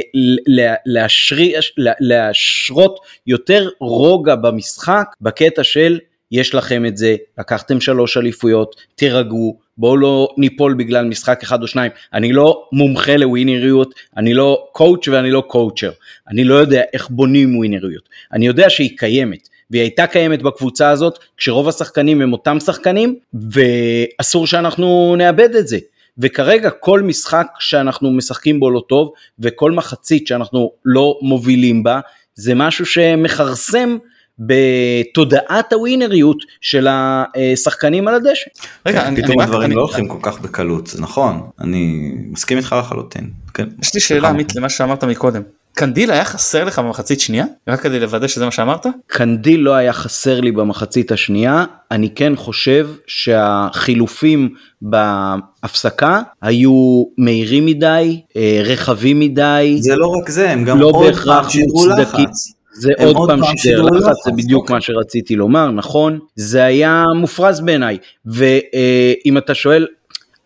להשרי, 0.86 1.54
לה, 1.78 1.92
להשרות 2.00 3.00
יותר 3.28 3.70
רוגע 3.80 4.36
במשחק 4.36 5.06
בקטע 5.22 5.64
של 5.64 6.00
יש 6.32 6.56
לכם 6.56 6.86
את 6.86 6.98
זה, 6.98 7.16
לקחתם 7.40 7.82
שלוש 7.82 8.18
אליפויות, 8.18 8.76
תירגעו, 8.96 9.60
בואו 9.78 9.98
לא 9.98 10.36
ניפול 10.38 10.74
בגלל 10.74 11.06
משחק 11.06 11.44
אחד 11.44 11.62
או 11.62 11.68
שניים. 11.68 11.92
אני 12.14 12.34
לא 12.34 12.68
מומחה 12.72 13.18
לווינריות, 13.18 13.94
אני 14.18 14.34
לא 14.34 14.68
קואוצ' 14.72 15.08
ואני 15.08 15.32
לא 15.32 15.44
קואוצ'ר. 15.48 15.92
אני 16.28 16.44
לא 16.44 16.56
יודע 16.56 16.82
איך 16.94 17.10
בונים 17.10 17.58
ווינריות. 17.58 18.10
אני 18.34 18.48
יודע 18.48 18.70
שהיא 18.70 18.98
קיימת. 18.98 19.51
והיא 19.72 19.82
הייתה 19.82 20.08
קיימת 20.08 20.42
בקבוצה 20.42 20.90
הזאת 20.90 21.20
כשרוב 21.38 21.68
השחקנים 21.68 22.22
הם 22.22 22.34
אותם 22.34 22.60
שחקנים 22.60 23.16
ואסור 23.52 24.48
שאנחנו 24.48 25.16
נאבד 25.18 25.56
את 25.56 25.68
זה. 25.68 25.78
וכרגע 26.18 26.70
כל 26.70 27.02
משחק 27.02 27.48
שאנחנו 27.60 28.12
משחקים 28.12 28.60
בו 28.60 28.72
לא 28.72 28.84
טוב 28.90 29.12
וכל 29.40 29.72
מחצית 29.72 30.28
שאנחנו 30.28 30.72
לא 30.86 31.20
מובילים 31.22 31.84
בה 31.84 32.00
זה 32.36 32.56
משהו 32.56 32.86
שמכרסם 32.86 33.98
בתודעת 34.40 35.74
הווינריות 35.74 36.38
של 36.62 36.88
השחקנים 36.92 38.08
על 38.08 38.16
הדשא. 38.16 38.50
רגע, 38.86 39.08
אני, 39.08 39.24
פתאום 39.24 39.40
אני 39.40 39.44
הדברים 39.44 39.66
אני, 39.66 39.76
לא 39.76 39.82
הולכים 39.82 40.08
כל 40.08 40.18
כך 40.22 40.42
בקלות, 40.42 40.88
זה 40.88 41.02
נכון, 41.02 41.42
אני 41.60 42.12
מסכים 42.16 42.58
איתך 42.58 42.76
לחלוטין. 42.80 43.30
כן. 43.54 43.68
יש 43.82 43.94
לי 43.94 44.00
שאלה 44.00 44.30
עמית 44.30 44.56
למה 44.56 44.70
שאמרת 44.70 45.04
מקודם. 45.04 45.42
קנדיל 45.74 46.12
היה 46.12 46.26
חסר 46.26 46.64
לך 46.64 46.80
במחצית 46.80 47.20
שנייה? 47.20 47.46
רק 47.68 47.82
כדי 47.82 48.00
לוודא 48.00 48.28
שזה 48.28 48.46
מה 48.46 48.52
שאמרת? 48.52 48.86
קנדיל 49.08 49.60
לא 49.60 49.74
היה 49.74 49.94
חסר 49.94 50.40
לי 50.42 50.52
במחצית 50.52 51.12
השנייה, 51.12 51.66
אני 51.92 52.10
כן 52.10 52.36
חושב 52.36 52.90
שהחילופים 53.08 54.50
בהפסקה 54.82 56.22
היו 56.42 57.04
מהירים 57.18 57.66
מדי, 57.66 58.22
אה, 58.36 58.62
רחבים 58.66 59.20
מדי. 59.20 59.78
זה 59.82 59.96
לא 59.96 60.08
רק 60.08 60.30
זה, 60.30 60.52
הם 60.52 60.64
גם 60.64 60.80
לא 60.80 60.92
עוד 60.94 61.16
פעם 61.26 61.50
שידרו 61.50 61.86
לחץ. 61.86 62.54
זה 62.74 62.92
עוד 62.98 63.16
פעם 63.28 63.40
שידר 63.58 63.82
לחץ, 63.82 64.26
זה 64.26 64.32
בדיוק 64.32 64.62
אוקיי. 64.62 64.74
מה 64.76 64.82
שרציתי 64.82 65.36
לומר, 65.36 65.72
נכון? 65.72 66.20
זה 66.36 66.64
היה 66.64 67.04
מופרז 67.20 67.62
בעיניי, 67.62 67.98
ואם 68.26 69.38
אתה 69.38 69.54
שואל, 69.54 69.88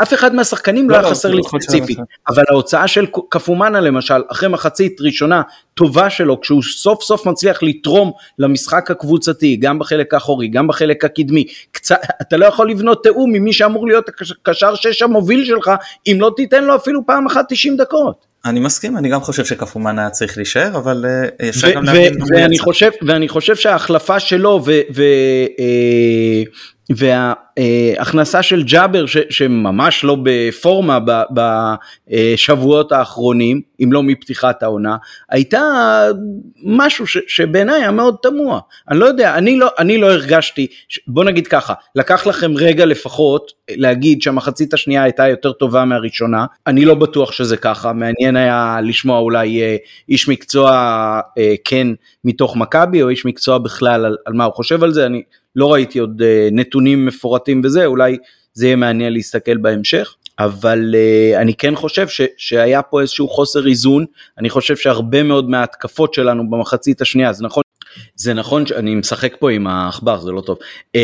אף 0.02 0.14
אחד 0.14 0.36
מהשחקנים 0.36 0.90
לא, 0.90 0.96
לא 0.96 1.00
היה 1.00 1.10
לא, 1.10 1.16
חסר 1.16 1.32
לי 1.32 1.42
ספציפית, 1.44 2.00
אבל 2.28 2.44
ההוצאה 2.50 2.88
של 2.88 3.06
קפומאנה 3.30 3.82
למשל, 3.82 4.24
אחרי 4.32 4.50
מחצית 4.50 5.02
ראשונה 5.02 5.42
טובה 5.74 6.10
שלו, 6.10 6.42
כשהוא 6.42 6.64
סוף 6.64 7.04
סוף 7.04 7.26
מצליח 7.26 7.64
לתרום 7.64 8.12
למשחק 8.40 8.92
הקבוצתי, 8.92 9.56
גם 9.56 9.80
בחלק 9.80 10.14
האחורי, 10.14 10.48
גם 10.48 10.68
בחלק 10.68 11.06
הקדמי, 11.06 11.46
קצת, 11.72 12.00
אתה 12.22 12.38
לא 12.38 12.46
יכול 12.46 12.70
לבנות 12.70 13.04
תיאום 13.04 13.32
ממי 13.32 13.54
שאמור 13.54 13.88
להיות 13.88 14.10
הקשר 14.10 14.76
שש 14.76 15.02
המוביל 15.02 15.46
שלך, 15.46 15.72
אם 16.08 16.18
לא 16.20 16.32
תיתן 16.36 16.64
לו 16.64 16.76
אפילו 16.76 17.06
פעם 17.06 17.26
אחת 17.26 17.46
90 17.50 17.78
דקות. 17.78 18.26
אני 18.46 18.60
מסכים, 18.60 18.98
אני 18.98 19.10
גם 19.10 19.22
חושב 19.22 19.46
שקפומן 19.46 20.00
היה 20.00 20.10
צריך 20.10 20.38
להישאר, 20.38 20.78
אבל 20.78 21.06
אה, 21.06 21.50
אפשר 21.50 21.72
גם 21.72 21.84
להבין. 21.84 22.14
ואני 22.30 22.60
חושב, 22.60 22.90
ואני 23.08 23.28
חושב 23.28 23.56
שההחלפה 23.56 24.20
שלו 24.20 24.62
ו... 24.66 24.72
ו 24.96 25.04
אה, 25.60 26.44
וההכנסה 26.90 28.44
של 28.44 28.64
ג'אבר 28.64 29.06
ש, 29.06 29.18
שממש 29.30 30.04
לא 30.04 30.18
בפורמה 30.24 31.00
בשבועות 31.32 32.92
האחרונים, 32.92 33.62
אם 33.84 33.94
לא 33.94 34.04
מפתיחת 34.04 34.64
העונה, 34.64 34.96
הייתה 35.30 35.62
משהו 36.64 37.08
ש, 37.08 37.18
שבעיניי 37.28 37.76
היה 37.76 37.92
מאוד 37.92 38.16
תמוה. 38.22 38.60
אני 38.90 39.00
לא 39.00 39.06
יודע, 39.06 39.36
אני 39.36 39.58
לא, 39.58 39.70
אני 39.80 39.98
לא 39.98 40.12
הרגשתי, 40.12 40.68
בוא 41.08 41.24
נגיד 41.24 41.48
ככה, 41.48 41.74
לקח 41.96 42.28
לכם 42.28 42.52
רגע 42.58 42.86
לפחות 42.86 43.52
להגיד 43.70 44.22
שהמחצית 44.22 44.74
השנייה 44.74 45.04
הייתה 45.04 45.28
יותר 45.28 45.52
טובה 45.52 45.86
מהראשונה, 45.86 46.46
אני 46.68 46.86
לא 46.86 46.96
בטוח 46.96 47.32
שזה 47.32 47.58
ככה, 47.58 47.94
מעניין 47.94 48.35
היה 48.36 48.80
לשמוע 48.84 49.20
אולי 49.20 49.62
אה, 49.62 49.76
איש 50.10 50.30
מקצוע 50.30 50.72
אה, 51.38 51.56
כן 51.64 51.88
מתוך 52.26 52.58
מכבי 52.58 53.04
או 53.04 53.10
איש 53.10 53.26
מקצוע 53.26 53.58
בכלל 53.58 54.06
על, 54.06 54.18
על 54.26 54.34
מה 54.34 54.44
הוא 54.46 54.54
חושב 54.54 54.84
על 54.84 54.94
זה, 54.94 55.06
אני 55.06 55.22
לא 55.56 55.74
ראיתי 55.74 56.00
עוד 56.00 56.22
uh, 56.22 56.26
נתונים 56.52 57.06
מפורטים 57.06 57.62
וזה, 57.64 57.86
אולי 57.86 58.18
זה 58.54 58.66
יהיה 58.66 58.76
מעניין 58.76 59.14
להסתכל 59.14 59.58
בהמשך. 59.58 60.16
אבל 60.40 60.96
uh, 60.96 61.42
אני 61.42 61.54
כן 61.54 61.76
חושב 61.76 62.08
ש, 62.08 62.22
שהיה 62.38 62.82
פה 62.82 63.02
איזשהו 63.02 63.28
חוסר 63.28 63.68
איזון, 63.68 64.06
אני 64.38 64.50
חושב 64.50 64.76
שהרבה 64.76 65.24
מאוד 65.24 65.50
מההתקפות 65.50 66.14
שלנו 66.14 66.50
במחצית 66.50 67.02
השנייה, 67.02 67.34
זה 67.34 67.44
נכון 67.44 67.64
זה 68.16 68.34
נכון 68.34 68.66
שאני 68.66 68.96
משחק 68.96 69.36
פה 69.40 69.52
עם 69.52 69.68
העכבר 69.68 70.20
זה 70.20 70.32
לא 70.32 70.42
טוב. 70.42 70.58
uh, 70.98 71.00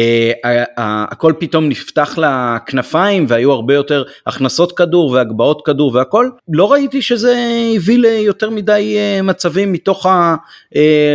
הכל 0.78 1.34
פתאום 1.40 1.70
נפתח 1.70 2.18
לכנפיים 2.18 3.26
והיו 3.28 3.52
הרבה 3.52 3.74
יותר 3.74 4.04
הכנסות 4.28 4.72
כדור 4.72 5.12
והגבהות 5.12 5.62
כדור 5.66 5.96
והכל. 5.96 6.30
לא 6.54 6.72
ראיתי 6.72 7.02
שזה 7.02 7.36
הביא 7.76 8.00
ליותר 8.00 8.50
מדי 8.50 8.98
מצבים 9.24 9.72
מתוך 9.72 10.06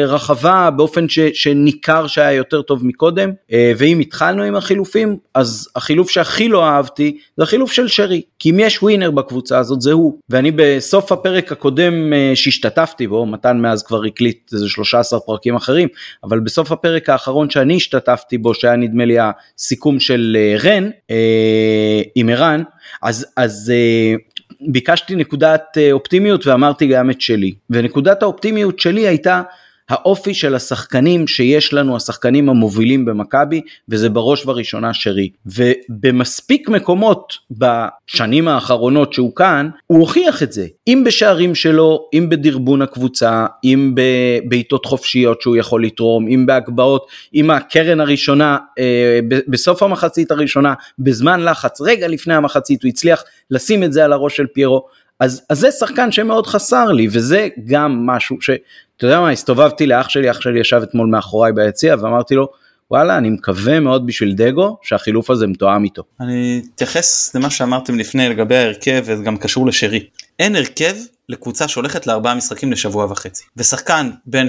הרחבה 0.04 0.70
באופן 0.70 1.08
ש, 1.08 1.18
שניכר 1.20 2.06
שהיה 2.06 2.32
יותר 2.32 2.62
טוב 2.62 2.86
מקודם. 2.86 3.30
ואם 3.76 3.98
התחלנו 3.98 4.42
עם 4.42 4.56
החילופים 4.56 5.16
אז 5.34 5.68
החילוף 5.76 6.10
שהכי 6.10 6.48
לא 6.48 6.64
אהבתי 6.64 7.18
זה 7.36 7.42
החילוף 7.42 7.72
של 7.72 7.88
שרי. 7.88 8.22
כי 8.38 8.50
אם 8.50 8.60
יש 8.60 8.82
ווינר 8.82 9.10
בקבוצה 9.10 9.58
הזאת 9.58 9.80
זה 9.80 9.92
הוא. 9.92 10.18
ואני 10.30 10.50
בסוף 10.56 11.12
הפרק 11.12 11.52
הקודם 11.52 12.12
שהשתתפתי 12.34 13.06
בו 13.06 13.26
מתן 13.26 13.58
מאז 13.58 13.82
כבר 13.82 14.04
הקליט 14.04 14.52
איזה 14.52 14.68
13 14.68 15.20
פרקים 15.20 15.56
אחרים, 15.56 15.85
אבל 16.24 16.40
בסוף 16.40 16.72
הפרק 16.72 17.08
האחרון 17.08 17.50
שאני 17.50 17.76
השתתפתי 17.76 18.38
בו, 18.38 18.54
שהיה 18.54 18.76
נדמה 18.76 19.04
לי 19.04 19.16
הסיכום 19.18 20.00
של 20.00 20.36
אה, 20.38 20.56
רן 20.64 20.90
אה, 21.10 22.02
עם 22.14 22.28
ערן, 22.28 22.62
אז, 23.02 23.26
אז 23.36 23.72
אה, 23.74 24.14
ביקשתי 24.60 25.14
נקודת 25.14 25.78
אופטימיות 25.92 26.46
ואמרתי 26.46 26.86
גם 26.86 27.10
את 27.10 27.20
שלי, 27.20 27.54
ונקודת 27.70 28.22
האופטימיות 28.22 28.78
שלי 28.78 29.08
הייתה 29.08 29.42
האופי 29.88 30.34
של 30.34 30.54
השחקנים 30.54 31.26
שיש 31.26 31.72
לנו, 31.72 31.96
השחקנים 31.96 32.48
המובילים 32.48 33.04
במכבי, 33.04 33.60
וזה 33.88 34.08
בראש 34.10 34.44
ובראשונה 34.44 34.94
שרי. 34.94 35.28
ובמספיק 35.46 36.68
מקומות 36.68 37.32
בשנים 37.50 38.48
האחרונות 38.48 39.12
שהוא 39.12 39.34
כאן, 39.34 39.68
הוא 39.86 39.98
הוכיח 39.98 40.42
את 40.42 40.52
זה. 40.52 40.66
אם 40.88 41.02
בשערים 41.06 41.54
שלו, 41.54 42.08
אם 42.14 42.28
בדרבון 42.28 42.82
הקבוצה, 42.82 43.46
אם 43.64 43.94
בבעיטות 43.94 44.86
חופשיות 44.86 45.42
שהוא 45.42 45.56
יכול 45.56 45.84
לתרום, 45.84 46.28
אם 46.28 46.46
בהגבהות, 46.46 47.06
אם 47.34 47.50
הקרן 47.50 48.00
הראשונה, 48.00 48.56
אה, 48.78 49.20
בסוף 49.48 49.82
המחצית 49.82 50.30
הראשונה, 50.30 50.74
בזמן 50.98 51.44
לחץ, 51.44 51.80
רגע 51.80 52.08
לפני 52.08 52.34
המחצית, 52.34 52.82
הוא 52.82 52.88
הצליח 52.88 53.24
לשים 53.50 53.82
את 53.82 53.92
זה 53.92 54.04
על 54.04 54.12
הראש 54.12 54.36
של 54.36 54.46
פיירו. 54.46 54.86
אז, 55.20 55.42
אז 55.50 55.58
זה 55.58 55.70
שחקן 55.70 56.12
שמאוד 56.12 56.46
חסר 56.46 56.92
לי, 56.92 57.08
וזה 57.10 57.48
גם 57.66 58.06
משהו 58.06 58.36
ש... 58.40 58.50
אתה 58.96 59.06
יודע 59.06 59.20
מה, 59.20 59.30
הסתובבתי 59.30 59.86
לאח 59.86 60.08
שלי, 60.08 60.30
אח 60.30 60.40
שלי 60.40 60.60
ישב 60.60 60.80
אתמול 60.82 61.08
מאחוריי 61.08 61.52
ביציע, 61.52 61.96
ואמרתי 62.00 62.34
לו, 62.34 62.48
וואלה, 62.90 63.18
אני 63.18 63.30
מקווה 63.30 63.80
מאוד 63.80 64.06
בשביל 64.06 64.32
דגו 64.32 64.76
שהחילוף 64.82 65.30
הזה 65.30 65.46
מתואם 65.46 65.84
איתו. 65.84 66.02
אני 66.20 66.62
אתייחס 66.74 67.34
למה 67.34 67.50
שאמרתם 67.50 67.98
לפני 67.98 68.28
לגבי 68.28 68.56
ההרכב, 68.56 69.02
וזה 69.06 69.22
גם 69.22 69.36
קשור 69.36 69.66
לשרי. 69.66 70.06
אין 70.38 70.56
הרכב 70.56 70.94
לקבוצה 71.28 71.68
שהולכת 71.68 72.06
לארבעה 72.06 72.34
משחקים 72.34 72.72
לשבוע 72.72 73.04
וחצי. 73.04 73.44
ושחקן 73.56 74.10
בין 74.26 74.46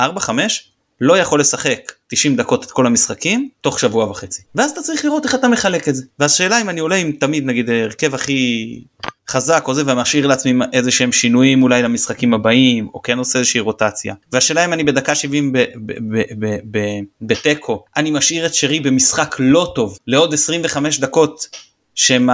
לא 1.00 1.18
יכול 1.18 1.40
לשחק 1.40 1.92
90 2.08 2.36
דקות 2.36 2.64
את 2.64 2.70
כל 2.70 2.86
המשחקים 2.86 3.48
תוך 3.60 3.80
שבוע 3.80 4.10
וחצי. 4.10 4.42
ואז 4.54 4.70
אתה 4.70 4.82
צריך 4.82 5.04
לראות 5.04 5.24
איך 5.24 5.34
אתה 5.34 5.48
מחלק 5.48 5.88
את 5.88 5.94
זה. 5.94 6.02
והשאלה 6.18 6.60
אם 6.60 6.68
אני 6.68 6.80
עולה 6.80 6.96
עם 6.96 7.12
תמיד 7.12 7.46
נגיד 7.46 7.70
הרכב 7.70 8.14
הכי 8.14 8.80
חזק 9.28 9.64
או 9.68 9.74
זה 9.74 9.82
ומשאיר 9.86 10.26
לעצמי 10.26 10.64
איזה 10.72 10.90
שהם 10.90 11.12
שינויים 11.12 11.62
אולי 11.62 11.82
למשחקים 11.82 12.34
הבאים 12.34 12.88
או 12.94 13.02
כן 13.02 13.18
עושה 13.18 13.38
איזושהי 13.38 13.60
רוטציה. 13.60 14.14
והשאלה 14.32 14.64
אם 14.64 14.72
אני 14.72 14.84
בדקה 14.84 15.14
70 15.14 15.52
בתיקו 17.20 17.84
אני 17.96 18.10
משאיר 18.10 18.46
את 18.46 18.54
שרי 18.54 18.80
במשחק 18.80 19.36
לא 19.38 19.72
טוב 19.74 19.98
לעוד 20.06 20.34
25 20.34 21.00
דקות 21.00 21.46
שהם 21.94 22.28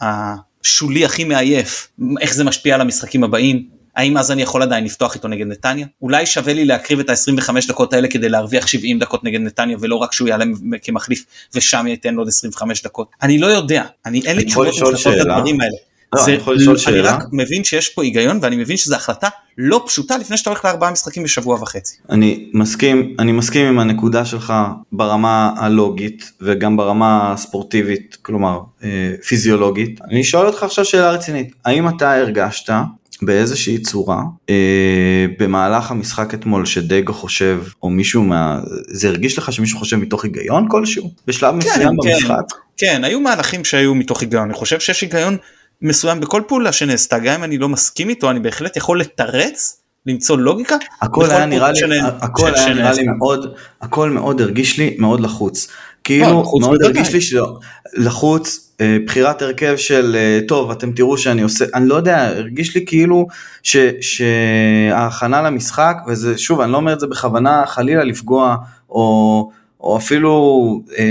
השולי 0.00 1.04
הכי 1.04 1.24
מעייף 1.24 1.88
איך 2.20 2.34
זה 2.34 2.44
משפיע 2.44 2.74
על 2.74 2.80
המשחקים 2.80 3.24
הבאים 3.24 3.68
האם 3.96 4.16
אז 4.16 4.30
אני 4.30 4.42
יכול 4.42 4.62
עדיין 4.62 4.84
לפתוח 4.84 5.14
איתו 5.14 5.28
נגד 5.28 5.46
נתניה? 5.46 5.86
אולי 6.02 6.26
שווה 6.26 6.52
לי 6.52 6.64
להקריב 6.64 7.00
את 7.00 7.10
ה-25 7.10 7.68
דקות 7.68 7.92
האלה 7.92 8.08
כדי 8.08 8.28
להרוויח 8.28 8.66
70 8.66 8.98
דקות 8.98 9.24
נגד 9.24 9.40
נתניה 9.40 9.76
ולא 9.80 9.96
רק 9.96 10.12
שהוא 10.12 10.28
יעלה 10.28 10.44
כמחליף 10.82 11.24
ושם 11.54 11.86
ייתן 11.86 12.14
לו 12.14 12.20
עוד 12.20 12.28
25 12.28 12.82
דקות. 12.82 13.08
אני 13.22 13.38
לא 13.38 13.46
יודע, 13.46 13.84
אני 14.06 14.20
אין 14.24 14.36
לי 14.36 14.44
תשובות 14.44 14.74
לדברים 15.06 15.60
האלה. 15.60 15.76
לא, 16.14 16.22
זה, 16.24 16.36
אני, 16.46 16.66
אני 16.86 17.00
רק 17.00 17.24
מבין 17.32 17.64
שיש 17.64 17.88
פה 17.88 18.02
היגיון 18.02 18.38
ואני 18.42 18.56
מבין 18.56 18.76
שזו 18.76 18.96
החלטה 18.96 19.28
לא 19.58 19.84
פשוטה 19.86 20.18
לפני 20.18 20.36
שאתה 20.36 20.50
הולך 20.50 20.64
לארבעה 20.64 20.90
משחקים 20.90 21.22
בשבוע 21.22 21.62
וחצי. 21.62 21.96
אני 22.10 22.50
מסכים, 22.54 23.16
אני 23.18 23.32
מסכים 23.32 23.66
עם 23.66 23.78
הנקודה 23.78 24.24
שלך 24.24 24.54
ברמה 24.92 25.52
הלוגית 25.56 26.32
וגם 26.40 26.76
ברמה 26.76 27.32
הספורטיבית, 27.32 28.16
כלומר 28.22 28.60
אה, 28.84 28.88
פיזיולוגית. 29.26 30.00
אני 30.10 30.24
שואל 30.24 30.46
אותך 30.46 30.62
עכשיו 30.62 30.84
שאלה 30.84 31.10
רצינית, 31.10 31.52
האם 31.64 31.88
אתה 31.88 32.14
הרגשת 32.14 32.72
באיזושהי 33.22 33.78
צורה 33.78 34.22
אה, 34.50 35.26
במהלך 35.38 35.90
המשחק 35.90 36.34
אתמול 36.34 36.66
שדגו 36.66 37.12
חושב 37.12 37.62
או 37.82 37.90
מישהו 37.90 38.22
מה 38.22 38.60
זה 38.88 39.08
הרגיש 39.08 39.38
לך 39.38 39.52
שמישהו 39.52 39.78
חושב 39.78 39.96
מתוך 39.96 40.24
היגיון 40.24 40.66
כלשהו 40.68 41.10
בשלב 41.26 41.50
כן, 41.50 41.58
מסוים 41.58 41.96
כן, 42.02 42.12
במשחק? 42.12 42.56
כן 42.76 43.04
היו 43.04 43.20
מהלכים 43.20 43.64
שהיו 43.64 43.94
מתוך 43.94 44.20
היגיון 44.20 44.42
אני 44.42 44.54
חושב 44.54 44.80
שיש 44.80 45.00
היגיון 45.00 45.36
מסוים 45.82 46.20
בכל 46.20 46.42
פעולה 46.48 46.72
שנעשתה 46.72 47.18
גם 47.18 47.34
אם 47.34 47.44
אני 47.44 47.58
לא 47.58 47.68
מסכים 47.68 48.08
איתו 48.08 48.30
אני 48.30 48.40
בהחלט 48.40 48.76
יכול 48.76 49.00
לתרץ 49.00 49.82
למצוא 50.06 50.38
לוגיקה. 50.38 50.76
הכל 51.02 51.30
היה 51.30 51.46
נראה 51.46 51.72
לי, 51.72 52.00
הכל 52.20 52.54
היה 52.54 52.74
נראה 52.74 52.92
לי 52.92 53.06
מאוד, 53.18 53.54
הכל 53.80 54.10
מאוד 54.10 54.40
הרגיש 54.40 54.78
לי 54.78 54.96
מאוד 54.98 55.20
לחוץ. 55.20 55.68
כאילו 56.04 56.26
לא, 56.26 56.52
מאוד 56.60 56.82
הרגיש 56.82 57.12
לי 57.12 57.20
שלא, 57.20 57.58
לחוץ, 57.94 58.72
אה, 58.80 58.96
בחירת 59.06 59.42
הרכב 59.42 59.76
של 59.76 60.16
אה, 60.18 60.40
טוב 60.48 60.70
אתם 60.70 60.92
תראו 60.92 61.18
שאני 61.18 61.42
עושה, 61.42 61.64
אני 61.74 61.88
לא 61.88 61.94
יודע, 61.94 62.26
הרגיש 62.28 62.74
לי 62.74 62.86
כאילו 62.86 63.26
ש, 63.62 63.76
שההכנה 64.00 65.42
למשחק, 65.42 65.96
וזה 66.08 66.38
שוב 66.38 66.60
אני 66.60 66.72
לא 66.72 66.76
אומר 66.76 66.92
את 66.92 67.00
זה 67.00 67.06
בכוונה 67.06 67.62
חלילה 67.66 68.04
לפגוע 68.04 68.56
או 68.90 69.50
או 69.82 69.96
אפילו 69.96 70.82
אה, 70.98 71.04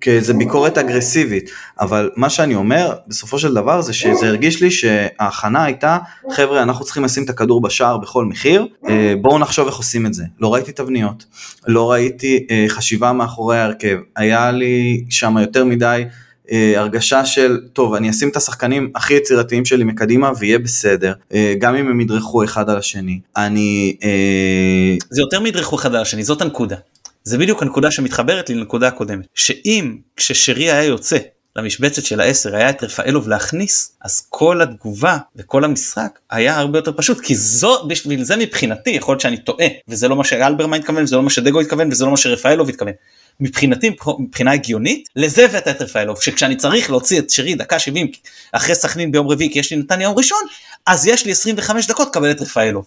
כאיזה 0.00 0.34
ביקורת 0.34 0.78
אגרסיבית, 0.78 1.50
אבל 1.80 2.10
מה 2.16 2.30
שאני 2.30 2.54
אומר 2.54 2.94
בסופו 3.06 3.38
של 3.38 3.54
דבר 3.54 3.80
זה 3.80 3.92
שזה 3.92 4.26
הרגיש 4.26 4.62
לי 4.62 4.70
שההכנה 4.70 5.64
הייתה, 5.64 5.98
חבר'ה 6.30 6.62
אנחנו 6.62 6.84
צריכים 6.84 7.04
לשים 7.04 7.24
את 7.24 7.30
הכדור 7.30 7.60
בשער 7.60 7.98
בכל 7.98 8.24
מחיר, 8.24 8.66
אה, 8.88 9.14
בואו 9.22 9.38
נחשוב 9.38 9.66
איך 9.66 9.76
עושים 9.76 10.06
את 10.06 10.14
זה. 10.14 10.24
לא 10.40 10.54
ראיתי 10.54 10.72
תבניות, 10.72 11.24
לא 11.66 11.90
ראיתי 11.90 12.46
אה, 12.50 12.64
חשיבה 12.68 13.12
מאחורי 13.12 13.58
ההרכב, 13.58 13.98
היה 14.16 14.50
לי 14.50 15.04
שם 15.10 15.36
יותר 15.38 15.64
מדי 15.64 16.04
אה, 16.52 16.72
הרגשה 16.76 17.26
של 17.26 17.58
טוב 17.72 17.94
אני 17.94 18.10
אשים 18.10 18.28
את 18.28 18.36
השחקנים 18.36 18.90
הכי 18.94 19.14
יצירתיים 19.14 19.64
שלי 19.64 19.84
מקדימה 19.84 20.30
ויהיה 20.38 20.58
בסדר 20.58 21.12
אה, 21.34 21.54
גם 21.58 21.74
אם 21.74 21.88
הם 21.88 22.00
ידרכו 22.00 22.44
אחד 22.44 22.70
על 22.70 22.76
השני. 22.76 23.20
אני 23.36 23.96
אה... 24.04 24.96
זה 25.10 25.20
יותר 25.22 25.40
מידרכו 25.40 25.76
אחד 25.76 25.94
על 25.94 26.02
השני 26.02 26.22
זאת 26.22 26.42
הנקודה 26.42 26.76
זה 27.22 27.38
בדיוק 27.38 27.62
הנקודה 27.62 27.90
שמתחברת 27.90 28.48
לי 28.48 28.54
לנקודה 28.54 28.88
הקודמת 28.88 29.26
שאם 29.34 29.96
כששרי 30.16 30.70
היה 30.70 30.84
יוצא 30.84 31.18
למשבצת 31.56 32.04
של 32.04 32.20
העשר 32.20 32.56
היה 32.56 32.70
את 32.70 32.84
רפאלוב 32.84 33.28
להכניס 33.28 33.92
אז 34.02 34.26
כל 34.28 34.62
התגובה 34.62 35.18
וכל 35.36 35.64
המשחק 35.64 36.18
היה 36.30 36.58
הרבה 36.58 36.78
יותר 36.78 36.92
פשוט 36.96 37.20
כי 37.20 37.34
זו 37.36 37.86
בשביל 37.88 38.24
זה 38.24 38.36
מבחינתי 38.36 38.90
יכול 38.90 39.12
להיות 39.12 39.20
שאני 39.20 39.36
טועה 39.36 39.66
וזה 39.88 40.08
לא 40.08 40.16
מה 40.16 40.24
שאלברמן 40.24 40.78
התכוון 40.78 41.02
וזה 41.02 41.16
לא 41.16 41.22
מה 41.22 41.30
שדגו 41.30 41.60
התכוון 41.60 41.88
וזה 41.92 42.04
לא 42.04 42.10
מה 42.10 42.16
שרפאלוב 42.16 42.68
התכוון. 42.68 42.92
מבחינתי, 43.40 43.90
מבחינה 44.18 44.52
הגיונית, 44.52 45.08
לזה 45.16 45.44
הבאת 45.44 45.68
את 45.68 45.82
רפאלוב, 45.82 46.22
שכשאני 46.22 46.56
צריך 46.56 46.90
להוציא 46.90 47.18
את 47.18 47.30
שרי 47.30 47.54
דקה 47.54 47.78
70 47.78 48.10
אחרי 48.52 48.74
סכנין 48.74 49.12
ביום 49.12 49.28
רביעי, 49.28 49.52
כי 49.52 49.58
יש 49.58 49.70
לי 49.70 49.76
נתניה 49.76 50.04
יום 50.04 50.18
ראשון, 50.18 50.42
אז 50.86 51.06
יש 51.06 51.26
לי 51.26 51.32
25 51.32 51.86
דקות 51.86 52.08
לקבל 52.08 52.30
את 52.30 52.40
רפאלוב. 52.40 52.86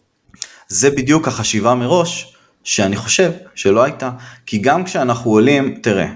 זה 0.67 0.89
בדיוק 0.89 1.27
החשיבה 1.27 1.75
מראש, 1.75 2.33
שאני 2.63 2.95
חושב 2.95 3.31
שלא 3.55 3.83
הייתה, 3.83 4.09
כי 4.45 4.57
גם 4.57 4.83
כשאנחנו 4.83 5.31
עולים, 5.31 5.79
תראה, 5.81 6.07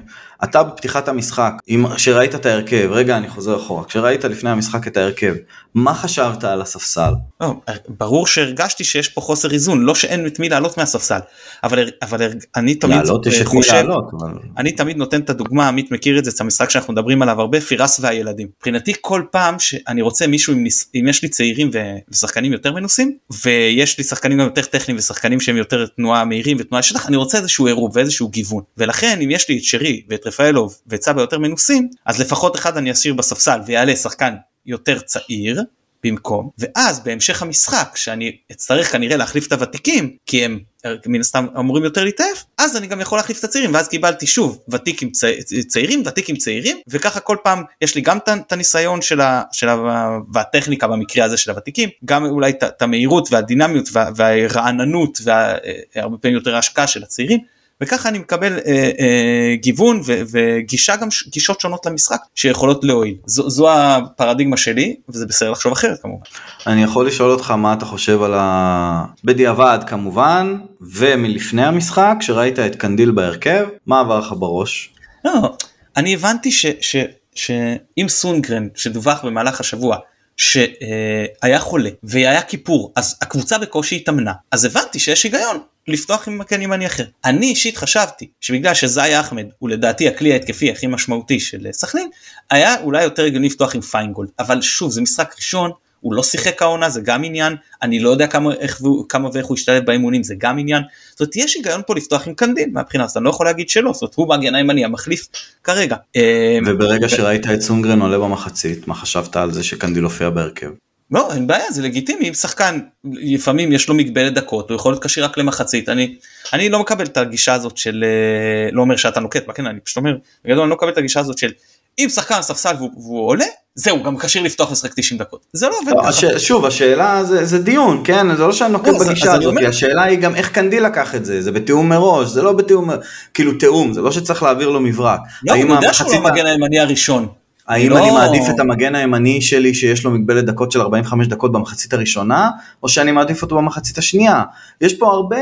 אתה 0.43 0.63
בפתיחת 0.63 1.07
המשחק, 1.07 1.53
כשראית 1.95 2.35
את 2.35 2.45
ההרכב, 2.45 2.89
רגע 2.91 3.17
אני 3.17 3.29
חוזר 3.29 3.57
אחורה, 3.57 3.83
כשראית 3.83 4.23
לפני 4.25 4.49
המשחק 4.49 4.87
את 4.87 4.97
ההרכב, 4.97 5.35
מה 5.75 5.93
חשבת 5.93 6.43
על 6.43 6.61
הספסל? 6.61 7.11
לא, 7.41 7.53
ברור 7.87 8.27
שהרגשתי 8.27 8.83
שיש 8.83 9.09
פה 9.09 9.21
חוסר 9.21 9.51
איזון, 9.51 9.81
לא 9.81 9.95
שאין 9.95 10.27
את 10.27 10.39
מי 10.39 10.49
לעלות 10.49 10.77
מהספסל, 10.77 11.19
אבל, 11.63 11.89
אבל 12.01 12.31
אני 12.55 12.75
תמיד 12.75 12.97
חושב, 13.43 13.73
לעלות, 13.73 14.11
אבל... 14.19 14.31
אני 14.57 14.71
תמיד 14.71 14.97
נותן 14.97 15.21
את 15.21 15.29
הדוגמה, 15.29 15.67
עמית 15.67 15.91
מכיר 15.91 16.19
את 16.19 16.25
זה, 16.25 16.31
את 16.35 16.41
המשחק 16.41 16.69
שאנחנו 16.69 16.93
מדברים 16.93 17.21
עליו 17.21 17.41
הרבה, 17.41 17.61
פירס 17.61 17.99
והילדים. 17.99 18.47
מבחינתי 18.57 18.93
כל 19.01 19.23
פעם 19.31 19.59
שאני 19.59 20.01
רוצה 20.01 20.27
מישהו, 20.27 20.53
עם, 20.53 20.65
אם 20.95 21.07
יש 21.07 21.23
לי 21.23 21.29
צעירים 21.29 21.71
ושחקנים 22.09 22.53
יותר 22.53 22.73
מנוסים, 22.73 23.17
ויש 23.43 23.97
לי 23.97 24.03
שחקנים 24.03 24.37
גם 24.37 24.45
יותר 24.45 24.61
טכניים 24.61 24.97
ושחקנים 24.97 25.39
שהם 25.39 25.57
יותר 25.57 25.85
תנועה 25.85 26.25
מהירים 26.25 26.57
ותנועה 26.59 26.83
שטח, 26.83 27.07
אני 27.07 27.17
רוצה 27.17 27.37
איזשהו 27.37 27.65
עירוב 27.67 27.91
ואיזשהו 27.95 28.29
גיוון, 28.29 28.63
ולכן 28.77 29.19
אם 29.21 29.31
יש 29.31 29.49
לי 29.49 29.57
את 29.57 29.63
שרי 29.63 30.01
ואת 30.09 30.26
רפאלוב 30.27 30.77
וצבא 30.87 31.21
יותר 31.21 31.39
מנוסים, 31.39 31.89
אז 32.05 32.19
לפחות 32.19 32.55
אחד 32.55 32.77
אני 32.77 32.91
אשאיר 32.91 33.13
בספסל 33.13 33.59
ויעלה 33.65 33.95
שחקן 33.95 34.35
יותר 34.65 34.99
צעיר 34.99 35.63
במקום 36.03 36.49
ואז 36.57 36.99
בהמשך 36.99 37.41
המשחק 37.41 37.91
שאני 37.95 38.37
אצטרך 38.51 38.91
כנראה 38.91 39.17
להחליף 39.17 39.47
את 39.47 39.51
הוותיקים 39.51 40.15
כי 40.25 40.45
הם 40.45 40.59
מן 41.05 41.19
הסתם 41.19 41.45
אמורים 41.59 41.83
יותר 41.83 42.03
להתעף 42.03 42.43
אז 42.57 42.77
אני 42.77 42.87
גם 42.87 43.01
יכול 43.01 43.17
להחליף 43.17 43.39
את 43.39 43.43
הצעירים 43.43 43.73
ואז 43.73 43.87
קיבלתי 43.87 44.27
שוב 44.27 44.59
ותיק 44.69 45.03
עם 45.03 45.09
צע... 45.09 45.27
צעירים 45.67 46.03
ותיק 46.05 46.29
עם 46.29 46.35
צעירים 46.35 46.77
וככה 46.87 47.19
כל 47.19 47.37
פעם 47.43 47.63
יש 47.81 47.95
לי 47.95 48.01
גם 48.01 48.17
את 48.17 48.51
הניסיון 48.51 49.01
של, 49.01 49.21
ה... 49.21 49.43
של 49.51 49.69
ה... 49.69 50.17
והטכניקה 50.33 50.87
במקרה 50.87 51.25
הזה 51.25 51.37
של 51.37 51.51
הוותיקים 51.51 51.89
גם 52.05 52.25
אולי 52.25 52.49
את 52.51 52.81
המהירות 52.81 53.27
והדינמיות 53.31 53.89
וה... 53.91 54.09
והרעננות 54.15 55.19
והרבה 55.23 56.15
אה, 56.15 56.19
פעמים 56.21 56.35
יותר 56.35 56.55
ההשקעה 56.55 56.87
של 56.87 57.03
הצעירים 57.03 57.39
וככה 57.81 58.09
אני 58.09 58.19
מקבל 58.19 58.53
אה, 58.53 58.91
אה, 58.99 59.55
גיוון 59.55 60.01
ו, 60.05 60.21
וגישה 60.31 60.95
גם 60.95 61.07
גישות 61.27 61.61
שונות 61.61 61.85
למשחק 61.85 62.19
שיכולות 62.35 62.83
להועיל 62.83 63.15
זו, 63.25 63.49
זו 63.49 63.71
הפרדיגמה 63.71 64.57
שלי 64.57 64.95
וזה 65.09 65.25
בסדר 65.25 65.51
לחשוב 65.51 65.71
אחרת 65.71 66.01
כמובן. 66.01 66.23
אני 66.67 66.83
יכול 66.83 67.07
לשאול 67.07 67.31
אותך 67.31 67.51
מה 67.51 67.73
אתה 67.73 67.85
חושב 67.85 68.21
על 68.21 68.33
ה... 68.37 69.05
בדיעבד 69.23 69.79
כמובן 69.87 70.57
ומלפני 70.81 71.65
המשחק 71.65 72.15
שראית 72.21 72.59
את 72.59 72.75
קנדיל 72.75 73.11
בהרכב 73.11 73.67
מה 73.85 73.99
עבר 73.99 74.19
לך 74.19 74.33
בראש? 74.39 74.93
לא, 75.25 75.55
אני 75.97 76.13
הבנתי 76.13 76.51
ש, 76.51 76.65
ש, 76.81 76.95
שאם 77.35 78.09
סונגרן 78.09 78.67
שדווח 78.75 79.25
במהלך 79.25 79.59
השבוע 79.59 79.97
שהיה 80.37 81.59
חולה 81.59 81.89
והיה 82.03 82.41
כיפור 82.41 82.93
אז 82.95 83.17
הקבוצה 83.21 83.57
בקושי 83.57 83.95
התאמנה 83.95 84.33
אז 84.51 84.65
הבנתי 84.65 84.99
שיש 84.99 85.23
היגיון 85.23 85.57
לפתוח 85.87 86.27
עם 86.27 86.37
מגן 86.37 86.61
ימני 86.61 86.85
אחר. 86.85 87.05
אני 87.25 87.45
אישית 87.45 87.77
חשבתי 87.77 88.27
שבגלל 88.41 88.73
שזאי 88.73 89.19
אחמד 89.19 89.45
הוא 89.59 89.69
לדעתי 89.69 90.07
הכלי 90.07 90.33
ההתקפי 90.33 90.71
הכי 90.71 90.87
משמעותי 90.87 91.39
של 91.39 91.67
סכנין 91.71 92.09
היה 92.51 92.81
אולי 92.81 93.03
יותר 93.03 93.23
הגיוני 93.23 93.47
לפתוח 93.47 93.75
עם 93.75 93.81
פיינגולד 93.81 94.29
אבל 94.39 94.61
שוב 94.61 94.91
זה 94.91 95.01
משחק 95.01 95.33
ראשון 95.37 95.71
הוא 96.01 96.13
לא 96.13 96.23
שיחק 96.23 96.61
העונה 96.61 96.89
זה 96.89 97.01
גם 97.01 97.23
עניין 97.23 97.55
אני 97.81 97.99
לא 97.99 98.09
יודע 98.09 98.27
כמה, 98.27 98.53
איך, 98.53 98.81
כמה 99.09 99.29
ואיך 99.33 99.45
הוא 99.45 99.57
ישתלב 99.57 99.85
באימונים 99.85 100.23
זה 100.23 100.35
גם 100.37 100.59
עניין 100.59 100.83
זאת 101.09 101.19
אומרת 101.19 101.35
יש 101.35 101.55
היגיון 101.55 101.81
פה 101.87 101.95
לפתוח 101.95 102.27
עם 102.27 102.33
קנדיל 102.33 102.69
מהבחינה 102.73 103.03
הזאת 103.03 103.17
אני 103.17 103.25
לא 103.25 103.29
יכול 103.29 103.45
להגיד 103.45 103.69
שלא 103.69 103.93
זאת 103.93 104.01
אומרת 104.01 104.15
הוא 104.15 104.27
בהגן 104.27 104.55
הימני 104.55 104.85
המחליף 104.85 105.27
כרגע. 105.63 105.95
אה, 106.15 106.59
וברגע 106.65 107.09
שראית 107.09 107.47
את 107.53 107.61
סונגרן 107.61 108.01
עולה 108.01 108.17
במחצית 108.17 108.87
מה 108.87 108.95
חשבת 108.95 109.35
על 109.35 109.51
זה 109.51 109.63
שקנדיל 109.63 110.03
הופיע 110.03 110.29
בהרכב? 110.29 110.69
לא 111.11 111.33
אין 111.33 111.47
בעיה 111.47 111.71
זה 111.71 111.81
לגיטימי. 111.81 112.29
אם 112.29 112.33
שחקן 112.33 112.79
לפעמים 113.03 113.71
יש 113.71 113.89
לו 113.89 113.95
מגבלת 113.95 114.33
דקות 114.33 114.69
הוא 114.69 114.75
יכול 114.75 114.91
להיות 114.91 115.03
כשיר 115.03 115.25
רק 115.25 115.37
למחצית. 115.37 115.89
אני 115.89 116.15
אני 116.53 116.69
לא 116.69 116.79
מקבל 116.79 117.05
את 117.05 117.17
הגישה 117.17 117.53
הזאת 117.53 117.77
של 117.77 118.03
אה, 118.03 118.69
לא 118.71 118.81
אומר 118.81 118.95
שאתה 118.95 119.19
נוקט 119.19 119.43
כן 119.55 119.65
אני 119.65 119.79
פשוט 119.79 119.97
אומר 119.97 120.15
בגדול 120.45 120.61
אני 120.61 120.69
לא 120.69 120.75
מקבל 120.75 120.89
את 120.89 120.97
הגישה 120.97 121.19
הזאת 121.19 121.37
של 121.37 121.51
אם 121.99 122.09
שחקן 122.09 122.41
ספסל 122.41 122.73
והוא, 122.77 122.91
והוא 122.97 123.27
עולה 123.27 123.45
זהו 123.75 124.03
גם 124.03 124.17
כשיר 124.17 124.43
לפתוח 124.43 124.71
לשחק 124.71 124.93
90 124.95 125.19
דקות. 125.19 125.45
זה 125.53 125.69
לא 125.69 125.75
עובד 125.81 125.93
לא, 125.95 126.07
הש... 126.07 126.25
שוב 126.25 126.65
השאלה 126.65 127.23
זה, 127.23 127.45
זה 127.45 127.59
דיון 127.59 128.01
כן? 128.03 128.35
זה 128.35 128.43
לא 128.43 128.53
שאני 128.53 128.71
נוקט 128.71 128.87
לא, 128.87 128.99
בגישה 128.99 129.33
הזאת 129.33 129.45
אומר... 129.45 129.67
השאלה 129.67 130.03
היא 130.03 130.19
גם 130.19 130.35
איך 130.35 130.49
קנדיל 130.49 130.85
לקח 130.85 131.15
את 131.15 131.25
זה. 131.25 131.41
זה 131.41 131.51
בתיאום 131.51 131.89
מראש 131.89 132.27
זה 132.27 132.41
לא 132.41 132.53
בתיאום 132.53 132.89
כאילו 133.33 133.53
תיאום 133.53 133.93
זה 133.93 134.01
לא 134.01 134.11
שצריך 134.11 134.43
להעביר 134.43 134.69
לו 134.69 134.79
מברק. 134.79 135.19
לא 135.43 135.53
הוא 135.53 135.75
יודע 135.75 135.93
שהוא 135.93 136.11
לא 136.11 136.17
המגן 136.17 136.45
הימני 136.45 136.79
הראשון 136.79 137.27
האם 137.67 137.89
לא... 137.89 137.97
אני 137.97 138.11
מעדיף 138.11 138.43
את 138.49 138.59
המגן 138.59 138.95
הימני 138.95 139.41
שלי 139.41 139.73
שיש 139.73 140.03
לו 140.03 140.11
מגבלת 140.11 140.45
דקות 140.45 140.71
של 140.71 140.81
45 140.81 141.27
דקות 141.27 141.51
במחצית 141.51 141.93
הראשונה, 141.93 142.49
או 142.83 142.89
שאני 142.89 143.11
מעדיף 143.11 143.41
אותו 143.41 143.55
במחצית 143.55 143.97
השנייה? 143.97 144.43
יש 144.81 144.93
פה 144.93 145.07
הרבה, 145.07 145.37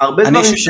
הרבה 0.00 0.30
דברים 0.30 0.56
ש... 0.56 0.68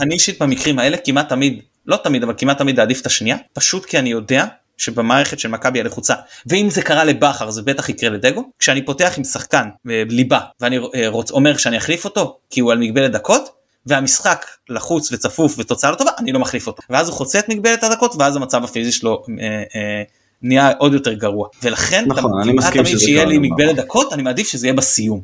אני 0.00 0.14
אישית 0.14 0.42
במקרים 0.42 0.78
האלה 0.78 0.96
כמעט 0.96 1.28
תמיד, 1.28 1.60
לא 1.86 1.96
תמיד, 1.96 2.22
אבל 2.22 2.34
כמעט 2.38 2.58
תמיד 2.58 2.80
אעדיף 2.80 3.00
את 3.00 3.06
השנייה, 3.06 3.36
פשוט 3.52 3.84
כי 3.84 3.98
אני 3.98 4.10
יודע 4.10 4.46
שבמערכת 4.78 5.38
של 5.38 5.48
מכבי 5.48 5.80
הלחוצה 5.80 6.14
ואם 6.46 6.70
זה 6.70 6.82
קרה 6.82 7.04
לבכר 7.04 7.50
זה 7.50 7.62
בטח 7.62 7.88
יקרה 7.88 8.10
לדגו. 8.10 8.50
כשאני 8.58 8.84
פותח 8.84 9.14
עם 9.18 9.24
שחקן 9.24 9.68
אה, 9.90 10.02
ליבה 10.08 10.40
ואני 10.60 10.78
אה, 10.94 11.08
רוצ, 11.08 11.30
אומר 11.30 11.56
שאני 11.56 11.76
אחליף 11.76 12.04
אותו 12.04 12.38
כי 12.50 12.60
הוא 12.60 12.72
על 12.72 12.78
מגבלת 12.78 13.12
דקות 13.12 13.63
והמשחק 13.86 14.46
לחוץ 14.68 15.12
וצפוף 15.12 15.54
ותוצאה 15.58 15.90
לא 15.90 15.96
טובה 15.96 16.10
אני 16.18 16.32
לא 16.32 16.40
מחליף 16.40 16.66
אותו. 16.66 16.82
ואז 16.90 17.08
הוא 17.08 17.16
חוצה 17.16 17.38
את 17.38 17.48
מגבלת 17.48 17.84
הדקות 17.84 18.14
ואז 18.18 18.36
המצב 18.36 18.64
הפיזי 18.64 18.92
שלו 18.92 19.22
אה, 19.40 19.44
אה, 19.46 20.02
נהיה 20.42 20.72
עוד 20.78 20.92
יותר 20.92 21.12
גרוע. 21.12 21.48
ולכן 21.62 22.04
נכון, 22.06 22.42
אני 22.42 22.52
מסכים 22.52 22.82
תמיד 22.82 22.98
שיהיה 22.98 23.24
לי 23.24 23.38
מגבלת 23.38 23.76
דקות 23.76 24.12
אני 24.12 24.22
מעדיף 24.22 24.48
שזה 24.48 24.66
יהיה 24.66 24.74
בסיום. 24.74 25.20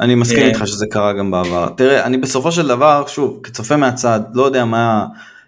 אני 0.00 0.14
מסכים 0.14 0.38
אה, 0.38 0.48
איתך 0.48 0.66
שזה 0.66 0.86
קרה 0.86 1.12
גם 1.12 1.30
בעבר. 1.30 1.68
תראה 1.76 2.04
אני 2.04 2.18
בסופו 2.18 2.52
של 2.52 2.68
דבר 2.68 3.04
שוב 3.06 3.40
כצופה 3.42 3.76
מהצד 3.76 4.20
לא 4.34 4.42
יודע 4.42 4.64
מה 4.64 5.06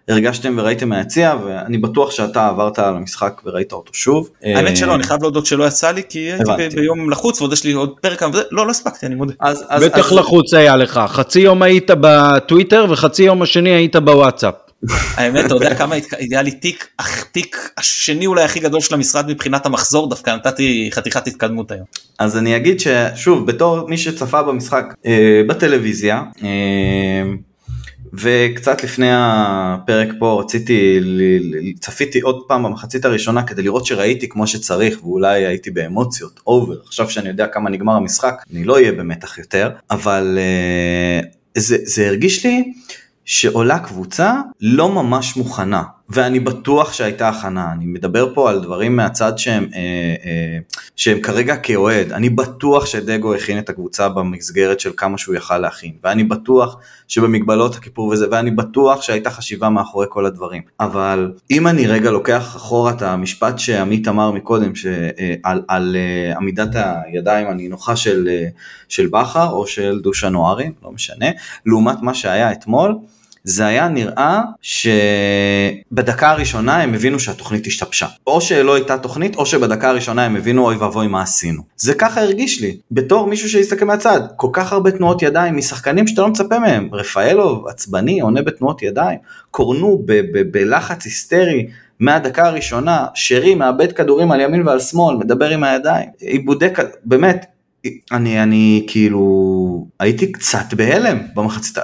הרגשתם 0.08 0.54
וראיתם 0.58 0.88
מהיציע 0.88 1.34
ואני 1.44 1.78
בטוח 1.78 2.10
שאתה 2.10 2.48
עברת 2.48 2.78
על 2.78 2.96
המשחק 2.96 3.40
וראית 3.44 3.72
אותו 3.72 3.94
שוב. 3.94 4.28
האמת 4.42 4.76
שלא 4.76 4.94
אני 4.94 5.02
חייב 5.02 5.22
להודות 5.22 5.46
שלא 5.46 5.64
יצא 5.64 5.90
לי 5.90 6.02
כי 6.08 6.18
הייתי 6.18 6.76
ביום 6.76 7.10
לחוץ 7.10 7.40
ועוד 7.40 7.52
יש 7.52 7.64
לי 7.64 7.72
עוד 7.72 7.94
פרק 8.00 8.22
לא 8.50 8.66
לא 8.66 8.70
הספקתי 8.70 9.06
אני 9.06 9.14
מודה. 9.14 9.32
בטח 9.80 10.12
לחוץ 10.12 10.54
היה 10.54 10.76
לך 10.76 11.00
חצי 11.08 11.40
יום 11.40 11.62
היית 11.62 11.90
בטוויטר 12.00 12.86
וחצי 12.90 13.22
יום 13.22 13.42
השני 13.42 13.70
היית 13.70 13.96
בוואטסאפ. 13.96 14.54
האמת 15.16 15.46
אתה 15.46 15.54
יודע 15.54 15.74
כמה 15.74 15.94
היה 16.18 16.42
לי 16.42 16.50
תיק 16.50 16.88
תיק 17.32 17.70
השני 17.78 18.26
אולי 18.26 18.44
הכי 18.44 18.60
גדול 18.60 18.80
של 18.80 18.94
המשרד 18.94 19.28
מבחינת 19.28 19.66
המחזור 19.66 20.08
דווקא 20.10 20.30
נתתי 20.30 20.88
חתיכת 20.92 21.26
התקדמות 21.26 21.72
היום. 21.72 21.84
אז 22.18 22.36
אני 22.36 22.56
אגיד 22.56 22.80
ששוב 22.80 23.46
בתור 23.46 23.88
מי 23.88 23.98
שצפה 23.98 24.42
במשחק 24.42 24.94
אה, 25.06 25.42
בטלוויזיה. 25.48 26.22
אה, 28.14 28.50
וקצת 28.52 28.84
לפני 28.84 29.08
הפרק 29.12 30.08
פה 30.18 30.40
רציתי, 30.40 31.00
צפיתי 31.80 32.20
עוד 32.20 32.42
פעם 32.48 32.62
במחצית 32.62 33.04
הראשונה 33.04 33.42
כדי 33.42 33.62
לראות 33.62 33.86
שראיתי 33.86 34.28
כמו 34.28 34.46
שצריך 34.46 35.04
ואולי 35.04 35.46
הייתי 35.46 35.70
באמוציות, 35.70 36.40
אובר, 36.46 36.76
עכשיו 36.86 37.10
שאני 37.10 37.28
יודע 37.28 37.46
כמה 37.46 37.70
נגמר 37.70 37.92
המשחק, 37.92 38.34
אני 38.52 38.64
לא 38.64 38.74
אהיה 38.74 38.92
במתח 38.92 39.38
יותר, 39.38 39.70
אבל 39.90 40.38
uh, 41.22 41.26
זה, 41.54 41.76
זה 41.84 42.06
הרגיש 42.06 42.46
לי 42.46 42.72
שעולה 43.24 43.78
קבוצה 43.78 44.34
לא 44.60 44.88
ממש 44.88 45.36
מוכנה, 45.36 45.82
ואני 46.08 46.40
בטוח 46.40 46.92
שהייתה 46.92 47.28
הכנה, 47.28 47.72
אני 47.72 47.86
מדבר 47.86 48.34
פה 48.34 48.50
על 48.50 48.60
דברים 48.60 48.96
מהצד 48.96 49.38
שהם, 49.38 49.68
אה, 49.74 49.80
אה, 50.24 50.58
שהם 50.96 51.20
כרגע 51.20 51.56
כאוהד, 51.56 52.12
אני 52.12 52.30
בטוח 52.30 52.86
שדגו 52.86 53.34
הכין 53.34 53.58
את 53.58 53.68
הקבוצה 53.68 54.08
במסגרת 54.08 54.80
של 54.80 54.90
כמה 54.96 55.18
שהוא 55.18 55.34
יכל 55.34 55.58
להכין, 55.58 55.92
ואני 56.04 56.24
בטוח 56.24 56.76
שבמגבלות 57.08 57.74
הכיפור 57.74 58.08
וזה, 58.08 58.26
ואני 58.30 58.50
בטוח 58.50 59.02
שהייתה 59.02 59.30
חשיבה 59.30 59.68
מאחורי 59.68 60.06
כל 60.08 60.26
הדברים, 60.26 60.62
אבל 60.80 61.32
אם 61.50 61.66
אני 61.66 61.86
רגע 61.86 62.10
לוקח 62.10 62.56
אחורה 62.56 62.92
את 62.92 63.02
המשפט 63.02 63.58
שעמית 63.58 64.08
אמר 64.08 64.30
מקודם, 64.30 64.74
שעל 64.74 64.92
על, 65.42 65.62
על 65.68 65.96
אה, 65.96 66.36
עמידת 66.36 66.70
הידיים 66.74 67.48
הנינוחה 67.48 67.96
של, 67.96 68.28
אה, 68.28 68.48
של 68.88 69.06
בכר 69.06 69.50
או 69.50 69.66
של 69.66 70.00
דושה 70.02 70.28
נוארי, 70.28 70.70
לא 70.82 70.92
משנה, 70.92 71.26
לעומת 71.66 72.02
מה 72.02 72.14
שהיה 72.14 72.52
אתמול, 72.52 72.94
זה 73.46 73.66
היה 73.66 73.88
נראה 73.88 74.40
שבדקה 74.62 76.30
הראשונה 76.30 76.82
הם 76.82 76.94
הבינו 76.94 77.20
שהתוכנית 77.20 77.66
השתבשה. 77.66 78.06
או 78.26 78.40
שלא 78.40 78.74
הייתה 78.74 78.98
תוכנית, 78.98 79.36
או 79.36 79.46
שבדקה 79.46 79.88
הראשונה 79.88 80.24
הם 80.24 80.36
הבינו 80.36 80.64
אוי 80.64 80.76
ואבוי 80.76 81.06
מה 81.06 81.22
עשינו. 81.22 81.62
זה 81.76 81.94
ככה 81.94 82.20
הרגיש 82.20 82.60
לי, 82.60 82.76
בתור 82.90 83.26
מישהו 83.26 83.48
שהסתכל 83.48 83.84
מהצד. 83.84 84.20
כל 84.36 84.48
כך 84.52 84.72
הרבה 84.72 84.90
תנועות 84.90 85.22
ידיים 85.22 85.56
משחקנים 85.56 86.06
שאתה 86.06 86.22
לא 86.22 86.28
מצפה 86.28 86.58
מהם. 86.58 86.88
רפאלוב, 86.92 87.68
עצבני, 87.68 88.20
עונה 88.20 88.42
בתנועות 88.42 88.82
ידיים. 88.82 89.18
קורנו 89.50 90.02
בלחץ 90.50 91.04
היסטרי. 91.04 91.66
מהדקה 92.00 92.46
הראשונה, 92.46 93.06
שרי 93.14 93.54
מאבד 93.54 93.92
כדורים 93.92 94.32
על 94.32 94.40
ימין 94.40 94.68
ועל 94.68 94.80
שמאל, 94.80 95.16
מדבר 95.16 95.48
עם 95.50 95.64
הידיים, 95.64 96.08
עיבודי, 96.20 96.68
באמת, 97.04 97.46
אני 98.12 98.42
אני 98.42 98.86
כאילו 98.88 99.86
הייתי 100.00 100.32
קצת 100.32 100.74
בהלם 100.76 101.18
במחצית. 101.34 101.78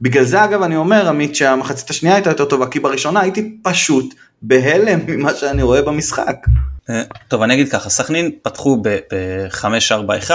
בגלל 0.00 0.24
זה 0.24 0.44
אגב 0.44 0.62
אני 0.62 0.76
אומר 0.76 1.08
עמית 1.08 1.36
שהמחצית 1.36 1.90
השנייה 1.90 2.14
הייתה 2.14 2.30
יותר 2.30 2.44
טובה 2.44 2.66
כי 2.66 2.80
בראשונה 2.80 3.20
הייתי 3.20 3.56
פשוט 3.62 4.14
בהלם 4.42 5.00
ממה 5.08 5.34
שאני 5.34 5.62
רואה 5.62 5.82
במשחק. 5.82 6.36
אה, 6.90 7.02
טוב 7.28 7.42
אני 7.42 7.54
אגיד 7.54 7.68
ככה 7.68 7.90
סכנין 7.90 8.30
פתחו 8.42 8.82
ב-5-4-1 8.82 10.30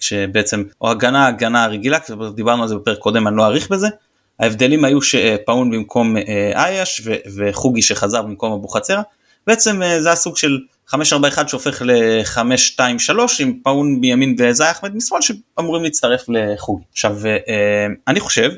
שבעצם 0.00 0.62
או 0.80 0.90
הגנה 0.90 1.26
הגנה 1.26 1.66
רגילה 1.66 1.98
דיברנו 2.34 2.62
על 2.62 2.68
זה 2.68 2.74
בפרק 2.74 2.98
קודם 2.98 3.28
אני 3.28 3.36
לא 3.36 3.44
אאריך 3.44 3.70
בזה. 3.70 3.88
ההבדלים 4.40 4.84
היו 4.84 5.02
שפאון 5.02 5.70
במקום 5.70 6.16
אה, 6.16 6.52
אייש 6.54 7.08
וחוגי 7.36 7.82
שחזר 7.82 8.22
במקום 8.22 8.52
אבוחצירה 8.52 9.02
בעצם 9.46 9.82
אה, 9.82 10.02
זה 10.02 10.12
הסוג 10.12 10.36
של 10.36 10.58
5-4-1 10.92 10.96
שהופך 11.48 11.82
ל-5-2-3 11.82 12.80
עם 13.38 13.58
פאון 13.64 13.96
מימין 14.00 14.36
וזי 14.38 14.70
אחמד 14.70 14.96
משמאל 14.96 15.20
שאמורים 15.20 15.82
להצטרף 15.82 16.24
לחוגי. 16.28 16.84
עכשיו 16.92 17.16
אני 18.08 18.20
חושב 18.20 18.50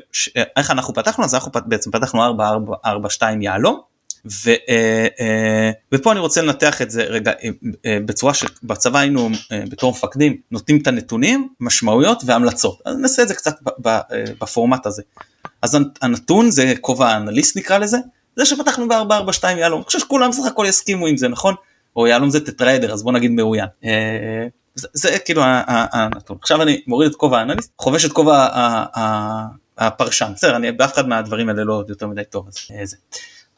איך 0.57 0.71
אנחנו 0.71 0.93
פתחנו 0.93 1.23
אז 1.23 1.35
אנחנו 1.35 1.51
בעצם 1.65 1.91
פתחנו 1.91 2.21
4-4-4-2 2.85 3.23
יהלום 3.41 3.79
ו, 4.25 4.49
אה, 4.69 5.07
אה, 5.19 5.71
ופה 5.91 6.11
אני 6.11 6.19
רוצה 6.19 6.41
לנתח 6.41 6.81
את 6.81 6.91
זה 6.91 7.03
רגע 7.03 7.31
אה, 7.85 7.97
בצורה 8.05 8.33
שבצבא 8.33 8.99
היינו 8.99 9.29
בתור 9.69 9.91
מפקדים 9.91 10.37
נותנים 10.51 10.81
את 10.81 10.87
הנתונים, 10.87 11.49
משמעויות 11.59 12.23
והמלצות. 12.25 12.79
אז 12.85 12.97
נעשה 12.97 13.21
את 13.21 13.27
זה 13.27 13.33
קצת 13.33 13.55
בפורמט 14.41 14.85
הזה. 14.85 15.01
אז 15.61 15.77
הנתון 16.01 16.51
זה 16.51 16.73
כובע 16.81 17.07
האנליסט 17.07 17.57
נקרא 17.57 17.77
לזה, 17.77 17.97
זה 18.35 18.45
שפתחנו 18.45 18.87
ב-442 18.87 19.47
יהלום, 19.47 19.79
אני 19.79 19.85
חושב 19.85 19.99
שכולם 19.99 20.31
סך 20.31 20.45
הכל 20.45 20.65
יסכימו 20.67 21.07
עם 21.07 21.17
זה 21.17 21.27
נכון? 21.27 21.55
או 21.95 22.07
יהלום 22.07 22.29
זה 22.29 22.45
טטריידר 22.45 22.93
אז 22.93 23.03
בוא 23.03 23.11
נגיד 23.11 23.31
מאוין. 23.31 23.67
זה, 24.75 24.87
זה 24.93 25.19
כאילו 25.25 25.41
הנתון. 25.67 26.37
עכשיו 26.41 26.61
אני 26.61 26.81
מוריד 26.87 27.11
את 27.11 27.15
כובע 27.15 27.39
האנליסט, 27.39 27.71
חובש 27.79 28.05
את 28.05 28.11
כובע 28.11 28.47
הפרשן, 29.77 30.31
בסדר, 30.35 30.55
אני 30.55 30.71
באף 30.71 30.93
אחד 30.93 31.07
מהדברים 31.07 31.49
האלה 31.49 31.63
לא 31.63 31.83
יותר 31.87 32.07
מדי 32.07 32.23
טוב. 32.23 32.47
אז, 32.47 32.89
זה. 32.89 32.97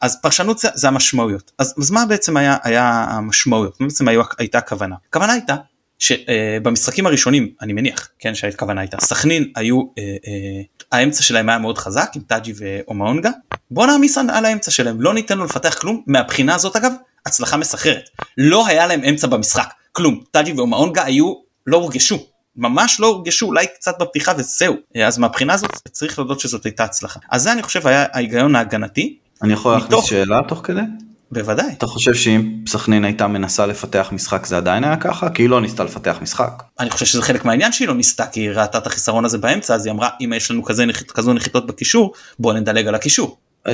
אז 0.00 0.20
פרשנות 0.22 0.58
זה, 0.58 0.68
זה 0.74 0.88
המשמעויות. 0.88 1.52
אז, 1.58 1.74
אז 1.78 1.90
מה 1.90 2.06
בעצם 2.06 2.36
היה, 2.36 2.56
היה 2.62 3.06
המשמעויות? 3.08 3.80
מה 3.80 3.86
בעצם 3.86 4.08
היה, 4.08 4.20
הייתה 4.38 4.58
הכוונה? 4.58 4.96
הכוונה 5.08 5.32
הייתה 5.32 5.56
שבמשחקים 5.98 7.06
uh, 7.06 7.08
הראשונים, 7.08 7.52
אני 7.62 7.72
מניח, 7.72 8.08
כן, 8.18 8.34
שהכוונה 8.34 8.80
הייתה, 8.80 8.96
סכנין 9.00 9.52
היו, 9.56 9.80
uh, 9.80 9.84
uh, 9.84 10.84
האמצע 10.92 11.22
שלהם 11.22 11.48
היה 11.48 11.58
מאוד 11.58 11.78
חזק 11.78 12.10
עם 12.14 12.22
טאג'י 12.22 12.52
ואומאונגה, 12.56 13.30
בוא 13.70 13.86
נעמיס 13.86 14.18
על 14.18 14.44
האמצע 14.44 14.70
שלהם, 14.70 15.00
לא 15.00 15.14
ניתן 15.14 15.38
לו 15.38 15.44
לפתח 15.44 15.78
כלום, 15.78 16.02
מהבחינה 16.06 16.54
הזאת 16.54 16.76
אגב, 16.76 16.92
הצלחה 17.26 17.56
מסחררת. 17.56 18.08
לא 18.38 18.66
היה 18.66 18.86
להם 18.86 19.04
אמצע 19.04 19.26
במשחק, 19.26 19.68
כלום, 19.92 20.22
טאג'י 20.30 20.52
ואומאונגה 20.52 21.04
היו, 21.04 21.34
לא 21.66 21.76
הורגשו, 21.76 22.26
ממש 22.56 23.00
לא 23.00 23.06
הורגשו 23.06 23.46
אולי 23.46 23.66
קצת 23.66 24.02
בפתיחה 24.02 24.32
וזהו 24.38 24.76
אז 25.06 25.18
מהבחינה 25.18 25.54
הזאת 25.54 25.70
צריך 25.92 26.18
להודות 26.18 26.40
שזאת 26.40 26.64
הייתה 26.64 26.84
הצלחה 26.84 27.20
אז 27.30 27.42
זה 27.42 27.52
אני 27.52 27.62
חושב 27.62 27.86
היה 27.86 28.06
ההיגיון 28.12 28.56
ההגנתי 28.56 29.18
אני 29.42 29.52
יכול 29.52 29.72
להכניס 29.72 30.04
שאלה 30.04 30.40
תוך 30.48 30.60
כדי? 30.64 30.80
בוודאי. 31.30 31.72
אתה 31.72 31.86
חושב 31.86 32.14
שאם 32.14 32.64
סכנין 32.68 33.04
הייתה 33.04 33.26
מנסה 33.26 33.66
לפתח 33.66 34.08
משחק 34.12 34.46
זה 34.46 34.56
עדיין 34.56 34.84
היה 34.84 34.96
ככה? 34.96 35.30
כי 35.30 35.42
היא 35.42 35.48
לא 35.48 35.60
ניסתה 35.60 35.84
לפתח 35.84 36.18
משחק. 36.22 36.62
אני 36.80 36.90
חושב 36.90 37.06
שזה 37.06 37.22
חלק 37.22 37.44
מהעניין 37.44 37.72
שהיא 37.72 37.88
לא 37.88 37.94
ניסתה 37.94 38.26
כי 38.26 38.40
היא 38.40 38.50
ראתה 38.50 38.78
את 38.78 38.86
החיסרון 38.86 39.24
הזה 39.24 39.38
באמצע 39.38 39.74
אז 39.74 39.86
היא 39.86 39.92
אמרה 39.92 40.08
אם 40.20 40.32
יש 40.32 40.50
לנו 40.50 40.64
כזה 40.64 40.84
כזו 41.14 41.32
נחיתות 41.32 41.66
בקישור 41.66 42.12
בוא 42.38 42.52
נדלג 42.52 42.86
על 42.86 42.94
הקישור. 42.94 43.38
אה, 43.66 43.72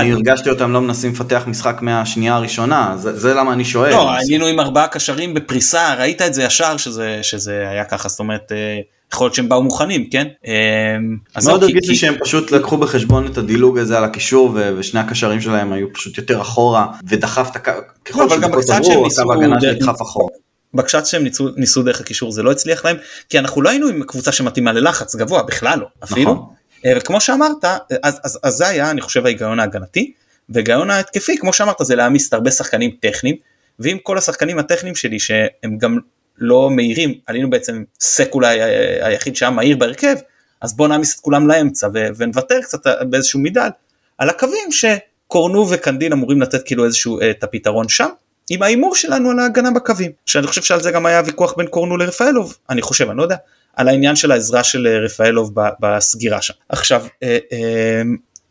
אני 0.00 0.12
הרגשתי 0.12 0.50
אותם 0.50 0.72
לא 0.72 0.80
מנסים 0.80 1.12
לפתח 1.12 1.42
משחק 1.46 1.78
מהשנייה 1.82 2.34
הראשונה 2.34 2.94
זה, 2.96 3.18
זה 3.18 3.34
למה 3.34 3.52
אני 3.52 3.64
שואל. 3.64 3.90
לא 3.90 4.10
היינו 4.12 4.46
עם 4.46 4.60
ארבעה 4.60 4.88
קשרים 4.88 5.34
בפריסה 5.34 5.94
ראית 5.94 6.22
את 6.22 6.34
זה 6.34 6.42
ישר 6.42 6.76
שזה 6.76 7.18
שזה 7.22 7.68
היה 7.70 7.84
ככה 7.84 8.08
זאת 8.08 8.18
אומרת. 8.18 8.52
אה, 8.52 8.80
יכול 9.12 9.24
להיות 9.24 9.34
שהם 9.34 9.48
באו 9.48 9.62
מוכנים 9.62 10.10
כן. 10.10 10.26
אמ, 10.46 11.16
מאוד 11.44 11.62
הרגיש 11.62 11.88
לי 11.88 11.96
שהם 11.96 12.14
פשוט 12.20 12.50
לקחו 12.50 12.76
בחשבון 12.76 13.26
את 13.26 13.38
הדילוג 13.38 13.78
הזה 13.78 13.98
על 13.98 14.04
הקישור 14.04 14.52
ושני 14.76 15.00
הקשרים 15.00 15.40
שלהם 15.40 15.72
היו 15.72 15.92
פשוט 15.92 16.18
יותר 16.18 16.40
אחורה 16.40 16.86
ודחף 17.08 17.48
את 17.50 17.56
הקו 17.56 17.72
ככל 18.04 18.28
שדקות 18.28 18.70
עברו 18.70 19.06
הקו 19.06 19.32
ההגנה 19.32 19.60
שנדחף 19.60 20.02
אחורה. 20.02 20.30
בקשת 20.74 21.06
שהם 21.06 21.22
ניסו, 21.22 21.48
ניסו 21.56 21.82
דרך 21.82 22.00
הקישור 22.00 22.32
זה 22.32 22.42
לא 22.42 22.50
הצליח 22.50 22.84
להם 22.84 22.96
כי 23.28 23.38
אנחנו 23.38 23.62
לא 23.62 23.68
היינו 23.68 23.88
עם 23.88 24.02
קבוצה 24.02 24.32
שמתאימה 24.32 24.72
ללחץ 24.72 25.16
גבוה 25.16 25.42
בכלל 25.42 25.78
לא 25.78 25.86
אפילו. 26.04 26.32
נכון. 26.32 26.57
אה, 26.86 26.92
וכמו 26.96 27.20
שאמרת 27.20 27.64
אז, 28.02 28.20
אז, 28.24 28.38
אז 28.42 28.54
זה 28.54 28.68
היה 28.68 28.90
אני 28.90 29.00
חושב 29.00 29.26
ההיגיון 29.26 29.60
ההגנתי. 29.60 30.12
וההיגיון 30.48 30.90
ההתקפי 30.90 31.38
כמו 31.38 31.52
שאמרת 31.52 31.76
זה 31.80 31.94
להעמיס 31.94 32.32
הרבה 32.32 32.50
שחקנים 32.50 32.90
טכניים. 33.00 33.36
ואם 33.78 33.96
כל 34.02 34.18
השחקנים 34.18 34.58
הטכניים 34.58 34.94
שלי 34.94 35.18
שהם 35.18 35.78
גם 35.78 35.98
לא 36.38 36.70
מהירים, 36.70 37.14
עלינו 37.26 37.50
בעצם 37.50 37.84
סק 38.00 38.34
אולי 38.34 38.62
היחיד 39.00 39.36
שהיה 39.36 39.50
מהיר 39.50 39.76
בהרכב, 39.76 40.16
אז 40.60 40.76
בוא 40.76 40.88
נעמיס 40.88 41.14
את 41.14 41.20
כולם 41.20 41.48
לאמצע 41.48 41.88
ונוותר 42.16 42.62
קצת 42.62 42.86
באיזשהו 43.10 43.40
מידל 43.40 43.68
על 44.18 44.28
הקווים 44.30 44.68
שקורנו 44.70 45.70
וקנדין 45.70 46.12
אמורים 46.12 46.42
לתת 46.42 46.66
כאילו 46.66 46.84
איזשהו 46.84 47.20
אה, 47.20 47.30
את 47.30 47.44
הפתרון 47.44 47.88
שם. 47.88 48.08
עם 48.50 48.62
ההימור 48.62 48.94
שלנו 48.94 49.30
על 49.30 49.38
ההגנה 49.38 49.70
בקווים, 49.70 50.10
שאני 50.26 50.46
חושב 50.46 50.62
שעל 50.62 50.82
זה 50.82 50.90
גם 50.90 51.06
היה 51.06 51.22
ויכוח 51.26 51.54
בין 51.56 51.66
קורנו 51.66 51.96
לרפאלוב, 51.96 52.56
אני 52.70 52.82
חושב, 52.82 53.08
אני 53.08 53.18
לא 53.18 53.22
יודע, 53.22 53.36
על 53.78 53.88
העניין 53.88 54.16
של 54.16 54.32
העזרה 54.32 54.64
של 54.64 54.86
אה, 54.86 54.98
רפאלוב 54.98 55.54
בסגירה 55.80 56.42
שם. 56.42 56.54
עכשיו, 56.68 57.06
אה, 57.22 57.38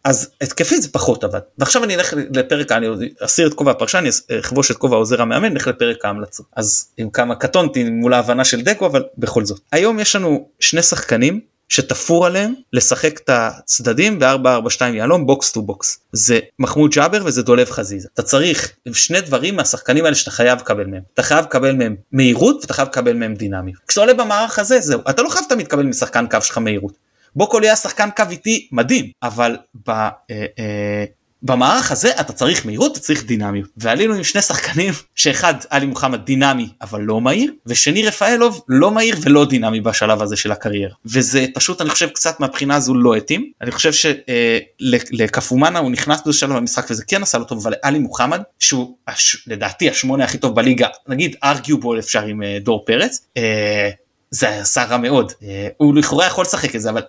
אז 0.03 0.29
התקפית 0.41 0.81
זה 0.81 0.89
פחות 0.91 1.23
עבד. 1.23 1.39
ועכשיו 1.57 1.83
אני 1.83 1.95
אלך 1.95 2.13
לפרק, 2.33 2.71
אני 2.71 2.87
אסיר 3.19 3.47
את 3.47 3.53
כובע 3.53 3.71
הפרשן, 3.71 3.97
אני 3.97 4.09
אכבוש 4.39 4.71
את 4.71 4.77
כובע 4.77 4.95
עוזר 4.97 5.21
המאמן, 5.21 5.53
נלך 5.53 5.67
לפרק 5.67 6.05
ההמלצות. 6.05 6.45
אז 6.55 6.87
עם 6.97 7.09
כמה 7.09 7.35
קטונתי 7.35 7.83
מול 7.83 8.13
ההבנה 8.13 8.45
של 8.45 8.61
דקו, 8.61 8.85
אבל 8.85 9.03
בכל 9.17 9.45
זאת. 9.45 9.59
היום 9.71 9.99
יש 9.99 10.15
לנו 10.15 10.47
שני 10.59 10.83
שחקנים 10.83 11.39
שתפור 11.69 12.25
עליהם 12.25 12.53
לשחק 12.73 13.19
את 13.23 13.29
הצדדים 13.33 14.19
ב-442 14.19 14.85
יהלום 14.93 15.25
box 15.25 15.51
to 15.51 15.61
box. 15.61 15.99
זה 16.11 16.39
מחמוד 16.59 16.91
ג'אבר 16.91 17.21
וזה 17.25 17.43
דולב 17.43 17.69
חזיזה. 17.69 18.07
אתה 18.13 18.23
צריך 18.23 18.71
שני 18.93 19.21
דברים 19.21 19.55
מהשחקנים 19.55 20.05
האלה 20.05 20.15
שאתה 20.15 20.31
חייב 20.31 20.59
לקבל 20.59 20.85
מהם. 20.85 21.01
אתה 21.13 21.23
חייב 21.23 21.45
לקבל 21.45 21.75
מהם 21.75 21.95
מהירות 22.11 22.57
ואתה 22.61 22.73
חייב 22.73 22.87
לקבל 22.87 23.13
מהם 23.13 23.33
דינמיות. 23.33 23.81
כשאתה 23.87 24.01
עולה 24.01 24.13
במערך 24.13 24.59
הזה 24.59 24.79
זהו, 24.79 25.01
אתה 25.09 25.21
לא 25.21 25.29
חייב 25.29 25.45
תמיד 25.49 25.65
לקבל 25.65 25.83
משחקן 25.83 26.27
קו 26.27 26.41
שלך 26.41 26.57
מהירות. 26.57 26.93
בוקו 27.35 27.59
היה 27.59 27.75
שחקן 27.75 28.09
קו 28.15 28.23
איטי 28.29 28.67
מדהים 28.71 29.11
אבל 29.23 29.57
ב, 29.87 29.89
אה, 29.89 30.09
אה, 30.31 31.05
במערך 31.43 31.91
הזה 31.91 32.11
אתה 32.19 32.33
צריך 32.33 32.65
מהירות 32.65 32.91
אתה 32.91 32.99
צריך 32.99 33.25
דינמיות. 33.25 33.69
ועלינו 33.77 34.13
עם 34.13 34.23
שני 34.23 34.41
שחקנים 34.41 34.93
שאחד 35.15 35.53
עלי 35.69 35.85
מוחמד 35.85 36.25
דינמי 36.25 36.69
אבל 36.81 37.01
לא 37.01 37.21
מהיר 37.21 37.53
ושני 37.65 38.07
רפאלוב 38.07 38.61
לא 38.67 38.91
מהיר 38.91 39.15
ולא 39.21 39.45
דינמי 39.45 39.81
בשלב 39.81 40.21
הזה 40.21 40.35
של 40.35 40.51
הקריירה. 40.51 40.93
וזה 41.05 41.45
פשוט 41.53 41.81
אני 41.81 41.89
חושב 41.89 42.09
קצת 42.09 42.39
מהבחינה 42.39 42.75
הזו 42.75 42.95
לא 42.95 43.15
התאים. 43.15 43.51
אני 43.61 43.71
חושב 43.71 43.91
שלקפומנה 43.93 45.79
אה, 45.79 45.83
הוא 45.83 45.91
נכנס 45.91 46.21
באיזה 46.25 46.39
שלב 46.39 46.55
במשחק 46.55 46.85
וזה 46.89 47.03
כן 47.05 47.23
עשה 47.23 47.37
לו 47.37 47.43
טוב 47.43 47.67
אבל 47.67 47.73
עלי 47.81 47.99
מוחמד 47.99 48.41
שהוא 48.59 48.95
הש, 49.07 49.47
לדעתי 49.47 49.89
השמונה 49.89 50.23
הכי 50.23 50.37
טוב 50.37 50.55
בליגה 50.55 50.87
נגיד 51.07 51.35
arguable 51.43 51.99
אפשר 51.99 52.25
עם 52.25 52.43
אה, 52.43 52.57
דור 52.61 52.83
פרץ. 52.85 53.27
אה, 53.37 53.89
זה 54.31 54.49
עשה 54.49 54.83
רע 54.83 54.97
מאוד. 54.97 55.31
אה, 55.43 55.67
הוא 55.77 55.95
לכאורה 55.95 56.27
יכול 56.27 56.41
לשחק 56.41 56.75
את 56.75 56.81
זה 56.81 56.89
אבל 56.89 57.01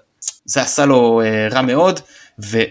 זה 0.45 0.63
עשה 0.63 0.87
לו 0.87 1.23
uh, 1.23 1.55
רע 1.55 1.63
מאוד 1.63 2.01
ו, 2.45 2.63
uh, 2.63 2.65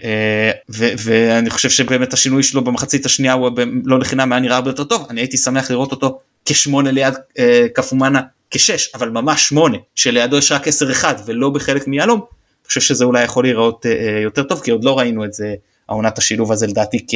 ו, 0.70 0.86
ואני 0.98 1.50
חושב 1.50 1.70
שבאמת 1.70 2.12
השינוי 2.12 2.42
שלו 2.42 2.64
במחצית 2.64 3.06
השנייה 3.06 3.32
הוא 3.32 3.50
לא 3.84 3.98
לחינם 3.98 4.32
היה 4.32 4.40
נראה 4.40 4.56
הרבה 4.56 4.70
יותר 4.70 4.84
טוב 4.84 5.06
אני 5.10 5.20
הייתי 5.20 5.36
שמח 5.36 5.70
לראות 5.70 5.92
אותו 5.92 6.18
כשמונה 6.44 6.90
ליד 6.90 7.14
uh, 7.14 7.40
קפומנה 7.74 8.20
כשש 8.50 8.94
אבל 8.94 9.08
ממש 9.08 9.48
שמונה 9.48 9.76
שלידו 9.94 10.38
יש 10.38 10.52
רק 10.52 10.68
עשר 10.68 10.90
אחד 10.90 11.14
ולא 11.26 11.50
בחלק 11.50 11.86
מיהלום. 11.86 12.18
אני 12.18 12.66
חושב 12.68 12.80
שזה 12.80 13.04
אולי 13.04 13.24
יכול 13.24 13.44
להיראות 13.44 13.86
יותר 14.24 14.42
טוב 14.42 14.60
כי 14.60 14.70
עוד 14.70 14.84
לא 14.84 14.98
ראינו 14.98 15.24
את 15.24 15.32
זה 15.32 15.54
העונת 15.88 16.18
השילוב 16.18 16.52
הזה 16.52 16.66
לדעתי 16.66 17.06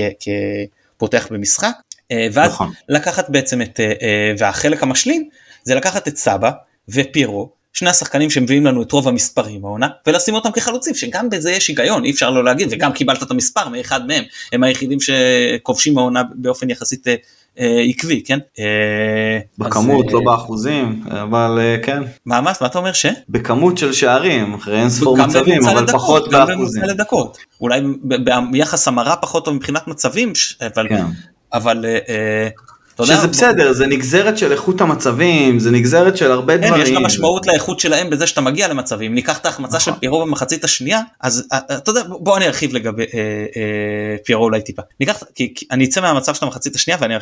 כפותח 0.96 1.28
במשחק 1.30 1.72
ואז 2.32 2.52
נכון. 2.52 2.70
לקחת 2.88 3.30
בעצם 3.30 3.62
את 3.62 3.80
והחלק 4.38 4.82
המשלים 4.82 5.28
זה 5.62 5.74
לקחת 5.74 6.08
את 6.08 6.16
סבא 6.16 6.50
ופיירו 6.88 7.50
שני 7.72 7.90
השחקנים 7.90 8.30
שמביאים 8.30 8.66
לנו 8.66 8.82
את 8.82 8.92
רוב 8.92 9.08
המספרים 9.08 9.64
העונה 9.64 9.88
ולשים 10.06 10.34
אותם 10.34 10.50
כחלוצים 10.50 10.94
שגם 10.94 11.30
בזה 11.30 11.50
יש 11.52 11.68
היגיון 11.68 12.04
אי 12.04 12.10
אפשר 12.10 12.30
לא 12.30 12.44
להגיד 12.44 12.68
וגם 12.70 12.92
קיבלת 12.92 13.22
את 13.22 13.30
המספר 13.30 13.68
מאחד 13.68 14.06
מהם 14.06 14.24
הם 14.52 14.62
היחידים 14.62 14.98
שכובשים 15.00 15.98
העונה 15.98 16.22
באופן 16.34 16.70
יחסית 16.70 17.08
אה, 17.08 17.14
אה, 17.58 17.82
עקבי 17.88 18.22
כן 18.26 18.38
אה, 18.58 19.38
בכמות 19.58 20.06
אז, 20.06 20.12
לא 20.12 20.18
אה, 20.18 20.24
באחוזים 20.24 21.04
אבל 21.22 21.58
אה, 21.60 21.76
כן 21.82 22.02
מה 22.26 22.40
מה 22.40 22.52
אתה 22.66 22.78
אומר 22.78 22.92
ש? 22.92 23.06
בכמות 23.28 23.78
של 23.78 23.92
שערים 23.92 24.54
אחרי 24.54 24.80
אין 24.80 24.90
ספור 24.90 25.16
מצבים 25.16 25.64
אבל 25.64 25.82
לדקות, 25.82 25.94
פחות 25.94 26.30
באחוזים 26.30 26.82
לדקות. 26.82 27.38
אולי 27.60 27.80
ביחס 28.50 28.88
המרה 28.88 29.16
פחות 29.16 29.44
טוב 29.44 29.54
מבחינת 29.54 29.88
מצבים 29.88 30.32
אבל 30.76 30.88
כן. 30.88 31.04
אבל. 31.52 31.84
אה, 32.08 32.48
שזה 33.06 33.26
בסדר, 33.26 33.72
זה 33.72 33.86
נגזרת 33.86 34.38
של 34.38 34.52
איכות 34.52 34.80
המצבים, 34.80 35.58
זה 35.58 35.70
נגזרת 35.70 36.16
של 36.16 36.30
הרבה 36.30 36.56
דברים. 36.56 36.82
יש 36.82 36.90
לה 36.90 37.00
משמעות 37.00 37.46
לאיכות 37.46 37.80
שלהם 37.80 38.10
בזה 38.10 38.26
שאתה 38.26 38.40
מגיע 38.40 38.68
למצבים. 38.68 39.14
ניקח 39.14 39.38
את 39.38 39.46
ההחמצה 39.46 39.80
של 39.80 39.90
נכון. 39.90 40.00
פיירו 40.00 40.20
במחצית 40.20 40.64
השנייה, 40.64 41.00
אז 41.20 41.46
אה, 41.52 41.58
אה, 41.70 41.76
אתה 41.76 41.90
יודע, 41.90 42.02
בוא 42.08 42.36
אני 42.36 42.46
ארחיב 42.46 42.74
לגבי 42.74 43.02
אה, 43.02 44.16
פיירו 44.24 44.44
אולי 44.44 44.62
טיפה. 44.62 44.82
ניקח, 45.00 45.22
כי 45.34 45.54
אני 45.70 45.84
אצא 45.84 46.00
מהמצב 46.00 46.34
של 46.34 46.44
המחצית 46.44 46.74
השנייה 46.74 46.98
ואני 47.00 47.14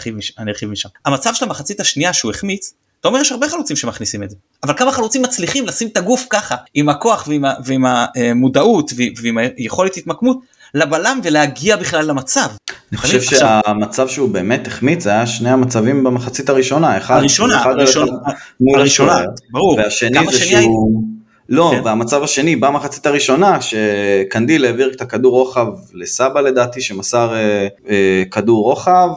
ארחיב 0.48 0.70
משם. 0.70 0.88
המצב 1.06 1.34
של 1.34 1.44
המחצית 1.44 1.80
השנייה 1.80 2.12
שהוא 2.12 2.30
החמיץ, 2.30 2.74
אתה 3.00 3.08
אומר 3.08 3.20
יש 3.20 3.32
הרבה 3.32 3.48
חלוצים 3.48 3.76
שמכניסים 3.76 4.22
את 4.22 4.30
זה, 4.30 4.36
אבל 4.62 4.74
כמה 4.76 4.92
חלוצים 4.92 5.22
מצליחים 5.22 5.66
לשים 5.66 5.88
את 5.88 5.96
הגוף 5.96 6.26
ככה, 6.30 6.56
עם 6.74 6.88
הכוח 6.88 7.28
ועם 7.64 7.84
המודעות 7.86 8.92
ועם 9.22 9.38
היכולת 9.38 9.96
התמקמות, 9.96 10.38
לבלם 10.74 11.20
ולהגיע 11.24 11.76
בכלל 11.76 12.06
למצב. 12.06 12.48
אני 12.92 12.98
חושב 12.98 13.22
שהמצב 13.22 14.08
שהוא 14.08 14.28
באמת 14.28 14.66
החמיץ 14.66 15.06
היה 15.06 15.26
שני 15.26 15.50
המצבים 15.50 16.04
במחצית 16.04 16.48
הראשונה, 16.48 16.98
אחד 16.98 17.16
הראשונה, 17.16 17.62
הראשונה, 17.62 18.12
מול 18.60 18.78
הראשונה, 18.80 19.20
ברור, 19.50 19.76
והשני 19.78 20.18
זה 20.30 20.38
שהוא, 20.38 21.02
לא, 21.48 21.72
כן. 21.74 21.80
והמצב 21.84 22.22
השני 22.22 22.56
במחצית 22.56 23.06
הראשונה 23.06 23.58
שקנדיל 23.60 24.64
העביר 24.64 24.92
את 24.96 25.00
הכדור 25.00 25.32
רוחב 25.32 25.66
לסבא 25.94 26.40
לדעתי 26.40 26.80
שמסר 26.80 27.34
אה, 27.34 27.68
אה, 27.88 28.22
כדור 28.30 28.64
רוחב 28.64 29.08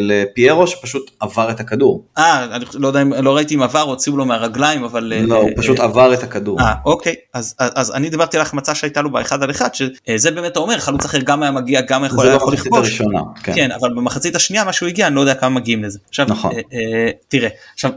לפיירו 0.00 0.66
שפשוט 0.66 1.10
עבר 1.20 1.50
את 1.50 1.60
הכדור. 1.60 2.04
אה, 2.18 2.44
אני 2.44 2.64
לא 2.74 2.86
יודע 2.86 3.02
אם, 3.02 3.12
לא 3.12 3.36
ראיתי 3.36 3.54
אם 3.54 3.62
עבר, 3.62 3.80
הוציאו 3.80 4.16
לו 4.16 4.24
מהרגליים, 4.24 4.84
אבל... 4.84 5.12
לא, 5.26 5.36
הוא 5.36 5.50
פשוט 5.56 5.80
עבר 5.80 6.14
את 6.14 6.22
הכדור. 6.22 6.60
אה, 6.60 6.74
אוקיי, 6.84 7.14
אז, 7.34 7.54
אז 7.58 7.94
אני 7.94 8.10
דיברתי 8.10 8.36
על 8.36 8.42
החמצה 8.42 8.74
שהייתה 8.74 9.02
לו 9.02 9.10
באחד 9.10 9.42
על 9.42 9.50
אחד, 9.50 9.68
שזה 9.74 10.30
באמת 10.30 10.56
אומר, 10.56 10.78
חלוץ 10.78 11.04
אחר 11.04 11.18
גם 11.18 11.42
היה 11.42 11.52
מגיע, 11.52 11.80
גם 11.80 12.04
יכול 12.04 12.26
היה 12.26 12.34
יכול 12.34 12.52
לכבוש. 12.52 12.68
זה 12.68 12.70
במחצית 12.70 13.02
הראשונה, 13.02 13.20
כן. 13.42 13.52
כן, 13.54 13.70
אבל 13.72 13.90
במחצית 13.90 14.36
השנייה 14.36 14.64
מה 14.64 14.72
שהוא 14.72 14.88
הגיע, 14.88 15.06
אני 15.06 15.14
לא 15.14 15.20
יודע 15.20 15.34
כמה 15.34 15.50
מגיעים 15.50 15.84
לזה. 15.84 15.98
עכשיו, 16.08 16.26
נכון. 16.28 16.52
תראה, 17.28 17.48
עכשיו, 17.74 17.90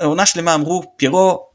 עונה 0.00 0.26
שלמה 0.26 0.54
אמרו, 0.54 0.82
פיירו 0.96 1.30
אה, 1.30 1.32
אה, 1.32 1.51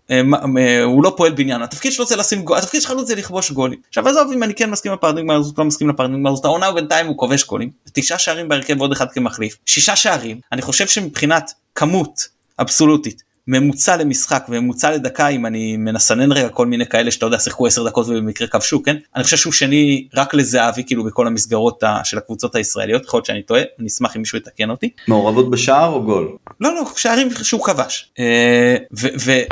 הוא 0.84 1.04
לא 1.04 1.14
פועל 1.18 1.32
בניין 1.32 1.62
התפקיד 1.62 1.92
שלו 1.92 2.06
זה 2.06 2.16
לשים 2.16 2.42
גול 2.42 2.58
התפקיד 2.58 2.82
שלך 2.82 2.94
זה 3.06 3.16
לכבוש 3.16 3.52
גולים. 3.52 3.80
עכשיו 3.90 4.08
עזוב 4.08 4.32
אם 4.32 4.44
אני 4.44 4.54
כן 4.54 4.70
מסכים 4.70 4.94
לפרדיגמה 4.94 5.36
הזאת 5.36 5.58
לא 5.58 5.66
מסכים 5.66 5.90
לפרדיגמה 5.90 6.30
הזאת 6.30 6.46
העונה 6.46 6.72
בינתיים 6.72 7.08
הוא 7.08 7.18
כובש 7.18 7.46
גולים. 7.46 7.70
תשעה 7.94 8.20
שערים 8.20 8.50
בהרכב 8.50 8.76
ועוד 8.80 8.92
אחד 8.92 9.12
כמחליף. 9.12 9.58
שישה 9.66 9.96
שערים. 9.96 10.40
אני 10.52 10.62
חושב 10.62 10.88
שמבחינת 10.88 11.52
כמות 11.76 12.28
אבסולוטית 12.60 13.24
ממוצע 13.48 13.98
למשחק 13.98 14.46
וממוצע 14.50 14.92
לדקה 14.92 15.28
אם 15.28 15.46
אני 15.46 15.78
מנסנן 15.78 16.32
רגע 16.32 16.50
כל 16.50 16.66
מיני 16.66 16.86
כאלה 16.86 17.12
שאתה 17.12 17.26
יודע 17.26 17.40
שיחקו 17.40 17.68
10 17.68 17.88
דקות 17.88 18.08
ובמקרה 18.08 18.48
כבשו 18.48 18.84
כן 18.84 18.96
אני 19.16 19.24
חושב 19.24 19.38
שהוא 19.38 19.54
שני 19.54 20.08
רק 20.16 20.34
לזהבי 20.34 20.84
כאילו 20.84 21.04
בכל 21.04 21.28
המסגרות 21.28 21.84
של 22.04 22.18
הקבוצות 22.18 22.56
הישראליות 22.56 23.06
יכול 23.06 23.18
להיות 23.18 23.26
שאני 23.26 23.44
טועה 23.44 23.62
אני 23.80 23.88
אשמח 23.88 24.16
אם 24.16 24.22
מישהו 24.22 24.38
יתקן 24.38 24.70
אותי. 24.70 24.90
מעורבות 25.08 25.50
בשער 25.50 25.94
או 25.94 26.04
גול? 26.04 26.38
לא 26.62 26.76
לא 26.76 26.86
שערים 26.96 27.30
שהוא 27.44 27.66
כבש 27.66 28.12
אה, 28.20 28.76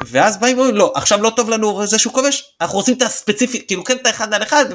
ואז 0.08 0.38
באים 0.40 0.58
ואומרים 0.58 0.76
לא 0.76 0.92
עכשיו 0.96 1.22
לא 1.22 1.32
טוב 1.36 1.50
לנו 1.50 1.86
זה 1.86 2.00
שהוא 2.00 2.14
כובש 2.14 2.44
אנחנו 2.62 2.78
רוצים 2.78 2.98
את 2.98 3.02
הספציפי 3.02 3.68
כאילו 3.68 3.84
כן 3.84 3.96
את 4.02 4.08
האחד 4.08 4.34
על 4.34 4.44
אחד 4.44 4.66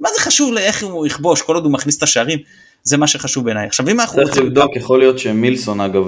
מה 0.00 0.08
זה 0.14 0.20
חשוב 0.20 0.52
לאיך 0.52 0.82
הוא 0.82 1.06
יכבוש 1.06 1.42
כל 1.42 1.54
עוד 1.54 1.64
הוא 1.64 1.72
מכניס 1.72 1.98
את 1.98 2.02
השערים 2.02 2.38
זה 2.84 2.96
מה 2.96 3.06
שחשוב 3.06 3.44
בעיניי. 3.44 3.66
עכשיו 3.66 3.88
אם 3.88 4.00
אנחנו. 4.00 4.24
צריך 4.24 4.38
לבדוק, 4.38 4.76
יכול 4.76 4.98
להיות 4.98 5.18
שמילסון 5.18 5.80
אגב 5.80 6.04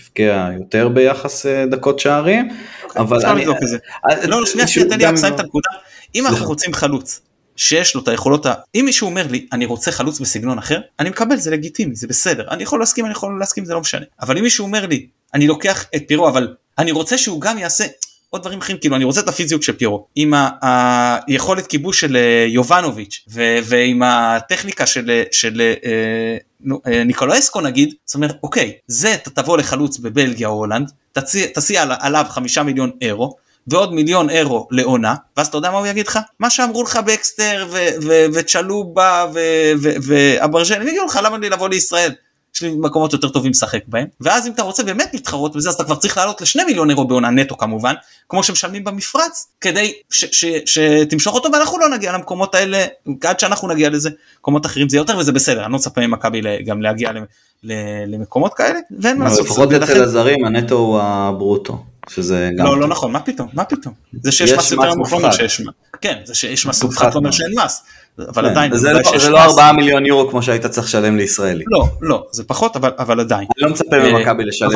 הבקיע 0.00 0.48
יותר 0.58 0.88
ביחס 0.88 1.46
אה, 1.46 1.66
דקות 1.66 1.98
שערים, 1.98 2.48
אוקיי, 2.84 3.02
אבל 3.02 3.26
אני... 3.26 3.46
אה, 3.46 4.26
לא, 4.26 4.46
שנייה, 4.46 4.66
שנייה, 4.66 4.88
תן 4.88 4.98
לי 4.98 5.06
רק 5.06 5.14
לסיים 5.14 5.34
את 5.34 5.40
הנקודה. 5.40 5.68
אם 6.14 6.26
אנחנו 6.26 6.46
רוצים 6.46 6.74
חלוץ 6.74 7.20
שיש 7.56 7.94
לו 7.94 8.02
את 8.02 8.08
היכולות, 8.08 8.46
אם 8.74 8.82
מישהו 8.84 9.06
אומר 9.06 9.26
לי 9.30 9.46
אני 9.52 9.66
רוצה 9.66 9.92
חלוץ 9.92 10.20
בסגנון 10.20 10.58
אחר, 10.58 10.80
אני 11.00 11.08
מקבל 11.08 11.36
זה 11.36 11.50
לגיטימי, 11.50 11.94
זה 11.94 12.06
בסדר, 12.06 12.44
אני 12.50 12.62
יכול 12.62 12.80
להסכים, 12.80 13.04
אני 13.04 13.12
יכול 13.12 13.38
להסכים, 13.40 13.64
זה 13.64 13.74
לא 13.74 13.80
משנה. 13.80 14.06
אבל 14.20 14.38
אם 14.38 14.42
מישהו 14.42 14.64
אומר 14.64 14.86
לי 14.86 15.06
אני 15.34 15.46
לוקח 15.46 15.84
את 15.96 16.02
פירו 16.08 16.28
אבל 16.28 16.54
אני 16.78 16.92
רוצה 16.92 17.18
שהוא 17.18 17.40
גם 17.40 17.58
יעשה 17.58 17.84
עוד 18.30 18.42
דברים 18.42 18.58
אחרים 18.58 18.78
כאילו 18.78 18.96
אני 18.96 19.04
רוצה 19.04 19.20
את 19.20 19.28
הפיזיות 19.28 19.62
של 19.62 19.72
פירו 19.72 20.06
עם 20.14 20.32
היכולת 20.62 21.66
כיבוש 21.66 22.00
של 22.00 22.16
אה, 22.16 22.46
יובנוביץ' 22.48 23.24
ועם 23.64 24.02
הטכניקה 24.02 24.86
של, 24.86 25.22
של 25.32 25.60
אה, 25.60 26.36
אה, 26.86 27.04
ניקולאסקו 27.04 27.60
נגיד 27.60 27.94
זאת 28.04 28.14
אומרת 28.14 28.36
אוקיי 28.42 28.72
זה 28.86 29.14
אתה 29.14 29.30
תבוא 29.30 29.58
לחלוץ 29.58 29.98
בבלגיה 29.98 30.48
או 30.48 30.52
הולנד 30.52 30.90
תציע 31.54 31.84
עליו 32.00 32.24
חמישה 32.28 32.62
מיליון 32.62 32.90
אירו 33.00 33.36
ועוד 33.66 33.94
מיליון 33.94 34.30
אירו 34.30 34.68
לעונה 34.70 35.14
ואז 35.36 35.46
אתה 35.46 35.56
יודע 35.56 35.70
מה 35.70 35.78
הוא 35.78 35.86
יגיד 35.86 36.06
לך? 36.06 36.18
מה 36.38 36.50
שאמרו 36.50 36.82
לך 36.82 36.96
בקסטר 36.96 37.68
וצ'לובה 38.34 39.26
ואברג'ל 40.02 40.82
יגידו 40.82 41.04
לך 41.04 41.20
למה 41.22 41.38
לי 41.38 41.50
לבוא 41.50 41.68
לישראל 41.68 42.12
יש 42.56 42.62
לי 42.62 42.74
מקומות 42.74 43.12
יותר 43.12 43.28
טובים 43.28 43.50
לשחק 43.50 43.80
בהם 43.86 44.06
ואז 44.20 44.46
אם 44.46 44.52
אתה 44.52 44.62
רוצה 44.62 44.82
באמת 44.82 45.10
להתחרות 45.12 45.56
בזה 45.56 45.68
אז 45.68 45.74
אתה 45.74 45.84
כבר 45.84 45.94
צריך 45.94 46.16
לעלות 46.16 46.40
לשני 46.40 46.64
מיליון 46.64 46.90
אירו 46.90 47.06
בעונה 47.06 47.30
נטו 47.30 47.56
כמובן 47.56 47.94
כמו 48.28 48.42
שמשלמים 48.42 48.84
במפרץ 48.84 49.48
כדי 49.60 49.92
שתמשוך 50.66 51.34
אותו 51.34 51.48
ואנחנו 51.52 51.78
לא 51.78 51.88
נגיע 51.88 52.12
למקומות 52.12 52.54
האלה 52.54 52.84
עד 53.24 53.40
שאנחנו 53.40 53.68
נגיע 53.68 53.90
לזה 53.90 54.10
מקומות 54.38 54.66
אחרים 54.66 54.88
זה 54.88 54.96
יותר 54.96 55.18
וזה 55.18 55.32
בסדר 55.32 55.64
אני 55.64 55.72
לא 55.72 55.78
מצפה 55.78 56.06
ממכבי 56.06 56.40
גם 56.64 56.82
להגיע 56.82 57.10
למקומות 58.06 58.54
כאלה 58.54 58.78
ואין 59.00 59.18
מה 59.18 59.24
לעשות. 59.24 59.44
לפחות 59.44 59.72
אצל 59.72 60.02
הזרים 60.02 60.44
הנטו 60.44 60.74
הוא 60.74 61.00
הברוטו. 61.00 61.82
שזה 62.10 62.50
גם... 62.58 62.66
לא, 62.66 62.80
לא 62.80 62.88
נכון, 62.88 63.12
מה 63.12 63.20
פתאום, 63.20 63.48
מה 63.52 63.64
פתאום? 63.64 63.94
זה 64.22 64.32
שיש 64.32 64.52
מס 64.52 64.70
יותר 64.72 64.94
נמוך 64.94 65.12
לא 65.12 65.16
אומר 65.16 65.30
שיש 65.30 65.60
מס. 65.60 65.66
כן, 66.00 66.18
זה 66.24 66.34
שיש 66.34 66.66
מס 66.66 66.82
מופחת 66.82 67.14
לא 67.14 67.18
אומר 67.18 67.30
שאין 67.30 67.52
מס. 67.64 67.82
אבל 68.18 68.42
כן, 68.42 68.50
עדיין, 68.50 68.76
זה, 68.76 68.92
לא, 68.92 69.18
זה 69.18 69.30
לא 69.30 69.38
4 69.38 69.72
מיליון 69.72 70.06
יורו 70.06 70.30
כמו 70.30 70.42
שהיית 70.42 70.66
צריך 70.66 70.86
לשלם 70.86 71.16
לישראלי. 71.16 71.64
לא, 71.66 71.84
לא, 72.00 72.26
זה 72.32 72.44
פחות, 72.44 72.76
אבל, 72.76 73.20
עדיין. 73.20 73.48
אני 73.58 73.64
לא 73.66 73.70
מצפה 73.70 73.98
ממכבי 73.98 74.44
לשלם 74.44 74.70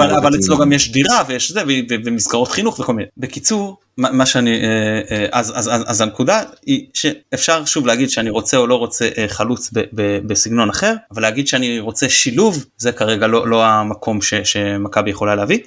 אבל 0.00 0.34
אצלו 0.34 0.58
גם 0.58 0.72
יש 0.72 0.92
דירה 0.92 1.22
ויש 1.26 1.52
זה, 1.52 1.62
ומסגרות 2.04 2.50
חינוך 2.50 2.80
וכל 2.80 2.92
מיני. 2.92 3.08
בקיצור, 3.16 3.76
מה 3.98 4.26
שאני, 4.26 4.62
אה, 4.62 5.00
אה, 5.10 5.26
אז, 5.32 5.52
אז, 5.56 5.68
אז, 5.68 5.84
אז 5.86 6.00
הנקודה 6.00 6.42
היא 6.66 6.86
שאפשר 6.94 7.64
שוב 7.64 7.86
להגיד 7.86 8.10
שאני 8.10 8.30
רוצה 8.30 8.56
או 8.56 8.66
לא 8.66 8.74
רוצה 8.74 9.08
אה, 9.18 9.28
חלוץ 9.28 9.70
ב, 9.72 9.80
ב, 9.94 10.18
בסגנון 10.26 10.70
אחר, 10.70 10.94
אבל 11.10 11.22
להגיד 11.22 11.48
שאני 11.48 11.80
רוצה 11.80 12.08
שילוב, 12.08 12.64
זה 12.76 12.92
כרגע 12.92 13.26
לא, 13.26 13.48
לא 13.48 13.64
המקום 13.64 14.18
שמכבי 14.44 15.10
יכולה 15.10 15.34
להביא. 15.34 15.58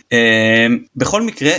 בכל 0.95 1.21
מקרה, 1.21 1.51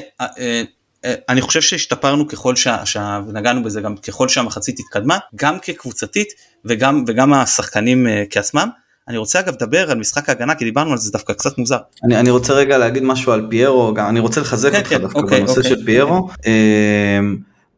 אני 1.28 1.40
חושב 1.40 1.60
שהשתפרנו 1.60 2.28
ככל 2.28 2.56
שה... 2.56 3.20
ונגענו 3.28 3.62
בזה 3.62 3.80
גם 3.80 3.96
ככל 3.96 4.28
שהמחצית 4.28 4.78
התקדמה, 4.78 5.18
גם 5.34 5.58
כקבוצתית 5.58 6.28
וגם, 6.64 7.04
וגם 7.06 7.32
השחקנים 7.32 8.06
כעצמם. 8.30 8.68
אני 9.08 9.16
רוצה 9.16 9.40
אגב 9.40 9.54
לדבר 9.54 9.90
על 9.90 9.98
משחק 9.98 10.28
ההגנה 10.28 10.54
כי 10.54 10.64
דיברנו 10.64 10.92
על 10.92 10.98
זה 10.98 11.12
דווקא 11.12 11.32
קצת 11.32 11.58
מוזר. 11.58 11.78
אני, 12.04 12.20
אני 12.20 12.30
רוצה 12.30 12.52
רגע 12.52 12.78
להגיד 12.78 13.02
משהו 13.02 13.32
על 13.32 13.46
פיירו, 13.50 13.94
גם 13.94 14.08
אני 14.08 14.20
רוצה 14.20 14.40
לחזק 14.40 14.72
כן, 14.72 14.78
אותך 14.78 14.88
כן, 14.88 14.98
דווקא 14.98 15.18
אוקיי, 15.18 15.38
בנושא 15.38 15.60
אוקיי. 15.60 15.70
של 15.70 15.84
פיירו. 15.84 16.28
Uh, 16.32 16.46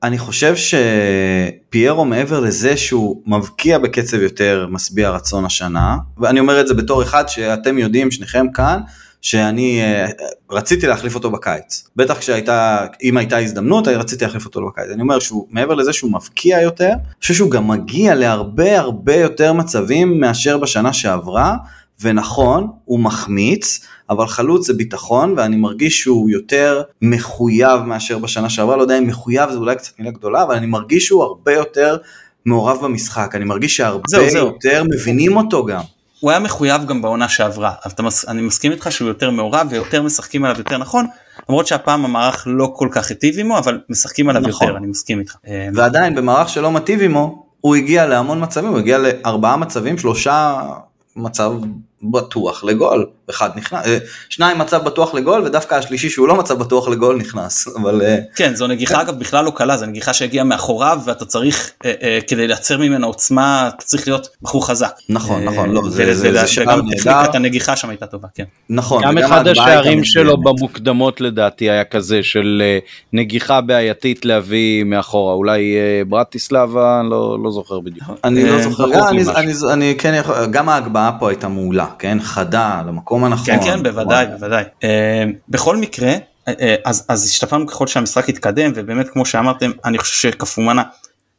אני 0.02 0.18
חושב 0.18 0.54
שפיירו 0.56 2.04
מעבר 2.04 2.40
לזה 2.40 2.76
שהוא 2.76 3.22
מבקיע 3.26 3.78
בקצב 3.78 4.20
יותר 4.20 4.66
משביע 4.70 5.10
רצון 5.10 5.44
השנה, 5.44 5.96
ואני 6.18 6.40
אומר 6.40 6.60
את 6.60 6.66
זה 6.66 6.74
בתור 6.74 7.02
אחד 7.02 7.28
שאתם 7.28 7.78
יודעים 7.78 8.10
שניכם 8.10 8.46
כאן, 8.54 8.80
שאני 9.26 9.82
אה, 9.82 10.06
רציתי 10.50 10.86
להחליף 10.86 11.14
אותו 11.14 11.30
בקיץ. 11.30 11.88
בטח 11.96 12.18
כשהייתה, 12.18 12.86
אם 13.02 13.16
הייתה 13.16 13.38
הזדמנות, 13.38 13.88
רציתי 13.88 14.24
להחליף 14.24 14.44
אותו 14.44 14.66
בקיץ. 14.66 14.90
אני 14.92 15.02
אומר 15.02 15.18
שהוא, 15.18 15.46
מעבר 15.50 15.74
לזה 15.74 15.92
שהוא 15.92 16.12
מבקיע 16.12 16.60
יותר, 16.60 16.88
אני 16.88 17.20
חושב 17.20 17.34
שהוא 17.34 17.50
גם 17.50 17.68
מגיע 17.68 18.14
להרבה 18.14 18.78
הרבה 18.78 19.16
יותר 19.16 19.52
מצבים 19.52 20.20
מאשר 20.20 20.58
בשנה 20.58 20.92
שעברה, 20.92 21.56
ונכון, 22.00 22.68
הוא 22.84 23.00
מחמיץ, 23.00 23.80
אבל 24.10 24.26
חלוץ 24.26 24.66
זה 24.66 24.74
ביטחון, 24.74 25.34
ואני 25.36 25.56
מרגיש 25.56 26.00
שהוא 26.00 26.30
יותר 26.30 26.82
מחויב 27.02 27.80
מאשר 27.80 28.18
בשנה 28.18 28.50
שעברה, 28.50 28.76
לא 28.76 28.82
יודע 28.82 28.98
אם 28.98 29.06
מחויב 29.06 29.50
זה 29.50 29.56
אולי 29.56 29.76
קצת 29.76 29.98
מילה 29.98 30.10
גדולה, 30.10 30.42
אבל 30.42 30.54
אני 30.54 30.66
מרגיש 30.66 31.06
שהוא 31.06 31.22
הרבה 31.22 31.52
יותר 31.52 31.96
מעורב 32.46 32.78
במשחק, 32.82 33.30
אני 33.34 33.44
מרגיש 33.44 33.76
שהרבה 33.76 34.04
זהו, 34.08 34.30
זהו. 34.30 34.46
יותר 34.46 34.82
מבינים 34.94 35.36
אותו 35.36 35.64
גם. 35.64 35.82
הוא 36.20 36.30
היה 36.30 36.40
מחויב 36.40 36.84
גם 36.84 37.02
בעונה 37.02 37.28
שעברה, 37.28 37.72
אז 37.84 37.94
מס... 38.00 38.28
אני 38.28 38.42
מסכים 38.42 38.72
איתך 38.72 38.92
שהוא 38.92 39.08
יותר 39.08 39.30
מעורב 39.30 39.66
ויותר 39.70 40.02
משחקים 40.02 40.44
עליו 40.44 40.58
יותר 40.58 40.78
נכון, 40.78 41.06
למרות 41.48 41.66
שהפעם 41.66 42.04
המערך 42.04 42.44
לא 42.50 42.72
כל 42.76 42.88
כך 42.90 43.10
היטיב 43.10 43.38
עמו, 43.38 43.58
אבל 43.58 43.80
משחקים 43.88 44.28
עליו 44.28 44.42
נכון. 44.42 44.68
יותר, 44.68 44.78
אני 44.78 44.86
מסכים 44.86 45.18
איתך. 45.18 45.36
אה, 45.46 45.68
ועדיין 45.74 46.14
במערך 46.14 46.48
שלא 46.48 46.70
מטיב 46.70 47.02
עמו, 47.02 47.46
הוא 47.60 47.76
הגיע 47.76 48.06
להמון 48.06 48.42
מצבים, 48.42 48.70
הוא 48.70 48.78
הגיע 48.78 48.98
לארבעה 48.98 49.56
מצבים, 49.56 49.98
שלושה 49.98 50.62
מצב 51.16 51.52
בטוח 52.02 52.64
לגול, 52.64 53.06
אחד 53.30 53.50
נכנס, 53.56 53.86
אה, 53.86 53.98
שניים 54.28 54.58
מצב 54.58 54.84
בטוח 54.84 55.14
לגול 55.14 55.42
ודווקא 55.42 55.74
השלישי 55.74 56.10
שהוא 56.10 56.28
לא 56.28 56.36
מצב 56.36 56.58
בטוח 56.58 56.88
לגול 56.88 57.16
נכנס, 57.16 57.68
אבל... 57.82 58.02
אה, 58.02 58.18
כן, 58.36 58.54
זו 58.54 58.66
נגיחה. 58.66 59.00
אגב 59.00 59.18
בכלל 59.18 59.44
לא 59.44 59.52
קלה, 59.56 59.76
זו 59.76 59.86
נגיחה 59.86 60.12
שהגיעה 60.12 60.44
מאחוריו 60.44 60.98
ואתה 61.06 61.24
צריך, 61.24 61.70
אה, 61.84 61.92
אה, 62.02 62.18
כדי 62.26 62.46
לייצר 62.46 62.78
ממנה 62.78 63.06
עוצמה, 63.06 63.70
אתה 63.76 63.84
צריך 63.84 64.08
להיות 64.08 64.28
בחור 64.42 64.66
חזק. 64.66 64.92
נכון, 65.08 65.44
נכון, 65.44 65.70
לא, 65.70 65.82
זה, 65.88 66.14
זה, 66.14 66.32
זה 66.32 66.46
שער 66.46 66.82
נהדר. 66.82 66.96
טכניקת 66.96 67.34
הנגיחה 67.34 67.76
שם 67.76 67.90
הייתה 67.90 68.06
טובה, 68.06 68.28
כן. 68.34 68.44
נכון. 68.70 69.02
גם 69.02 69.18
אחד 69.18 69.48
השערים 69.48 70.04
שלו 70.04 70.36
במוקדמות 70.36 71.20
לדעתי 71.20 71.70
היה 71.70 71.84
כזה 71.84 72.22
של 72.22 72.62
נגיחה 73.12 73.60
בעייתית 73.60 74.24
להביא 74.24 74.84
מאחורה, 74.84 75.34
אולי 75.34 75.76
ברטיסלבה, 76.08 77.02
לא, 77.10 77.38
לא 77.44 77.50
זוכר 77.50 77.80
בדיוק. 77.80 78.10
אני 78.24 78.50
לא 78.50 78.62
זוכר, 78.62 79.08
אני, 79.08 79.22
אני, 79.36 79.52
אני 79.72 79.94
כן 79.98 80.14
יכול, 80.14 80.34
גם 80.50 80.68
ההגבהה 80.68 81.12
פה 81.18 81.28
הייתה 81.28 81.48
מעולה, 81.48 81.86
כן, 81.98 82.18
חדה, 82.22 82.82
למקום 82.88 83.15
הנכון. 83.24 83.46
כן, 83.46 83.58
כן, 83.64 83.82
בוודאי, 83.82 84.26
בוודאי. 84.26 84.64
בכל 85.48 85.76
מקרה, 85.76 86.12
אז, 86.84 87.06
אז 87.08 87.24
השתפרנו 87.24 87.66
ככל 87.66 87.86
שהמשחק 87.86 88.28
התקדם 88.28 88.72
ובאמת 88.74 89.08
כמו 89.08 89.26
שאמרתם 89.26 89.70
אני 89.84 89.98
חושב 89.98 90.30
שקפומאנה 90.30 90.82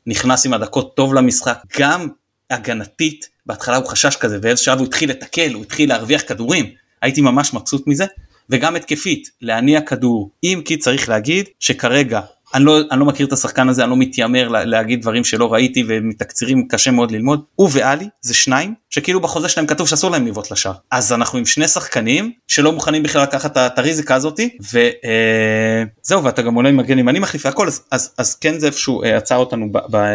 נכנס 0.08 0.46
עם 0.46 0.54
הדקות 0.54 0.96
טוב 0.96 1.14
למשחק 1.14 1.58
גם 1.80 2.08
הגנתית 2.50 3.30
בהתחלה 3.46 3.76
הוא 3.76 3.86
חשש 3.86 4.16
כזה 4.16 4.40
ואיזה 4.42 4.64
שלב 4.64 4.78
הוא 4.78 4.88
התחיל 4.88 5.10
לתקל 5.10 5.54
הוא 5.54 5.64
התחיל 5.64 5.90
להרוויח 5.90 6.22
כדורים 6.28 6.66
הייתי 7.02 7.22
ממש 7.22 7.54
מבסוט 7.54 7.88
מזה 7.88 8.06
וגם 8.50 8.76
התקפית 8.76 9.30
להניע 9.42 9.82
כדור 9.82 10.30
אם 10.44 10.62
כי 10.66 10.78
צריך 10.78 11.10
להגיד 11.10 11.46
שכרגע 11.60 12.22
אני 12.58 12.66
לא, 12.66 12.80
אני 12.92 13.00
לא 13.00 13.06
מכיר 13.06 13.28
את 13.28 13.34
השחקן 13.34 13.70
הזה, 13.70 13.84
אני 13.84 13.90
לא 13.90 13.98
מתיימר 13.98 14.48
לה, 14.48 14.66
להגיד 14.66 15.02
דברים 15.02 15.24
שלא 15.24 15.54
ראיתי 15.54 15.84
ומתקצירים 15.88 16.68
קשה 16.68 16.92
מאוד 16.92 17.12
ללמוד. 17.12 17.44
הוא 17.56 17.70
ואלי 17.72 18.10
זה 18.22 18.34
שניים 18.34 18.74
שכאילו 18.90 19.20
בחוזה 19.20 19.50
שלהם 19.50 19.68
כתוב 19.68 19.88
שאסור 19.88 20.12
להם 20.12 20.28
לבעוט 20.28 20.52
לשער. 20.52 20.74
אז 20.92 21.14
אנחנו 21.14 21.40
עם 21.40 21.46
שני 21.46 21.68
שחקנים 21.68 22.32
שלא 22.48 22.72
מוכנים 22.72 23.04
בכלל 23.04 23.24
לקחת 23.24 23.58
את 23.58 23.80
הריזיקה 23.80 24.16
הזאתי 24.16 24.58
וזהו 24.62 26.20
אה, 26.20 26.26
ואתה 26.26 26.42
גם 26.42 26.56
עולה 26.56 26.70
עם 26.70 26.78
מגן 26.78 27.00
ימני 27.00 27.20
מחליף 27.20 27.46
והכל 27.46 27.68
אז, 27.68 27.82
אז, 27.92 28.14
אז 28.18 28.36
כן 28.36 28.60
זה 28.60 28.68
איפשהו 28.68 29.04
אה, 29.04 29.18
עצר 29.18 29.36
אותנו 29.36 29.72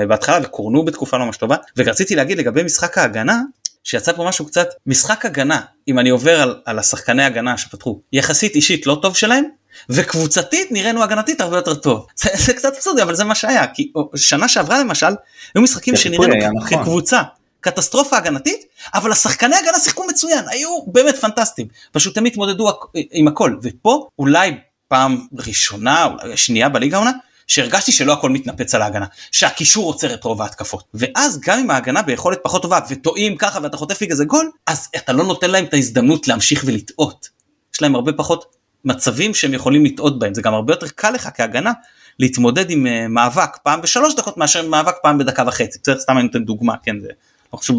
בהתחלה 0.09 0.39
וקורנו 0.43 0.85
בתקופה 0.85 1.17
לא 1.17 1.25
ממש 1.25 1.37
טובה 1.37 1.57
ורציתי 1.77 2.17
להגיד 2.17 2.39
לגבי 2.39 2.63
משחק 2.63 2.99
ההגנה 2.99 3.41
שיצא 3.85 4.13
פה 4.13 4.25
משהו 4.25 4.47
קצת 4.47 4.69
משחק 4.87 5.27
הגנה 5.27 5.61
אם 5.89 5.99
אני 5.99 6.11
עובר 6.11 6.41
על, 6.41 6.61
על 6.65 6.79
השחקני 6.79 7.23
הגנה 7.23 7.59
שפתחו 7.59 8.01
יחסית 8.13 8.55
אישית 8.55 8.87
לא 8.87 8.99
טוב 9.03 9.17
שלהם 9.17 9.45
וקבוצתית 9.89 10.73
נראינו 10.73 11.03
הגנתית 11.03 11.41
הרבה 11.41 11.57
יותר 11.57 11.75
טוב 11.75 12.07
זה, 12.17 12.31
זה 12.35 12.55
קצת 12.55 12.75
אבסורדי 12.75 13.03
אבל 13.03 13.15
זה 13.15 13.25
מה 13.25 13.35
שהיה 13.35 13.67
כי 13.67 13.93
שנה 14.17 14.49
שעברה 14.49 14.81
למשל 14.81 15.15
היו 15.55 15.63
משחקים 15.63 15.97
שנראינו 15.97 16.35
נכון. 16.57 16.79
כקבוצה 16.79 17.23
קטסטרופה 17.61 18.17
הגנתית 18.17 18.65
אבל 18.95 19.13
השחקני 19.13 19.57
הגנה 19.57 19.79
שיחקו 19.79 20.05
מצוין 20.09 20.45
היו 20.49 20.69
באמת 20.87 21.17
פנטסטיים 21.17 21.69
פשוט 21.93 22.19
הם 22.19 22.25
התמודדו 22.25 22.71
עם 23.13 23.29
הכל 23.29 23.57
ופה 23.63 24.09
אולי 24.19 24.55
פעם 24.89 25.27
ראשונה 25.39 26.05
אולי 26.05 26.37
שנייה 26.37 26.69
בליגה 26.69 26.97
העונה 26.97 27.13
שהרגשתי 27.47 27.93
שלא 27.93 28.13
הכל 28.13 28.31
מתנפץ 28.31 28.75
על 28.75 28.83
ההגנה, 28.83 29.07
שהקישור 29.33 29.87
עוצר 29.87 30.15
את 30.15 30.25
רוב 30.25 30.43
ההתקפות. 30.43 30.85
ואז 30.95 31.41
גם 31.41 31.59
אם 31.59 31.71
ההגנה 31.71 32.03
ביכולת 32.03 32.39
פחות 32.43 32.63
טובה 32.63 32.79
וטועים 32.91 33.37
ככה 33.37 33.59
ואתה 33.63 33.77
חוטף 33.77 34.01
לי 34.01 34.09
כזה 34.09 34.25
גול, 34.25 34.51
אז 34.67 34.89
אתה 34.97 35.13
לא 35.13 35.25
נותן 35.25 35.51
להם 35.51 35.65
את 35.65 35.75
ההזדמנות 35.75 36.29
להמשיך 36.29 36.63
ולטעות. 36.67 37.29
יש 37.75 37.83
להם 37.83 37.95
הרבה 37.95 38.13
פחות 38.13 38.45
מצבים 38.85 39.35
שהם 39.35 39.55
יכולים 39.55 39.85
לטעות 39.85 40.19
בהם, 40.19 40.35
זה 40.35 40.43
גם 40.43 40.55
הרבה 40.55 40.73
יותר 40.73 40.87
קל 40.95 41.11
לך 41.11 41.29
כהגנה 41.35 41.73
להתמודד 42.19 42.71
עם 42.71 42.87
uh, 42.87 43.09
מאבק 43.09 43.57
פעם 43.63 43.83
בשלוש 43.83 44.15
דקות 44.15 44.37
מאשר 44.37 44.69
מאבק 44.69 44.95
פעם 45.03 45.19
בדקה 45.19 45.45
וחצי. 45.47 45.79
בסדר, 45.83 45.99
סתם 45.99 46.17
אני 46.17 46.23
נותן 46.23 46.45
דוגמה, 46.45 46.75
כן, 46.83 47.01
זה... 47.01 47.09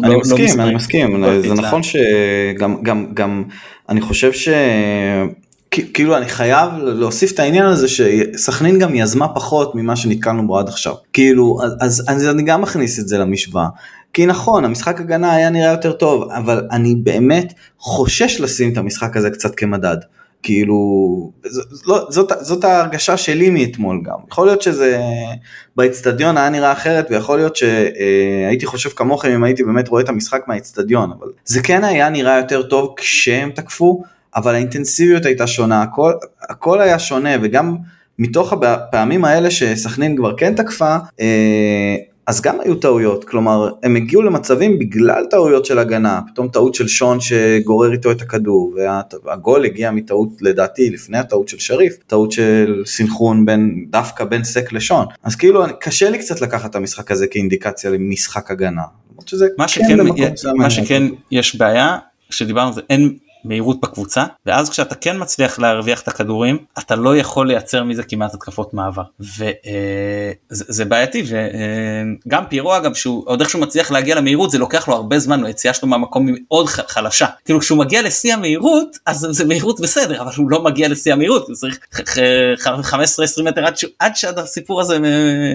אני 0.04 0.12
לא, 0.12 0.18
מסכים, 0.20 0.58
לא 0.58 0.62
אני 0.62 0.74
מסכים, 0.74 1.24
זה 1.42 1.54
נכון 1.54 1.82
שגם 1.82 2.82
גם, 2.82 3.06
גם, 3.14 3.44
אני 3.88 4.00
חושב 4.00 4.32
ש... 4.32 4.48
כאילו 5.70 6.16
אני 6.16 6.28
חייב 6.28 6.70
להוסיף 6.78 7.32
את 7.32 7.38
העניין 7.38 7.66
הזה 7.66 7.88
שסכנין 7.88 8.78
גם 8.78 8.94
יזמה 8.94 9.28
פחות 9.28 9.74
ממה 9.74 9.96
שנתקלנו 9.96 10.46
בו 10.46 10.58
עד 10.58 10.68
עכשיו. 10.68 10.94
כאילו, 11.12 11.58
אז, 11.80 12.04
אז 12.08 12.28
אני 12.28 12.42
גם 12.42 12.62
מכניס 12.62 12.98
את 12.98 13.08
זה 13.08 13.18
למשוואה. 13.18 13.66
כי 14.12 14.26
נכון, 14.26 14.64
המשחק 14.64 15.00
הגנה 15.00 15.32
היה 15.34 15.50
נראה 15.50 15.70
יותר 15.70 15.92
טוב, 15.92 16.30
אבל 16.30 16.66
אני 16.70 16.94
באמת 16.94 17.52
חושש 17.78 18.40
לשים 18.40 18.72
את 18.72 18.76
המשחק 18.76 19.16
הזה 19.16 19.30
קצת 19.30 19.54
כמדד. 19.54 19.96
כאילו, 20.44 21.30
זאת, 21.44 21.66
לא, 21.86 22.06
זאת, 22.08 22.32
זאת 22.40 22.64
ההרגשה 22.64 23.16
שלי 23.16 23.50
מאתמול 23.50 24.00
גם. 24.04 24.18
יכול 24.30 24.46
להיות 24.46 24.62
שזה 24.62 25.00
באצטדיון 25.76 26.36
היה 26.36 26.48
נראה 26.50 26.72
אחרת, 26.72 27.06
ויכול 27.10 27.36
להיות 27.36 27.56
שהייתי 27.56 28.66
חושב 28.66 28.88
כמוכם 28.88 29.30
אם 29.30 29.44
הייתי 29.44 29.64
באמת 29.64 29.88
רואה 29.88 30.02
את 30.02 30.08
המשחק 30.08 30.42
מהאצטדיון, 30.46 31.10
אבל 31.18 31.28
זה 31.44 31.62
כן 31.62 31.84
היה 31.84 32.08
נראה 32.08 32.36
יותר 32.36 32.62
טוב 32.62 32.94
כשהם 32.96 33.50
תקפו, 33.50 34.02
אבל 34.36 34.54
האינטנסיביות 34.54 35.26
הייתה 35.26 35.46
שונה, 35.46 35.82
הכל, 35.82 36.12
הכל 36.48 36.80
היה 36.80 36.98
שונה, 36.98 37.30
וגם 37.42 37.76
מתוך 38.18 38.52
הפעמים 38.52 39.24
האלה 39.24 39.50
שסכנין 39.50 40.16
כבר 40.16 40.36
כן 40.36 40.54
תקפה, 40.54 40.96
אה, 41.20 41.96
אז 42.26 42.40
גם 42.40 42.60
היו 42.60 42.74
טעויות, 42.74 43.24
כלומר, 43.24 43.70
הם 43.82 43.96
הגיעו 43.96 44.22
למצבים 44.22 44.78
בגלל 44.78 45.24
טעויות 45.30 45.64
של 45.64 45.78
הגנה, 45.78 46.20
פתאום 46.32 46.48
טעות 46.48 46.74
של 46.74 46.88
שון 46.88 47.20
שגורר 47.20 47.92
איתו 47.92 48.10
את 48.10 48.22
הכדור, 48.22 48.74
והגול 49.24 49.64
הגיע 49.64 49.90
מטעות 49.90 50.28
לדעתי 50.40 50.90
לפני 50.90 51.18
הטעות 51.18 51.48
של 51.48 51.58
שריף, 51.58 51.96
טעות 52.06 52.32
של 52.32 52.82
סינכרון 52.86 53.46
בין, 53.46 53.86
דווקא 53.90 54.24
בין 54.24 54.44
סק 54.44 54.72
לשון, 54.72 55.06
אז 55.22 55.36
כאילו 55.36 55.64
קשה 55.80 56.10
לי 56.10 56.18
קצת 56.18 56.40
לקחת 56.40 56.70
את 56.70 56.76
המשחק 56.76 57.10
הזה 57.10 57.26
כאינדיקציה 57.26 57.90
למשחק 57.90 58.50
הגנה. 58.50 58.82
מה 59.58 59.68
שכן, 59.68 60.14
כן 60.16 60.32
מה 60.56 60.70
שכן 60.70 61.02
יש 61.30 61.56
בעיה, 61.56 61.98
שדיברנו 62.30 62.68
על 62.68 62.74
זה, 62.74 62.80
אין 62.90 63.16
מהירות 63.44 63.80
בקבוצה 63.80 64.24
ואז 64.46 64.70
כשאתה 64.70 64.94
כן 64.94 65.16
מצליח 65.22 65.58
להרוויח 65.58 66.00
את 66.00 66.08
הכדורים 66.08 66.58
אתה 66.78 66.96
לא 66.96 67.16
יכול 67.16 67.48
לייצר 67.48 67.84
מזה 67.84 68.02
כמעט 68.02 68.34
התקפות 68.34 68.74
מעבר. 68.74 69.02
וזה 69.20 70.82
אה, 70.82 70.88
בעייתי 70.88 71.24
וגם 71.26 72.42
אה, 72.42 72.48
פירו 72.48 72.76
אגב 72.76 72.94
שהוא 72.94 73.22
עוד 73.26 73.40
איכשהו 73.40 73.60
מצליח 73.60 73.90
להגיע 73.90 74.14
למהירות 74.14 74.50
זה 74.50 74.58
לוקח 74.58 74.88
לו 74.88 74.94
הרבה 74.94 75.18
זמן 75.18 75.44
היציאה 75.44 75.74
שלו 75.74 75.88
מהמקום 75.88 76.26
מאוד 76.28 76.66
חלשה. 76.66 77.26
כאילו 77.44 77.60
כשהוא 77.60 77.78
מגיע 77.78 78.02
לשיא 78.02 78.34
המהירות 78.34 78.96
אז 79.06 79.26
זה 79.30 79.44
מהירות 79.44 79.80
בסדר 79.80 80.22
אבל 80.22 80.30
הוא 80.36 80.50
לא 80.50 80.64
מגיע 80.64 80.88
לשיא 80.88 81.12
המהירות 81.12 81.48
הוא 81.48 81.54
צריך 81.54 81.78
15-20 81.94 83.42
מטר 83.44 83.66
עד, 83.66 83.74
עד 83.98 84.16
שהסיפור 84.16 84.80
הזה 84.80 84.94
אה, 85.04 85.54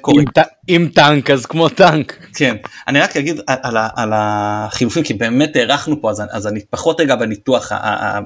קורה. 0.00 0.22
עם, 0.68 0.88
טנק 0.88 1.30
אז 1.30 1.46
כמו 1.46 1.68
טנק. 1.68 2.26
כן 2.34 2.56
אני 2.88 3.00
רק 3.00 3.16
אגיד 3.16 3.40
על, 3.46 3.76
על 3.96 4.10
החילופים 4.14 5.02
כי 5.02 5.14
באמת 5.14 5.56
הארכנו 5.56 6.02
פה 6.02 6.10
אז, 6.10 6.22
אז 6.30 6.46
אני 6.46 6.60
פחות 6.70 7.00
רגע 7.00 7.16
בניתוח 7.16 7.72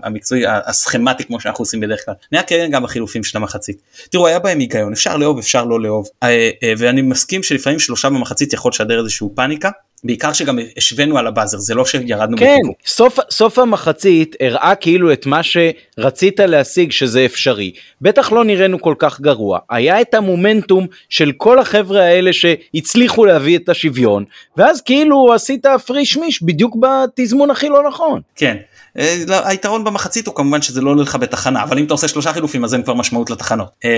המקצועי 0.03 0.43
הסכמטי 0.47 1.25
כמו 1.25 1.41
שאנחנו 1.41 1.63
עושים 1.63 1.81
בדרך 1.81 2.05
כלל. 2.05 2.15
אני 2.33 2.39
רק 2.39 2.53
אגיד 2.53 2.71
גם 2.71 2.83
בחילופים 2.83 3.25
של 3.25 3.39
המחצית. 3.39 3.83
תראו 4.11 4.27
היה 4.27 4.39
בהם 4.39 4.59
היגיון 4.59 4.93
אפשר 4.93 5.17
לאהוב 5.17 5.39
אפשר 5.39 5.65
לא 5.65 5.81
לאהוב 5.81 6.09
אה, 6.23 6.51
אה, 6.63 6.73
ואני 6.79 7.03
מסכים 7.03 7.43
שלפעמים 7.43 7.79
שלושה 7.79 8.11
במחצית 8.11 8.53
יכול 8.53 8.71
לשדר 8.71 9.01
איזשהו 9.01 9.33
פאניקה 9.35 9.71
בעיקר 10.05 10.33
שגם 10.33 10.59
השווינו 10.77 11.19
על 11.19 11.27
הבאזר 11.27 11.59
זה 11.59 11.75
לא 11.75 11.85
שירדנו 11.85 12.37
כן 12.37 12.57
בטיפור. 12.59 12.75
סוף 12.87 13.19
סוף 13.31 13.59
המחצית 13.59 14.37
הראה 14.41 14.75
כאילו 14.75 15.13
את 15.13 15.27
מה 15.27 15.41
שרצית 15.43 16.41
להשיג 16.41 16.93
שזה 16.93 17.25
אפשרי. 17.25 17.73
בטח 18.01 18.33
לא 18.33 18.45
נראינו 18.45 18.81
כל 18.81 18.95
כך 18.99 19.21
גרוע. 19.21 19.59
היה 19.71 20.01
את 20.01 20.15
המומנטום 20.15 20.87
של 21.09 21.33
כל 21.37 21.59
החבר'ה 21.59 22.03
האלה 22.03 22.33
שהצליחו 22.33 23.25
להביא 23.25 23.59
את 23.59 23.69
השוויון 23.69 24.25
ואז 24.57 24.81
כאילו 24.81 25.33
עשית 25.35 25.67
פריש 25.87 26.17
מיש 26.17 26.43
בדיוק 26.43 26.77
בתזמון 26.81 27.51
הכי 27.51 27.69
לא 27.69 27.89
נכון. 27.89 28.21
כן. 28.37 28.57
אה, 28.99 29.17
לא, 29.27 29.47
היתרון 29.49 29.85
במחצית 29.85 30.27
הוא 30.27 30.35
כמובן 30.35 30.63
שזה 30.63 30.81
לא 30.81 30.91
עולה 30.91 31.03
לך 31.03 31.17
בתחנה 31.17 31.63
אבל 31.63 31.79
אם 31.79 31.85
אתה 31.85 31.95
עושה 31.95 32.09
שלושה 32.09 32.33
חילופים 32.33 32.65
אז 32.65 32.75
אין 32.75 32.83
כבר 32.83 32.95
משמעות 32.95 33.31
לתחנות. 33.31 33.69
אה, 33.85 33.91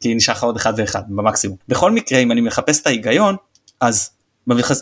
כי 0.00 0.14
נשאר 0.14 0.34
לך 0.34 0.44
עוד 0.44 0.56
אחד 0.56 0.72
ואחד 0.76 1.02
במקסימום. 1.08 1.56
בכל 1.68 1.90
מקרה 1.90 2.18
אם 2.18 2.32
אני 2.32 2.40
מחפש 2.40 2.80
את 2.80 2.86
ההיגיון 2.86 3.36
אז 3.80 4.10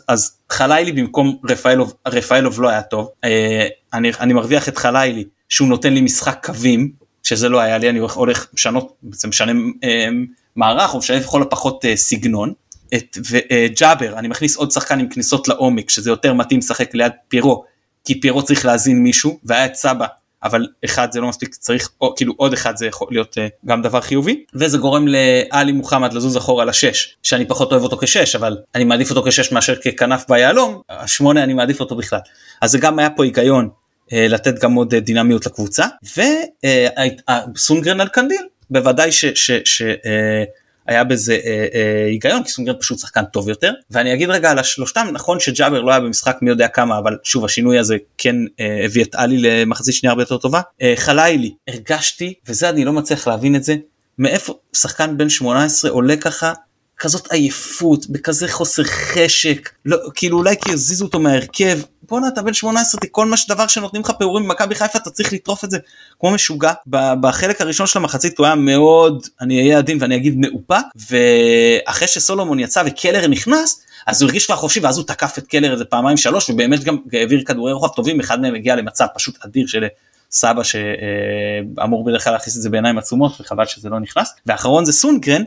אז 0.09 0.37
חלילי 0.51 0.93
במקום 0.93 1.37
רפאלוב, 1.49 1.95
רפאלוב 2.07 2.61
לא 2.61 2.69
היה 2.69 2.83
טוב, 2.83 3.09
אה, 3.25 3.67
אני, 3.95 4.11
אני 4.21 4.33
מרוויח 4.33 4.69
את 4.69 4.79
חלילי 4.79 5.25
שהוא 5.49 5.69
נותן 5.69 5.95
לי 5.95 6.01
משחק 6.01 6.47
קווים, 6.47 6.93
שזה 7.23 7.49
לא 7.49 7.61
היה 7.61 7.79
לי, 7.79 7.91
אני 7.91 7.99
הולך 7.99 8.47
לשנות, 8.55 8.97
בעצם 9.03 9.29
משנה 9.29 9.53
אה, 9.85 10.09
מערך 10.57 10.95
או 10.95 10.99
משנה 10.99 11.17
לכל 11.17 11.43
הפחות 11.43 11.85
אה, 11.85 11.97
סגנון. 11.97 12.53
את 12.95 13.19
וג'אבר, 13.31 14.19
אני 14.19 14.29
מכניס 14.29 14.57
עוד 14.57 14.71
שחקן 14.71 15.01
עם 15.01 15.09
כניסות 15.09 15.49
לעומק, 15.49 15.91
שזה 15.91 16.11
יותר 16.11 16.35
מתאים 16.35 16.59
לשחק 16.59 16.95
ליד 16.95 17.13
פירו, 17.29 17.65
כי 18.05 18.21
פירו 18.21 18.43
צריך 18.43 18.65
להזין 18.65 19.03
מישהו, 19.03 19.39
והיה 19.45 19.67
את 19.67 19.75
סבא 19.75 20.07
אבל 20.43 20.67
אחד 20.85 21.13
זה 21.13 21.21
לא 21.21 21.29
מספיק 21.29 21.55
צריך 21.55 21.91
או, 22.01 22.15
כאילו 22.17 22.35
עוד 22.37 22.53
אחד 22.53 22.77
זה 22.77 22.87
יכול 22.87 23.09
להיות 23.11 23.39
uh, 23.39 23.67
גם 23.67 23.83
דבר 23.83 24.01
חיובי 24.01 24.45
וזה 24.55 24.79
גורם 24.79 25.05
לעלי 25.09 25.73
מוחמד 25.73 26.13
לזוז 26.13 26.37
אחורה 26.37 26.65
לשש 26.65 27.17
שאני 27.23 27.47
פחות 27.47 27.73
אוהב 27.73 27.83
אותו 27.83 27.97
כשש 27.97 28.37
אבל 28.37 28.57
אני 28.75 28.85
מעדיף 28.85 29.11
אותו 29.11 29.23
כשש 29.27 29.53
מאשר 29.53 29.77
ככנף 29.77 30.25
ביהלום 30.29 30.81
השמונה 30.91 31.45
אני 31.45 31.55
מעדיף 31.55 31.81
אותו 31.81 31.97
בכלל. 31.97 32.21
אז 32.61 32.71
זה 32.71 32.79
גם 32.79 32.99
היה 32.99 33.11
פה 33.11 33.25
היגיון 33.25 33.69
uh, 33.69 34.15
לתת 34.15 34.59
גם 34.59 34.75
עוד 34.75 34.95
uh, 34.95 35.01
דינמיות 35.01 35.47
לקבוצה 35.47 35.87
וסונגרן 37.55 37.99
uh, 37.99 38.03
על 38.03 38.09
קנדיל 38.09 38.43
בוודאי 38.71 39.13
ש... 39.13 39.25
היה 40.91 41.05
בזה 41.05 41.39
אה, 41.45 41.67
אה, 41.75 42.07
היגיון 42.07 42.43
כי 42.43 42.51
סונגרן 42.51 42.75
פשוט 42.81 42.99
שחקן 42.99 43.25
טוב 43.25 43.49
יותר. 43.49 43.73
ואני 43.91 44.15
אגיד 44.15 44.31
רגע 44.31 44.51
על 44.51 44.59
השלושתם 44.59 45.07
נכון 45.13 45.41
שג'אבר 45.41 45.81
לא 45.81 45.91
היה 45.91 46.01
במשחק 46.01 46.39
מי 46.43 46.51
יודע 46.51 46.69
כמה 46.69 46.99
אבל 46.99 47.17
שוב 47.25 47.45
השינוי 47.45 47.79
הזה 47.79 47.97
כן 48.19 48.37
אה, 48.61 48.85
הביא 48.85 49.05
את 49.05 49.15
עלי 49.15 49.39
למחצית 49.39 49.95
שנייה 49.95 50.11
הרבה 50.11 50.23
יותר 50.23 50.39
טובה. 50.39 50.61
אה, 50.83 50.95
חלילי 50.97 51.55
הרגשתי 51.69 52.35
וזה 52.49 52.69
אני 52.69 52.85
לא 52.85 52.93
מצליח 52.93 53.29
להבין 53.29 53.57
את 53.57 53.65
זה 53.65 53.77
מאיפה 54.19 54.55
שחקן 54.73 55.17
בן 55.17 55.29
18 55.29 55.91
עולה 55.91 56.17
ככה 56.17 56.53
כזאת 56.99 57.33
עייפות 57.33 58.07
בכזה 58.11 58.49
חוסר 58.49 58.85
חשק 58.85 59.71
לא 59.85 59.99
כאילו 60.15 60.39
אולי 60.39 60.57
כי 60.65 60.73
הזיזו 60.73 61.05
אותו 61.05 61.21
מהרכב 61.21 61.79
בואנה 62.11 62.29
אתה 62.29 62.43
בן 62.43 62.55
18 62.55 63.01
כל 63.11 63.27
מה 63.27 63.37
שדבר 63.37 63.67
שנותנים 63.67 64.03
לך 64.03 64.11
פעורים 64.11 64.45
במכבי 64.45 64.75
חיפה 64.75 64.99
אתה 64.99 65.11
צריך 65.11 65.33
לטרוף 65.33 65.65
את 65.65 65.71
זה 65.71 65.79
כמו 66.21 66.31
משוגע. 66.31 66.73
בחלק 67.21 67.61
הראשון 67.61 67.87
של 67.87 67.99
המחצית 67.99 68.39
הוא 68.39 68.47
היה 68.47 68.55
מאוד 68.55 69.27
אני 69.41 69.61
אהיה 69.61 69.79
עדין 69.79 69.99
ואני 70.01 70.17
אגיד 70.17 70.35
מאופק 70.39 70.85
ואחרי 71.11 72.09
שסולומון 72.09 72.61
יצא 72.61 72.83
וקלר 72.87 73.27
נכנס 73.27 73.83
אז 74.07 74.23
הוא 74.23 74.29
הרגיש 74.29 74.47
כבר 74.47 74.57
חופשי 74.57 74.81
ואז 74.81 74.99
הוא 74.99 75.07
תקף 75.07 75.39
את 75.39 75.47
קלר 75.47 75.73
איזה 75.73 75.85
פעמיים 75.85 76.17
שלוש 76.17 76.51
ובאמת 76.51 76.85
גם 76.85 76.97
העביר 77.13 77.43
כדורי 77.45 77.73
רוחב 77.73 77.95
טובים 77.95 78.21
אחד 78.21 78.41
מהם 78.41 78.55
הגיע 78.55 78.77
למצב 78.77 79.07
פשוט 79.15 79.45
אדיר 79.45 79.67
של 79.67 79.85
סבא 80.31 80.63
שאמור 80.63 82.05
בדרך 82.05 82.25
כלל 82.25 82.33
להכניס 82.33 82.57
את 82.57 82.63
זה 82.63 82.71
בעיניים 82.71 82.99
עצומות 82.99 83.41
וחבל 83.41 83.67
שזה 83.67 83.89
לא 83.89 84.01
נכנס. 84.01 84.35
ואחרון 84.47 84.85
זה 84.85 84.93
סונגרן 84.93 85.43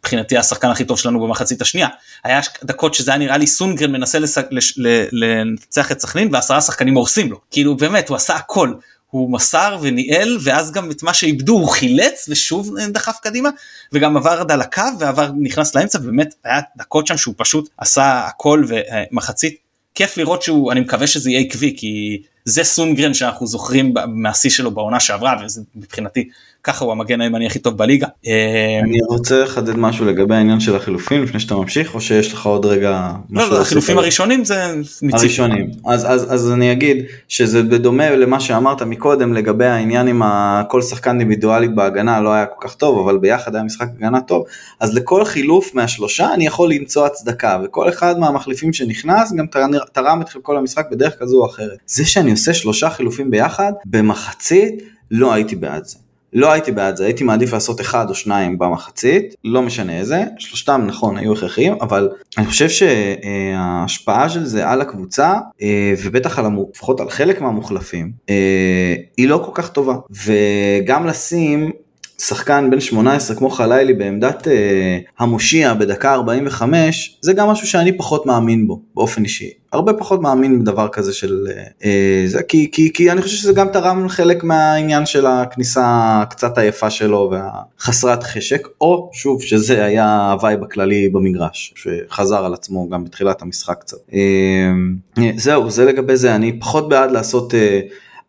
שמבחינתי 0.00 0.36
השחקן 0.36 0.70
הכי 0.70 0.84
טוב 0.84 0.98
שלנו 0.98 1.20
במחצית 1.20 1.62
השנייה. 1.62 1.88
היה 2.24 2.40
דקות 2.64 2.94
שזה 2.94 3.10
היה 3.10 3.18
נראה 3.18 3.36
לי 3.36 3.46
סונגרן 3.46 3.92
מנסה 3.92 4.18
לנצח 5.12 5.92
את 5.92 6.00
סכנין 6.00 6.28
ועשרה 6.32 6.60
שחקנים 6.60 6.94
הורסים 6.94 7.30
לו. 7.30 7.40
כאילו 7.50 7.76
באמת 7.76 8.08
הוא 8.08 8.16
עשה 8.16 8.36
הכל. 8.36 8.72
הוא 9.10 9.32
מסר 9.32 9.78
וניהל 9.80 10.38
ואז 10.42 10.72
גם 10.72 10.90
את 10.90 11.02
מה 11.02 11.14
שאיבדו 11.14 11.52
הוא 11.52 11.68
חילץ 11.68 12.26
ושוב 12.30 12.70
דחף 12.88 13.16
קדימה 13.22 13.48
וגם 13.92 14.16
עבר 14.16 14.40
עד 14.40 14.52
על 14.52 14.60
הקו 14.60 14.82
ועבר 14.98 15.30
נכנס 15.40 15.74
לאמצע 15.74 15.98
ובאמת 16.02 16.34
היה 16.44 16.60
דקות 16.76 17.06
שם 17.06 17.16
שהוא 17.16 17.34
פשוט 17.38 17.68
עשה 17.78 18.26
הכל 18.26 18.64
ומחצית 18.68 19.56
כיף 19.94 20.16
לראות 20.16 20.42
שהוא 20.42 20.72
אני 20.72 20.80
מקווה 20.80 21.06
שזה 21.06 21.30
יהיה 21.30 21.40
עקבי 21.40 21.74
כי 21.78 22.22
זה 22.44 22.64
סונגרן 22.64 23.14
שאנחנו 23.14 23.46
זוכרים 23.46 23.94
מהשיא 24.08 24.50
שלו 24.50 24.70
בעונה 24.70 25.00
שעברה 25.00 25.36
וזה 25.44 25.62
מבחינתי 25.74 26.28
ככה 26.64 26.84
הוא 26.84 26.92
המגן 26.92 27.20
הימני 27.20 27.46
הכי 27.46 27.58
טוב 27.58 27.76
בליגה. 27.76 28.06
אה, 28.26 28.80
אני 28.82 28.98
רוצה 29.08 29.44
לחדד 29.44 29.76
משהו 29.76 30.04
לגבי 30.04 30.34
העניין 30.34 30.60
של 30.60 30.76
החילופים 30.76 31.22
לפני 31.22 31.40
שאתה 31.40 31.54
ממשיך 31.54 31.94
או 31.94 32.00
שיש 32.00 32.32
לך 32.32 32.46
עוד 32.46 32.66
רגע 32.66 33.10
לא, 33.30 33.50
לא 33.50 33.60
החילופים 33.60 33.98
הראשונים 33.98 34.44
זה 34.44 34.74
ניצי. 35.02 35.16
הראשונים 35.16 35.70
אז, 35.86 36.12
אז, 36.12 36.34
אז 36.34 36.52
אני 36.52 36.72
אגיד 36.72 37.04
שזה 37.28 37.62
בדומה 37.62 38.10
למה 38.10 38.40
שאמרת 38.40 38.82
מקודם 38.82 39.32
לגבי 39.32 39.66
העניין 39.66 40.08
עם 40.08 40.22
כל 40.68 40.82
שחקן 40.82 41.10
אינדיבידואלית 41.10 41.74
בהגנה 41.74 42.20
לא 42.20 42.32
היה 42.32 42.46
כל 42.46 42.68
כך 42.68 42.74
טוב 42.74 42.98
אבל 42.98 43.18
ביחד 43.18 43.54
היה 43.54 43.64
משחק 43.64 43.86
הגנה 43.96 44.20
טוב 44.20 44.44
אז 44.80 44.94
לכל 44.94 45.24
חילוף 45.24 45.74
מהשלושה 45.74 46.34
אני 46.34 46.46
יכול 46.46 46.72
למצוא 46.72 47.06
הצדקה 47.06 47.58
וכל 47.64 47.88
אחד 47.88 48.18
מהמחליפים 48.18 48.72
שנכנס 48.72 49.32
גם 49.32 49.46
תרם 49.92 50.22
את 50.22 50.28
חלקו 50.28 50.52
למשחק 50.52 50.86
בדרך 50.90 51.18
כזו 51.18 51.40
או 51.40 51.46
אחרת 51.46 51.78
זה 51.86 52.04
שאני 52.04 52.30
עושה 52.30 52.54
שלושה 52.54 52.90
חילופים 52.90 53.30
ביחד 53.30 53.72
במחצית 53.86 54.82
לא 55.10 55.32
הייתי 55.32 55.56
בעד 55.56 55.84
זה. 55.84 56.09
לא 56.32 56.52
הייתי 56.52 56.72
בעד 56.72 56.96
זה, 56.96 57.04
הייתי 57.04 57.24
מעדיף 57.24 57.52
לעשות 57.52 57.80
אחד 57.80 58.08
או 58.08 58.14
שניים 58.14 58.58
במחצית, 58.58 59.34
לא 59.44 59.62
משנה 59.62 59.98
איזה, 59.98 60.24
שלושתם 60.38 60.82
נכון 60.86 61.16
היו 61.16 61.32
הכרחיים, 61.32 61.74
אבל 61.80 62.08
אני 62.38 62.46
חושב 62.46 62.68
שההשפעה 62.68 64.28
של 64.28 64.44
זה 64.44 64.68
על 64.68 64.80
הקבוצה, 64.80 65.34
אה, 65.62 65.94
ובטח 66.04 66.38
על, 66.38 66.46
לפחות 66.74 67.00
על 67.00 67.10
חלק 67.10 67.40
מהמוחלפים, 67.40 68.12
אה, 68.30 68.94
היא 69.16 69.28
לא 69.28 69.42
כל 69.44 69.52
כך 69.54 69.68
טובה. 69.68 69.94
וגם 70.10 71.06
לשים 71.06 71.72
שחקן 72.20 72.70
בן 72.70 72.80
18 72.80 73.36
כמו 73.36 73.50
חלילי 73.50 73.94
בעמדת 73.94 74.48
אה, 74.48 74.98
המושיע 75.18 75.74
בדקה 75.74 76.12
45 76.14 77.18
זה 77.20 77.32
גם 77.32 77.48
משהו 77.48 77.66
שאני 77.66 77.96
פחות 77.96 78.26
מאמין 78.26 78.66
בו 78.66 78.80
באופן 78.94 79.24
אישי 79.24 79.50
הרבה 79.72 79.92
פחות 79.92 80.20
מאמין 80.20 80.60
בדבר 80.60 80.88
כזה 80.88 81.12
של 81.12 81.46
אה, 81.50 81.62
אה 81.84 82.22
זה 82.26 82.42
כי, 82.42 82.68
כי, 82.72 82.92
כי 82.92 83.10
אני 83.10 83.22
חושב 83.22 83.36
שזה 83.36 83.52
גם 83.52 83.68
תרם 83.68 84.08
חלק 84.08 84.44
מהעניין 84.44 85.06
של 85.06 85.26
הכניסה 85.26 86.22
קצת 86.30 86.58
היפה 86.58 86.90
שלו 86.90 87.32
והחסרת 87.32 88.22
חשק 88.22 88.68
או 88.80 89.10
שוב 89.12 89.42
שזה 89.42 89.84
היה 89.84 90.30
ה 90.32 90.38
vibe 90.38 90.62
הכללי 90.62 91.08
במגרש 91.08 91.74
שחזר 91.76 92.44
על 92.44 92.54
עצמו 92.54 92.88
גם 92.88 93.04
בתחילת 93.04 93.42
המשחק 93.42 93.80
קצת 93.80 93.96
אה, 94.14 94.18
אה 95.18 95.30
זהו 95.36 95.70
זה 95.70 95.84
לגבי 95.84 96.16
זה 96.16 96.34
אני 96.34 96.60
פחות 96.60 96.88
בעד 96.88 97.10
לעשות. 97.10 97.54
אה, 97.54 97.80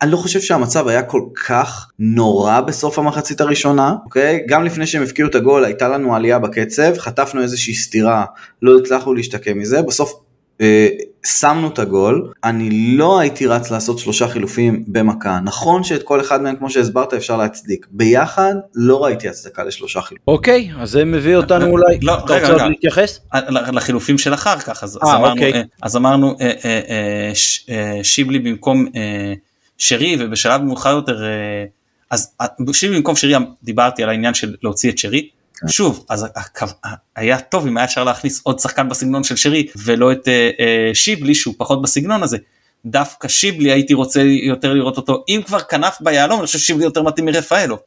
אני 0.02 0.12
לא 0.12 0.18
חושב 0.18 0.40
שהמצב 0.42 0.88
היה 0.88 1.04
כל 1.04 1.22
כך 1.48 1.88
נורא 2.00 2.62
בסוף 2.62 3.00
המחצית 3.00 3.42
הראשונה, 3.42 3.96
אוקיי? 4.06 4.46
גם 4.48 4.64
לפני 4.64 4.88
שהם 4.88 5.04
הפקיעו 5.04 5.30
את 5.30 5.36
הגול 5.36 5.66
הייתה 5.66 5.88
לנו 5.88 6.16
עלייה 6.16 6.40
בקצב, 6.40 6.98
חטפנו 6.98 7.42
איזושהי 7.42 7.74
סתירה, 7.74 8.26
לא 8.62 8.78
הצלחנו 8.78 9.14
להשתקם 9.14 9.60
מזה, 9.60 9.82
בסוף 9.82 10.14
אה, 10.62 10.88
שמנו 11.26 11.68
את 11.68 11.80
הגול, 11.80 12.32
אני 12.44 12.98
לא 12.98 13.20
הייתי 13.20 13.48
רץ 13.48 13.72
לעשות 13.72 14.00
שלושה 14.00 14.28
חילופים 14.28 14.84
במכה, 14.88 15.40
נכון 15.44 15.84
שאת 15.84 16.04
כל 16.04 16.22
אחד 16.22 16.42
מהם 16.42 16.56
כמו 16.56 16.70
שהסברת 16.70 17.14
אפשר 17.14 17.38
להצדיק, 17.38 17.88
ביחד 17.92 18.54
לא 18.76 19.04
ראיתי 19.04 19.30
הצדקה 19.30 19.64
לשלושה 19.64 20.02
חילופים. 20.02 20.34
אוקיי, 20.34 20.72
אז 20.80 20.90
זה 20.92 21.06
מביא 21.06 21.36
אותנו 21.36 21.66
אולי, 21.66 22.00
לא, 22.02 22.18
אתה 22.26 22.34
רגע, 22.34 22.52
רוצה 22.54 22.68
להתייחס? 22.68 23.20
לחילופים 23.74 24.18
של 24.18 24.34
אחר 24.34 24.60
כך, 24.60 24.84
אז, 24.84 24.98
아, 24.98 25.00
אז 25.04 25.10
אמרנו, 25.10 25.32
אוקיי. 25.32 25.64
אז 25.82 25.98
אמרנו 25.98 26.36
אה, 26.42 26.52
אה, 26.66 26.80
אה, 26.90 27.36
ש, 27.36 27.66
אה, 27.70 28.00
שיבלי 28.04 28.40
במקום 28.40 28.88
אה, 28.96 29.34
שרי 29.82 30.16
ובשלב 30.20 30.62
מאוחר 30.62 30.90
יותר 30.90 31.24
אה, 31.24 31.66
אז 32.10 32.32
אה, 32.42 32.46
שירי 32.74 32.96
במקום 32.96 33.16
שרי 33.16 33.34
דיברתי 33.64 34.04
על 34.04 34.10
העניין 34.10 34.34
של 34.34 34.56
להוציא 34.64 34.92
את 34.92 34.98
שרי. 34.98 35.30
כן. 35.56 35.68
שוב 35.68 36.06
אז 36.10 36.28
היה 37.16 37.40
טוב 37.40 37.68
אם 37.68 37.78
היה 37.78 37.86
אפשר 37.86 38.04
להכניס 38.04 38.42
עוד 38.44 38.60
שחקן 38.60 38.90
בסגנון 38.90 39.24
של 39.24 39.36
שרי 39.36 39.68
ולא 39.76 40.12
את 40.12 40.28
אה, 40.28 40.92
שיבלי 40.94 41.36
שהוא 41.36 41.54
פחות 41.58 41.82
בסגנון 41.82 42.24
הזה. 42.24 42.38
דווקא 42.86 43.28
שיבלי 43.28 43.72
הייתי 43.72 43.94
רוצה 43.94 44.22
יותר 44.22 44.74
לראות 44.74 44.98
אותו 44.98 45.24
אם 45.30 45.42
כבר 45.46 45.60
כנף 45.60 45.98
ביהלום 46.02 46.40
אני 46.40 46.48
חושב 46.48 46.60
שיבלי 46.60 46.84
יותר 46.84 47.04
מתאים 47.04 47.26
מרפאלו 47.26 47.78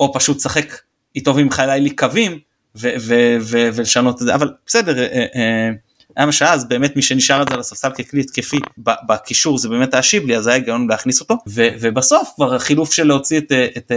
או 0.00 0.12
פשוט 0.12 0.40
שחק 0.40 0.78
איתו 1.16 1.36
ועם 1.36 1.50
חיילי 1.50 1.90
קווים 1.90 2.38
ולשנות 2.74 4.22
את 4.22 4.26
זה 4.26 4.34
אבל 4.34 4.52
בסדר 4.66 5.06
היה 6.16 6.26
מה 6.26 6.32
שאז 6.32 6.68
באמת 6.68 6.96
מי 6.96 7.02
שנשאר 7.02 7.42
את 7.42 7.48
זה 7.48 7.54
על 7.54 7.60
הספסל 7.60 7.90
ככלי 7.90 8.20
התקפי 8.20 8.58
בקישור 8.78 9.58
זה 9.58 9.68
באמת 9.68 9.94
היה 9.94 10.02
שיבלי 10.02 10.36
אז 10.36 10.46
היה 10.46 10.56
היגיון 10.56 10.88
להכניס 10.90 11.20
אותו 11.20 11.36
ו, 11.48 11.68
ובסוף 11.80 12.32
כבר 12.34 12.54
החילוף 12.54 12.92
של 12.92 13.06
להוציא 13.06 13.38
את, 13.38 13.52
את 13.76 13.92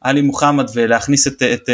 עלי 0.00 0.22
מוחמד 0.22 0.66
ולהכניס 0.74 1.26
את, 1.26 1.42
את 1.42 1.68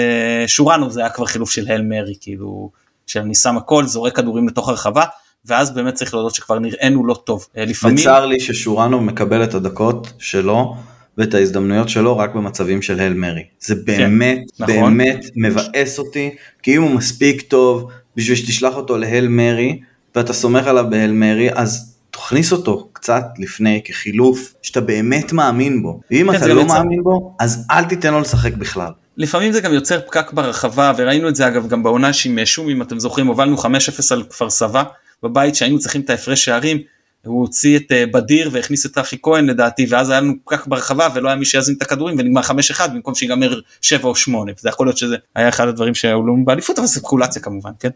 שורנו 0.46 0.90
זה 0.90 1.00
היה 1.00 1.10
כבר 1.10 1.26
חילוף 1.26 1.50
של 1.50 1.70
הל 1.70 1.82
מרי 1.82 2.14
כאילו 2.20 2.70
שאני 3.06 3.34
שם 3.34 3.56
הכל 3.56 3.86
זורק 3.86 4.16
כדורים 4.16 4.48
לתוך 4.48 4.68
הרחבה 4.68 5.04
ואז 5.44 5.74
באמת 5.74 5.94
צריך 5.94 6.14
להודות 6.14 6.34
שכבר 6.34 6.58
נראינו 6.58 7.06
לא 7.06 7.14
טוב 7.24 7.46
לפעמים. 7.56 7.96
וצר 7.96 8.26
לי 8.26 8.40
ששורנו 8.40 9.00
מקבל 9.00 9.44
את 9.44 9.54
הדקות 9.54 10.12
שלו 10.18 10.76
ואת 11.18 11.34
ההזדמנויות 11.34 11.88
שלו 11.88 12.18
רק 12.18 12.34
במצבים 12.34 12.82
של 12.82 13.00
הל 13.00 13.14
מרי. 13.14 13.42
זה 13.60 13.74
באמת 13.74 14.38
כן, 14.58 14.66
באמת 14.66 15.18
נכון. 15.18 15.32
מבאס 15.36 15.98
אותי 15.98 16.30
כי 16.62 16.76
אם 16.76 16.82
הוא 16.82 16.90
מספיק 16.90 17.42
טוב 17.42 17.90
בשביל 18.16 18.36
שתשלח 18.36 18.74
אותו 18.74 18.96
להל 18.96 19.28
מרי, 19.28 19.80
ואתה 20.16 20.32
סומך 20.32 20.66
עליו 20.66 20.86
בהל 20.90 21.12
מרי, 21.12 21.48
אז 21.54 21.96
תכניס 22.10 22.52
אותו 22.52 22.88
קצת 22.92 23.24
לפני 23.38 23.80
כחילוף 23.84 24.54
שאתה 24.62 24.80
באמת 24.80 25.32
מאמין 25.32 25.82
בו. 25.82 26.00
ואם 26.10 26.30
כן, 26.30 26.36
אתה 26.36 26.46
לא 26.46 26.60
יוצר... 26.60 26.74
מאמין 26.74 27.02
בו, 27.02 27.36
אז 27.40 27.66
אל 27.70 27.84
תיתן 27.84 28.12
לו 28.12 28.20
לשחק 28.20 28.54
בכלל. 28.54 28.90
לפעמים 29.16 29.52
זה 29.52 29.60
גם 29.60 29.72
יוצר 29.72 30.00
פקק 30.00 30.32
ברחבה, 30.32 30.92
וראינו 30.96 31.28
את 31.28 31.36
זה 31.36 31.48
אגב 31.48 31.68
גם 31.68 31.82
בעונה 31.82 32.10
עם 32.24 32.44
שום, 32.44 32.68
אם 32.68 32.82
אתם 32.82 32.98
זוכרים, 32.98 33.26
הובלנו 33.26 33.56
5-0 33.56 33.66
על 34.10 34.22
כפר 34.30 34.50
סבא 34.50 34.82
בבית 35.22 35.54
שהיינו 35.54 35.78
צריכים 35.78 36.00
את 36.00 36.10
ההפרש 36.10 36.44
שערים. 36.44 36.78
הוא 37.26 37.40
הוציא 37.40 37.76
את 37.76 37.92
אה, 37.92 38.04
בדיר 38.06 38.50
והכניס 38.52 38.86
את 38.86 38.98
רפי 38.98 39.16
כהן 39.22 39.46
לדעתי 39.46 39.86
ואז 39.88 40.10
היה 40.10 40.20
לנו 40.20 40.32
פקק 40.44 40.66
ברחבה 40.66 41.08
ולא 41.14 41.28
היה 41.28 41.36
מי 41.36 41.44
שיזין 41.44 41.74
את 41.74 41.82
הכדורים 41.82 42.16
ונגמר 42.18 42.40
5-1 42.40 42.88
במקום 42.88 43.14
שיגמר 43.14 43.60
7 43.80 44.08
או 44.08 44.14
8 44.14 44.52
זה 44.58 44.68
יכול 44.68 44.86
להיות 44.86 44.98
שזה 44.98 45.16
היה 45.34 45.48
אחד 45.48 45.68
הדברים 45.68 45.94
שהיו 45.94 46.22
לנו 46.22 46.44
באליפות 46.44 46.78
אבל 46.78 46.86
זה 46.86 46.94
ספקולציה 46.94 47.42
כמובן 47.42 47.70
כן. 47.80 47.90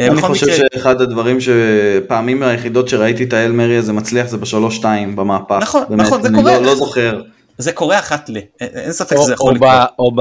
אה, 0.00 0.06
אני 0.06 0.22
חושב 0.22 0.46
מקרה... 0.46 0.66
שאחד 0.74 1.00
הדברים 1.00 1.38
שפעמים 1.40 2.42
היחידות 2.42 2.88
שראיתי 2.88 3.24
את 3.24 3.32
האל 3.32 3.52
מרי 3.52 3.76
הזה 3.76 3.92
מצליח 3.92 4.26
זה 4.26 4.36
בשלוש 4.36 4.76
שתיים 4.76 5.16
במהפך. 5.16 5.58
נכון 5.60 5.82
באמת, 5.88 6.00
נכון 6.00 6.22
זה 6.22 6.28
קורה. 6.34 6.58
לא, 6.58 6.62
לא 6.62 6.74
זוכר. 6.74 7.22
זה 7.58 7.72
קורה 7.72 7.98
אחת 7.98 8.28
ל... 8.28 8.36
אין 8.60 8.92
ספק 8.92 9.16
שזה 9.22 9.32
יכול 9.32 9.54
לקרות. 9.54 9.70
או 9.98 10.12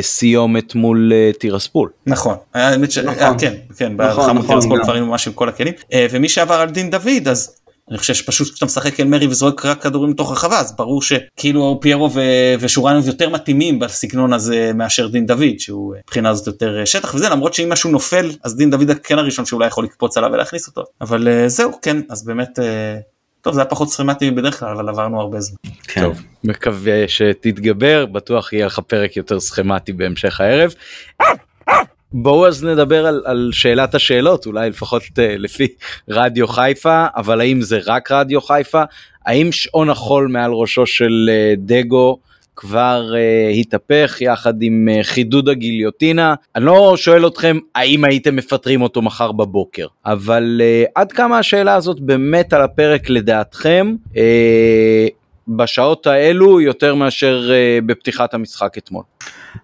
בסיומת 0.00 0.74
מול 0.74 1.12
אה, 1.12 1.30
טירספול. 1.38 1.90
נכון, 2.06 2.36
האמת 2.54 2.90
ש... 2.90 2.98
נכון. 2.98 3.38
כן, 3.38 3.54
כן, 3.76 3.92
נכון, 3.96 4.36
נכון, 4.36 4.46
טירספול 4.46 4.82
כבר 4.82 4.92
היינו 4.92 5.06
ממש 5.06 5.26
עם 5.26 5.32
כל 5.32 5.48
הכלים. 5.48 5.74
אה, 5.92 6.06
ומי 6.10 6.28
שעבר 6.28 6.54
על 6.54 6.70
דין 6.70 6.90
דוד 6.90 7.28
אז 7.30 7.60
אני 7.90 7.98
חושב 7.98 8.14
שפשוט 8.14 8.50
כשאתה 8.50 8.66
משחק 8.66 9.00
אל 9.00 9.06
מרי 9.06 9.26
וזורק 9.26 9.64
רק 9.64 9.82
כדורים 9.82 10.10
מתוך 10.10 10.30
הרחבה 10.30 10.60
אז 10.60 10.76
ברור 10.76 11.02
שכאילו 11.02 11.78
פיירו 11.82 12.10
ושורנוב 12.60 13.06
יותר 13.06 13.30
מתאימים 13.30 13.78
בסגנון 13.78 14.32
הזה 14.32 14.70
מאשר 14.74 15.08
דין 15.08 15.26
דוד 15.26 15.58
שהוא 15.58 15.94
מבחינה 16.04 16.30
הזאת 16.30 16.46
יותר 16.46 16.84
שטח 16.84 17.14
וזה 17.14 17.28
למרות 17.28 17.54
שאם 17.54 17.68
משהו 17.68 17.90
נופל 17.90 18.30
אז 18.44 18.56
דין 18.56 18.70
דוד 18.70 18.90
כן 19.02 19.18
הראשון 19.18 19.44
שאולי 19.44 19.66
יכול 19.66 19.84
לקפוץ 19.84 20.16
עליו 20.16 20.30
ולהכניס 20.32 20.66
אותו 20.66 20.82
אבל 21.00 21.28
זהו 21.46 21.70
כן 21.82 21.96
אז 22.10 22.24
באמת 22.24 22.58
טוב 23.44 23.54
זה 23.54 23.60
היה 23.60 23.70
פחות 23.70 23.88
סכמטי 23.88 24.30
בדרך 24.30 24.60
כלל 24.60 24.68
אבל 24.68 24.88
עברנו 24.88 25.20
הרבה 25.20 25.40
זמן. 25.40 25.56
כן. 25.82 26.00
טוב 26.00 26.22
מקווה 26.44 27.08
שתתגבר 27.08 28.06
בטוח 28.06 28.52
יהיה 28.52 28.66
לך 28.66 28.78
פרק 28.78 29.16
יותר 29.16 29.40
סכמטי 29.40 29.92
בהמשך 29.92 30.40
הערב. 30.40 30.74
בואו 32.12 32.46
אז 32.46 32.64
נדבר 32.64 33.06
על, 33.06 33.22
על 33.24 33.50
שאלת 33.52 33.94
השאלות 33.94 34.46
אולי 34.46 34.70
לפחות 34.70 35.02
uh, 35.02 35.08
לפי 35.18 35.68
רדיו 36.08 36.48
חיפה 36.48 37.06
אבל 37.16 37.40
האם 37.40 37.62
זה 37.62 37.78
רק 37.86 38.12
רדיו 38.12 38.40
חיפה 38.40 38.82
האם 39.26 39.52
שעון 39.52 39.90
החול 39.90 40.28
מעל 40.28 40.52
ראשו 40.52 40.86
של 40.86 41.30
uh, 41.30 41.60
דגו 41.60 42.18
כבר 42.56 43.12
uh, 43.12 43.54
התהפך 43.60 44.20
יחד 44.20 44.62
עם 44.62 44.88
uh, 44.90 45.04
חידוד 45.04 45.48
הגיליוטינה. 45.48 46.34
אני 46.56 46.64
לא 46.64 46.94
שואל 46.96 47.26
אתכם 47.26 47.58
האם 47.74 48.04
הייתם 48.04 48.36
מפטרים 48.36 48.82
אותו 48.82 49.02
מחר 49.02 49.32
בבוקר, 49.32 49.86
אבל 50.06 50.60
uh, 50.60 50.90
עד 50.94 51.12
כמה 51.12 51.38
השאלה 51.38 51.74
הזאת 51.74 52.00
באמת 52.00 52.52
על 52.52 52.62
הפרק 52.62 53.10
לדעתכם 53.10 53.94
uh, 54.08 54.16
בשעות 55.48 56.06
האלו 56.06 56.60
יותר 56.60 56.94
מאשר 56.94 57.50
uh, 57.50 57.84
בפתיחת 57.86 58.34
המשחק 58.34 58.78
אתמול. 58.78 59.02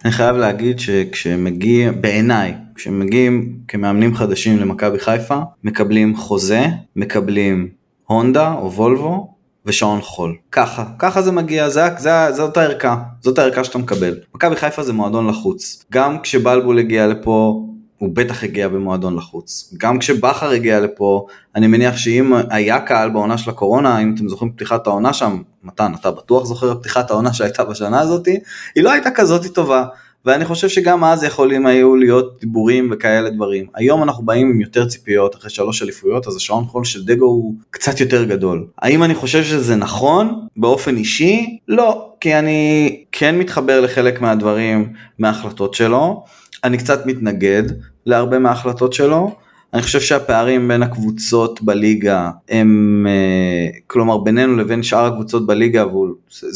אני 0.04 0.12
חייב 0.12 0.36
להגיד 0.36 0.80
שכשמגיע, 0.80 1.92
בעיניי, 1.92 2.54
כשמגיעים 2.74 3.52
כמאמנים 3.68 4.14
חדשים 4.14 4.58
למכבי 4.58 4.98
חיפה, 4.98 5.38
מקבלים 5.64 6.16
חוזה, 6.16 6.66
מקבלים 6.96 7.68
הונדה 8.06 8.52
או 8.52 8.72
וולבו, 8.72 9.29
ושעון 9.66 10.00
חול. 10.00 10.36
ככה, 10.52 10.84
ככה 10.98 11.22
זה 11.22 11.32
מגיע, 11.32 11.68
זה, 11.68 11.82
זה, 11.98 12.32
זאת 12.32 12.56
הערכה, 12.56 12.96
זאת 13.20 13.38
הערכה 13.38 13.64
שאתה 13.64 13.78
מקבל. 13.78 14.14
מכבי 14.34 14.56
חיפה 14.56 14.82
זה 14.82 14.92
מועדון 14.92 15.26
לחוץ. 15.26 15.84
גם 15.92 16.20
כשבלבול 16.20 16.78
הגיע 16.78 17.06
לפה, 17.06 17.62
הוא 17.98 18.10
בטח 18.12 18.44
הגיע 18.44 18.68
במועדון 18.68 19.16
לחוץ. 19.16 19.74
גם 19.78 19.98
כשבכר 19.98 20.50
הגיע 20.50 20.80
לפה, 20.80 21.26
אני 21.56 21.66
מניח 21.66 21.96
שאם 21.96 22.32
היה 22.50 22.80
קהל 22.80 23.10
בעונה 23.10 23.38
של 23.38 23.50
הקורונה, 23.50 23.98
אם 23.98 24.14
אתם 24.14 24.28
זוכרים 24.28 24.52
פתיחת 24.52 24.86
העונה 24.86 25.12
שם, 25.12 25.42
מתן, 25.64 25.92
אתה 26.00 26.10
בטוח 26.10 26.44
זוכר 26.44 26.74
פתיחת 26.74 27.10
העונה 27.10 27.32
שהייתה 27.32 27.64
בשנה 27.64 28.00
הזאתי, 28.00 28.38
היא 28.74 28.84
לא 28.84 28.92
הייתה 28.92 29.10
כזאת 29.10 29.46
טובה. 29.46 29.84
ואני 30.24 30.44
חושב 30.44 30.68
שגם 30.68 31.04
אז 31.04 31.24
יכולים 31.24 31.66
היו 31.66 31.96
להיות 31.96 32.40
דיבורים 32.40 32.88
וכאלה 32.92 33.30
דברים. 33.30 33.66
היום 33.74 34.02
אנחנו 34.02 34.24
באים 34.24 34.50
עם 34.50 34.60
יותר 34.60 34.86
ציפיות 34.86 35.34
אחרי 35.34 35.50
שלוש 35.50 35.82
אליפויות, 35.82 36.26
אז 36.26 36.36
השעון 36.36 36.64
חול 36.64 36.84
של 36.84 37.04
דגו 37.04 37.24
הוא 37.24 37.54
קצת 37.70 38.00
יותר 38.00 38.24
גדול. 38.24 38.66
האם 38.78 39.02
אני 39.02 39.14
חושב 39.14 39.44
שזה 39.44 39.76
נכון 39.76 40.46
באופן 40.56 40.96
אישי? 40.96 41.58
לא, 41.68 42.12
כי 42.20 42.38
אני 42.38 43.04
כן 43.12 43.38
מתחבר 43.38 43.80
לחלק 43.80 44.20
מהדברים 44.20 44.92
מההחלטות 45.18 45.74
שלו, 45.74 46.24
אני 46.64 46.78
קצת 46.78 47.06
מתנגד 47.06 47.62
להרבה 48.06 48.38
מההחלטות 48.38 48.92
שלו. 48.92 49.34
אני 49.74 49.82
חושב 49.82 50.00
שהפערים 50.00 50.68
בין 50.68 50.82
הקבוצות 50.82 51.62
בליגה 51.62 52.30
הם, 52.48 53.06
אה, 53.08 53.78
כלומר 53.86 54.18
בינינו 54.18 54.56
לבין 54.56 54.82
שאר 54.82 55.04
הקבוצות 55.04 55.46
בליגה, 55.46 55.84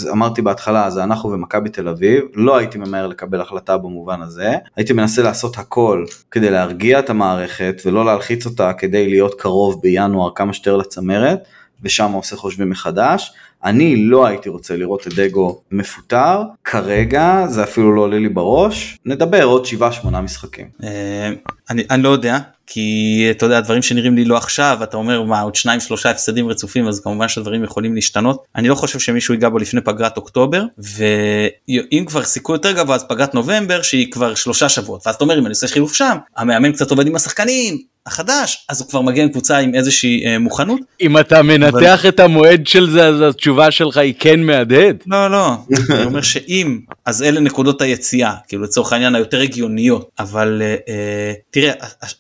ואמרתי 0.07 0.43
בהתחלה, 0.43 0.91
זה 0.91 1.05
אנחנו 1.05 1.31
ומכבי 1.31 1.69
תל 1.69 1.89
אביב, 1.89 2.25
לא 2.35 2.57
הייתי 2.57 2.79
ממהר 2.79 3.07
לקבל 3.07 3.41
החלטה 3.41 3.79
במובן 3.79 4.23
הזה, 4.23 4.53
הייתי 4.77 4.93
מנסה 4.93 5.23
לעשות 5.23 5.59
הכל 5.59 6.05
כדי 6.31 6.51
להרגיע 6.51 6.99
את 6.99 7.11
המערכת 7.11 7.83
ולא 7.87 8.05
להלחיץ 8.05 8.47
אותה 8.47 8.73
כדי 8.73 9.09
להיות 9.09 9.41
קרוב 9.41 9.81
בינואר 9.83 10.31
כמה 10.35 10.53
שיותר 10.53 10.77
לצמרת, 10.77 11.39
ושם 11.83 12.13
עושה 12.13 12.37
חושבים 12.37 12.71
מחדש. 12.71 13.33
אני 13.65 13.97
לא 13.97 14.27
הייתי 14.27 14.49
רוצה 14.49 14.77
לראות 14.77 15.07
את 15.07 15.13
דגו 15.13 15.61
מפוטר, 15.71 16.43
כרגע 16.65 17.47
זה 17.49 17.63
אפילו 17.63 17.95
לא 17.95 18.01
עולה 18.01 18.19
לי 18.19 18.29
בראש, 18.29 18.99
נדבר 19.05 19.45
עוד 19.45 19.67
7-8 20.05 20.09
משחקים. 20.09 20.67
אה, 20.83 21.31
אני 21.71 22.03
לא 22.03 22.09
יודע, 22.09 22.39
כי 22.67 23.27
אתה 23.31 23.47
יודע 23.47 23.61
דברים 23.61 23.83
שנראים 23.83 24.17
לי 24.17 24.25
לא 24.25 24.37
עכשיו 24.37 24.79
אתה 24.83 24.97
אומר 24.97 25.23
מה 25.23 25.41
עוד 25.41 25.55
שניים 25.55 25.81
שלושה 25.81 26.11
הפסדים 26.11 26.49
רצופים 26.49 26.89
אז 26.89 27.01
כמובן 27.01 27.29
שהדברים 27.29 27.65
יכולים 27.65 27.95
להשתנות 27.95 28.45
אני 28.57 28.69
לא 28.69 28.75
חושב 28.75 28.99
שמישהו 28.99 29.35
ייגע 29.35 29.49
בו 29.49 29.59
לפני 29.59 29.81
פגרת 29.81 30.17
אוקטובר 30.17 30.65
ואם 30.79 32.05
כבר 32.07 32.23
סיכוי 32.23 32.55
יותר 32.55 32.73
גבוה 32.73 32.95
אז 32.95 33.05
פגרת 33.09 33.35
נובמבר 33.35 33.83
שהיא 33.83 34.13
כבר 34.13 34.35
שלושה 34.35 34.69
שבועות 34.69 35.07
ואז 35.07 35.15
אתה 35.15 35.25
אומר 35.25 35.39
אם 35.39 35.47
אני 35.47 35.53
עושה 35.53 35.69
חילוף 35.69 35.95
שם 35.95 36.17
המאמן 36.37 36.73
קצת 36.73 36.91
עובד 36.91 37.07
עם 37.07 37.15
השחקנים 37.15 37.79
החדש 38.07 38.67
אז 38.69 38.81
הוא 38.81 38.89
כבר 38.89 39.01
מגיע 39.01 39.23
עם 39.23 39.29
קבוצה 39.29 39.59
עם 39.59 39.75
איזושהי 39.75 40.27
אה, 40.27 40.39
מוכנות. 40.39 40.81
אם 41.01 41.19
אתה 41.19 41.43
מנתח 41.43 42.01
אבל... 42.01 42.09
את 42.09 42.21
המועד 42.21 42.67
של 42.67 42.91
זה 42.91 43.07
אז 43.07 43.21
התשובה 43.21 43.54
שלך 43.71 43.97
היא 43.97 44.15
כן 44.19 44.41
מהדהד. 44.41 45.03
לא 45.07 45.31
לא. 45.31 45.53
אני 45.91 46.05
אומר 46.05 46.23
שאם 46.23 46.81
אז 47.05 47.23
אלה 47.23 47.41
נקודות 47.41 47.83
היציאה 47.83 48.35
כאילו 48.49 48.63
לצורך 48.63 48.93
העניין 48.93 49.15
היותר 49.15 49.41
הגיוניות. 49.41 50.11
אבל 50.19 50.63
אה, 50.65 50.77
אה, 50.89 51.33
תראה 51.51 51.73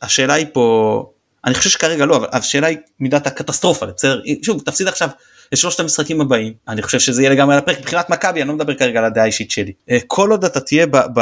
השאלה 0.02 0.34
היא 0.34 0.46
פה 0.52 1.10
אני 1.44 1.54
חושב 1.54 1.70
שכרגע 1.70 2.06
לא 2.06 2.16
אבל 2.16 2.26
השאלה 2.32 2.66
היא 2.66 2.78
מידת 3.00 3.26
הקטסטרופה 3.26 3.86
בסדר? 3.86 4.20
שוב 4.42 4.62
תפסיד 4.64 4.88
עכשיו 4.88 5.08
שלושת 5.54 5.80
המשחקים 5.80 6.20
הבאים 6.20 6.52
אני 6.68 6.82
חושב 6.82 6.98
שזה 6.98 7.22
יהיה 7.22 7.30
לגמרי 7.30 7.54
על 7.54 7.58
הפרק. 7.58 7.78
מבחינת 7.78 8.10
מכבי 8.10 8.40
אני 8.40 8.48
לא 8.48 8.54
מדבר 8.54 8.74
כרגע 8.74 8.98
על 8.98 9.04
הדעה 9.04 9.24
האישית 9.24 9.50
שלי. 9.50 9.72
אה, 9.90 9.98
כל 10.06 10.30
עוד 10.30 10.44
אתה 10.44 10.60
תהיה 10.60 10.86
ב... 10.86 10.96
ב... 11.14 11.20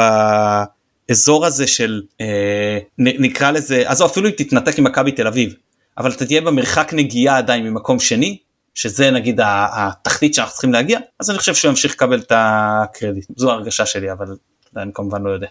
האזור 1.09 1.45
הזה 1.45 1.67
של 1.67 2.01
אה, 2.21 2.79
נקרא 2.97 3.51
לזה 3.51 3.83
אז 3.85 4.05
אפילו 4.05 4.27
אם 4.27 4.33
תתנתק 4.37 4.79
עם 4.79 4.83
מכבי 4.83 5.11
תל 5.11 5.27
אביב 5.27 5.53
אבל 5.97 6.11
אתה 6.11 6.25
תהיה 6.25 6.41
במרחק 6.41 6.93
נגיעה 6.93 7.37
עדיין 7.37 7.67
ממקום 7.67 7.99
שני 7.99 8.37
שזה 8.73 9.11
נגיד 9.11 9.39
התחתית 9.43 10.33
שאנחנו 10.33 10.53
צריכים 10.53 10.73
להגיע 10.73 10.99
אז 11.19 11.29
אני 11.29 11.39
חושב 11.39 11.55
שהוא 11.55 11.69
ימשיך 11.69 11.91
לקבל 11.93 12.19
את 12.19 12.31
הקרדיט 12.35 13.25
זו 13.37 13.51
הרגשה 13.51 13.85
שלי 13.85 14.11
אבל 14.11 14.35
אני 14.77 14.91
כמובן 14.93 15.23
לא 15.23 15.29
יודע. 15.29 15.47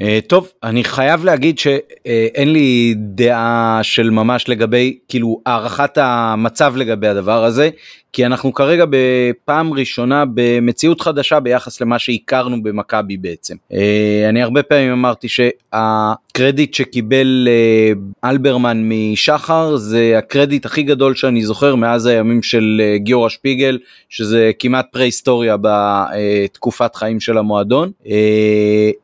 אה, 0.00 0.18
טוב 0.26 0.52
אני 0.62 0.84
חייב 0.84 1.24
להגיד 1.24 1.58
שאין 1.58 2.52
לי 2.52 2.94
דעה 2.96 3.80
של 3.82 4.10
ממש 4.10 4.48
לגבי 4.48 4.98
כאילו 5.08 5.40
הערכת 5.46 5.98
המצב 5.98 6.76
לגבי 6.76 7.08
הדבר 7.08 7.44
הזה 7.44 7.70
כי 8.16 8.26
אנחנו 8.26 8.54
כרגע 8.54 8.84
בפעם 8.90 9.72
ראשונה 9.72 10.24
במציאות 10.34 11.00
חדשה 11.00 11.40
ביחס 11.40 11.80
למה 11.80 11.98
שהכרנו 11.98 12.62
במכבי 12.62 13.16
בעצם. 13.16 13.54
אה, 13.72 14.26
אני 14.28 14.42
הרבה 14.42 14.62
פעמים 14.62 14.92
אמרתי 14.92 15.28
שהקרדיט 15.28 16.74
שקיבל 16.74 17.48
אה, 17.50 18.30
אלברמן 18.30 18.88
משחר 18.88 19.76
זה 19.76 20.14
הקרדיט 20.18 20.66
הכי 20.66 20.82
גדול 20.82 21.14
שאני 21.14 21.42
זוכר 21.42 21.74
מאז 21.74 22.06
הימים 22.06 22.42
של 22.42 22.82
גיורא 22.96 23.28
שפיגל 23.28 23.78
שזה 24.08 24.50
כמעט 24.58 24.86
פרה-היסטוריה 24.92 25.56
בתקופת 25.60 26.94
חיים 26.94 27.20
של 27.20 27.38
המועדון 27.38 27.90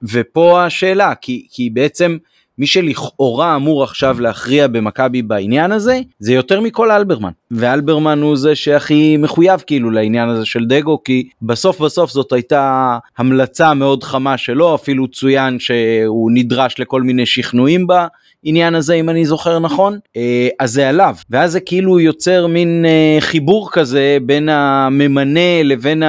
ופה 0.03 0.65
השאלה, 0.83 1.15
כי, 1.15 1.47
כי 1.51 1.71
בעצם 1.71 2.17
מי 2.59 2.67
שלכאורה 2.67 3.57
אמור 3.57 3.85
עכשיו 3.85 4.21
להכריע 4.21 4.67
במכבי 4.67 5.23
בעניין 5.23 5.73
הזה, 5.73 6.01
זה 6.19 6.33
יותר 6.33 6.61
מכל 6.61 6.91
אלברמן. 6.91 7.31
ואלברמן 7.51 8.23
הוא 8.23 8.37
זה 8.37 8.55
שהכי 8.55 9.17
מחויב 9.17 9.61
כאילו 9.67 9.91
לעניין 9.91 10.29
הזה 10.29 10.47
של 10.47 10.65
דגו, 10.65 11.05
כי 11.05 11.29
בסוף 11.43 11.81
בסוף 11.81 12.11
זאת 12.11 12.33
הייתה 12.33 12.99
המלצה 13.19 13.75
מאוד 13.75 14.05
חמה 14.05 14.39
שלו, 14.39 14.75
אפילו 14.75 15.09
צוין 15.09 15.59
שהוא 15.59 16.31
נדרש 16.35 16.75
לכל 16.79 17.03
מיני 17.03 17.27
שכנועים 17.27 17.87
בה. 17.87 18.07
עניין 18.45 18.75
הזה 18.75 18.95
אם 18.95 19.09
אני 19.09 19.25
זוכר 19.25 19.59
נכון 19.59 19.99
אה, 20.17 20.49
אז 20.61 20.73
זה 20.73 20.89
עליו 20.89 21.15
ואז 21.31 21.53
זה 21.53 21.61
כאילו 21.61 22.01
יוצר 22.01 22.47
מין 22.47 22.85
אה, 22.89 23.17
חיבור 23.21 23.69
כזה 23.73 24.19
בין 24.23 24.49
הממנה 24.49 25.63
לבין 25.65 26.03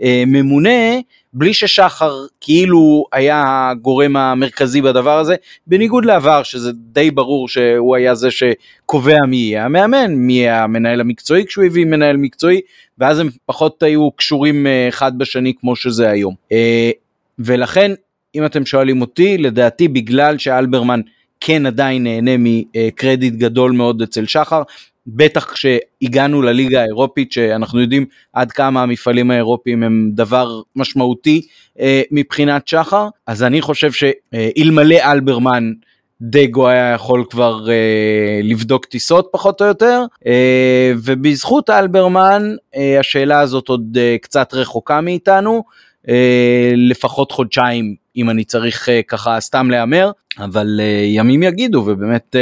הממונה 0.00 0.98
בלי 1.32 1.54
ששחר 1.54 2.26
כאילו 2.40 3.04
היה 3.12 3.68
הגורם 3.70 4.16
המרכזי 4.16 4.82
בדבר 4.82 5.18
הזה, 5.18 5.34
בניגוד 5.66 6.04
לעבר 6.04 6.42
שזה 6.42 6.72
די 6.74 7.10
ברור 7.10 7.48
שהוא 7.48 7.96
היה 7.96 8.14
זה 8.14 8.28
שקובע 8.30 9.26
מי 9.28 9.36
יהיה 9.36 9.64
המאמן, 9.64 10.14
מי 10.14 10.32
יהיה 10.32 10.64
המנהל 10.64 11.00
המקצועי 11.00 11.46
כשהוא 11.46 11.64
הביא 11.64 11.84
מנהל 11.84 12.16
מקצועי, 12.16 12.60
ואז 12.98 13.18
הם 13.18 13.28
פחות 13.46 13.82
היו 13.82 14.10
קשורים 14.10 14.66
אה, 14.66 14.88
אחד 14.88 15.18
בשני 15.18 15.52
כמו 15.60 15.76
שזה 15.76 16.10
היום. 16.10 16.34
אה, 16.52 16.90
ולכן, 17.38 17.92
אם 18.34 18.44
אתם 18.44 18.66
שואלים 18.66 19.00
אותי, 19.00 19.38
לדעתי 19.38 19.88
בגלל 19.88 20.38
שאלברמן 20.38 21.00
כן 21.40 21.66
עדיין 21.66 22.04
נהנה 22.04 22.30
מקרדיט 22.38 23.34
גדול 23.34 23.72
מאוד 23.72 24.02
אצל 24.02 24.26
שחר, 24.26 24.62
בטח 25.08 25.52
כשהגענו 25.52 26.42
לליגה 26.42 26.80
האירופית 26.82 27.32
שאנחנו 27.32 27.80
יודעים 27.80 28.06
עד 28.32 28.52
כמה 28.52 28.82
המפעלים 28.82 29.30
האירופיים 29.30 29.82
הם 29.82 30.10
דבר 30.14 30.60
משמעותי 30.76 31.46
אה, 31.80 32.02
מבחינת 32.10 32.68
שחר. 32.68 33.08
אז 33.26 33.42
אני 33.42 33.60
חושב 33.60 33.92
שאלמלא 33.92 34.96
אלברמן 35.12 35.72
דגו 36.20 36.68
היה 36.68 36.92
יכול 36.92 37.24
כבר 37.30 37.70
אה, 37.70 38.40
לבדוק 38.42 38.84
טיסות 38.84 39.28
פחות 39.32 39.62
או 39.62 39.66
יותר 39.66 40.02
אה, 40.26 40.92
ובזכות 40.96 41.70
אלברמן 41.70 42.54
אה, 42.76 43.00
השאלה 43.00 43.40
הזאת 43.40 43.68
עוד 43.68 43.98
אה, 44.00 44.16
קצת 44.22 44.54
רחוקה 44.54 45.00
מאיתנו 45.00 45.64
לפחות 46.76 47.32
חודשיים 47.32 47.94
אם 48.16 48.30
אני 48.30 48.44
צריך 48.44 48.88
אה, 48.88 49.00
ככה 49.08 49.40
סתם 49.40 49.70
להמר, 49.70 50.10
אבל 50.38 50.80
אה, 50.82 51.04
ימים 51.06 51.42
יגידו 51.42 51.78
ובאמת 51.86 52.36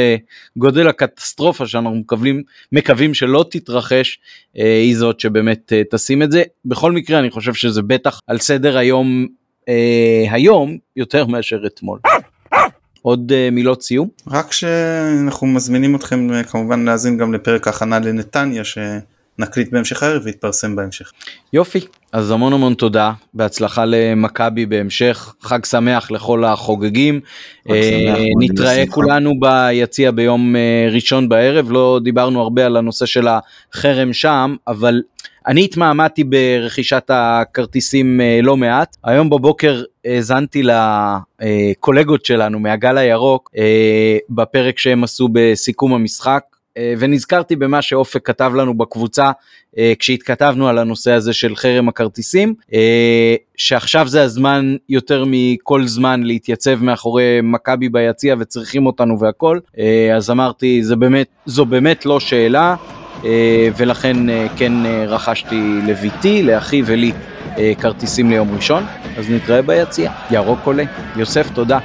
גודל 0.57 0.89
הקטסטרופה 0.89 1.67
שאנחנו 1.67 1.97
מקווים, 1.97 2.43
מקווים 2.73 3.15
שלא 3.15 3.45
תתרחש 3.51 4.19
היא 4.55 4.97
זאת 4.97 5.21
שבאמת 5.21 5.73
תשים 5.91 6.23
את 6.23 6.33
זה. 6.33 6.43
בכל 6.65 6.93
מקרה 6.93 7.19
אני 7.19 7.31
חושב 7.31 7.55
שזה 7.55 7.83
בטח 7.83 8.21
על 8.27 8.39
סדר 8.39 8.79
היום 8.79 9.27
היום 10.31 10.77
יותר 10.97 11.27
מאשר 11.27 11.67
אתמול. 11.67 11.99
עוד 13.03 13.33
מילות 13.53 13.83
סיום? 13.83 14.09
רק 14.27 14.53
שאנחנו 14.53 15.47
מזמינים 15.47 15.97
אתכם 15.97 16.43
כמובן 16.43 16.85
להאזין 16.85 17.17
גם 17.17 17.35
לפרק 17.35 17.69
הכנה 17.69 17.99
לנתניה 17.99 18.65
ש... 18.65 18.79
נקליט 19.39 19.73
בהמשך 19.73 20.03
הערב 20.03 20.23
ויתפרסם 20.25 20.77
בהמשך. 20.77 21.13
יופי, 21.53 21.81
אז 22.13 22.31
המון 22.31 22.53
המון 22.53 22.75
תודה, 22.75 23.13
בהצלחה 23.35 23.85
למכבי 23.85 24.67
בהמשך, 24.67 25.35
חג 25.41 25.65
שמח 25.65 26.11
לכל 26.11 26.45
החוגגים, 26.45 27.21
אה, 27.71 28.15
נתראה 28.41 28.85
כולנו 28.91 29.41
ביציע 29.41 30.11
ביום 30.11 30.57
אה, 30.57 30.89
ראשון 30.93 31.29
בערב, 31.29 31.71
לא 31.71 32.01
דיברנו 32.05 32.43
הרבה 32.43 32.67
על 32.67 32.77
הנושא 32.77 33.07
של 33.07 33.27
החרם 33.29 34.13
שם, 34.13 34.57
אבל 34.69 35.03
אני 35.47 35.65
התמהמהתי 35.65 36.25
ברכישת 36.25 37.05
הכרטיסים 37.09 38.21
אה, 38.21 38.41
לא 38.43 38.57
מעט, 38.57 38.97
היום 39.05 39.31
בבוקר 39.31 39.83
האזנתי 40.05 40.63
לקולגות 40.63 42.25
שלנו 42.25 42.59
מהגל 42.59 42.99
הירוק 42.99 43.51
בפרק 44.31 44.79
שהם 44.79 45.05
עשו 45.05 45.29
בסיכום 45.33 45.95
המשחק. 45.95 46.43
אה, 46.77 46.95
ונזכרתי 46.99 47.57
במה 47.57 47.83
שאופק 47.83 48.27
כתב 48.27 48.53
לנו 48.55 48.75
בקבוצה 48.75 49.31
אה, 49.79 49.93
כשהתכתבנו 49.99 50.69
על 50.69 50.79
הנושא 50.79 51.13
הזה 51.13 51.33
של 51.33 51.57
חרם 51.57 51.89
הכרטיסים, 51.89 52.55
אה, 52.75 53.35
שעכשיו 53.57 54.09
זה 54.09 54.23
הזמן 54.23 54.77
יותר 54.89 55.25
מכל 55.27 55.87
זמן 55.87 56.23
להתייצב 56.23 56.83
מאחורי 56.83 57.41
מכבי 57.43 57.89
ביציע 57.89 58.35
וצריכים 58.39 58.87
אותנו 58.87 59.21
והכל, 59.21 59.59
אז 60.17 60.31
אמרתי 60.31 60.85
זה 60.85 60.97
באמת, 60.97 61.27
זו 61.47 61.67
באמת 61.67 62.07
לא 62.07 62.21
שאלה. 62.21 62.77
ולכן 63.77 64.17
כן 64.57 64.73
רכשתי 65.07 65.79
לביתי, 65.87 66.43
לאחי 66.43 66.83
ולי 66.87 67.13
כרטיסים 67.81 68.31
ליום 68.31 68.55
ראשון, 68.55 68.85
אז 69.19 69.31
נתראה 69.31 69.63
ביציע. 69.63 70.13
ירוק 70.31 70.59
עולה. 70.65 70.85
יוסף, 71.17 71.51
תודה. 71.55 71.79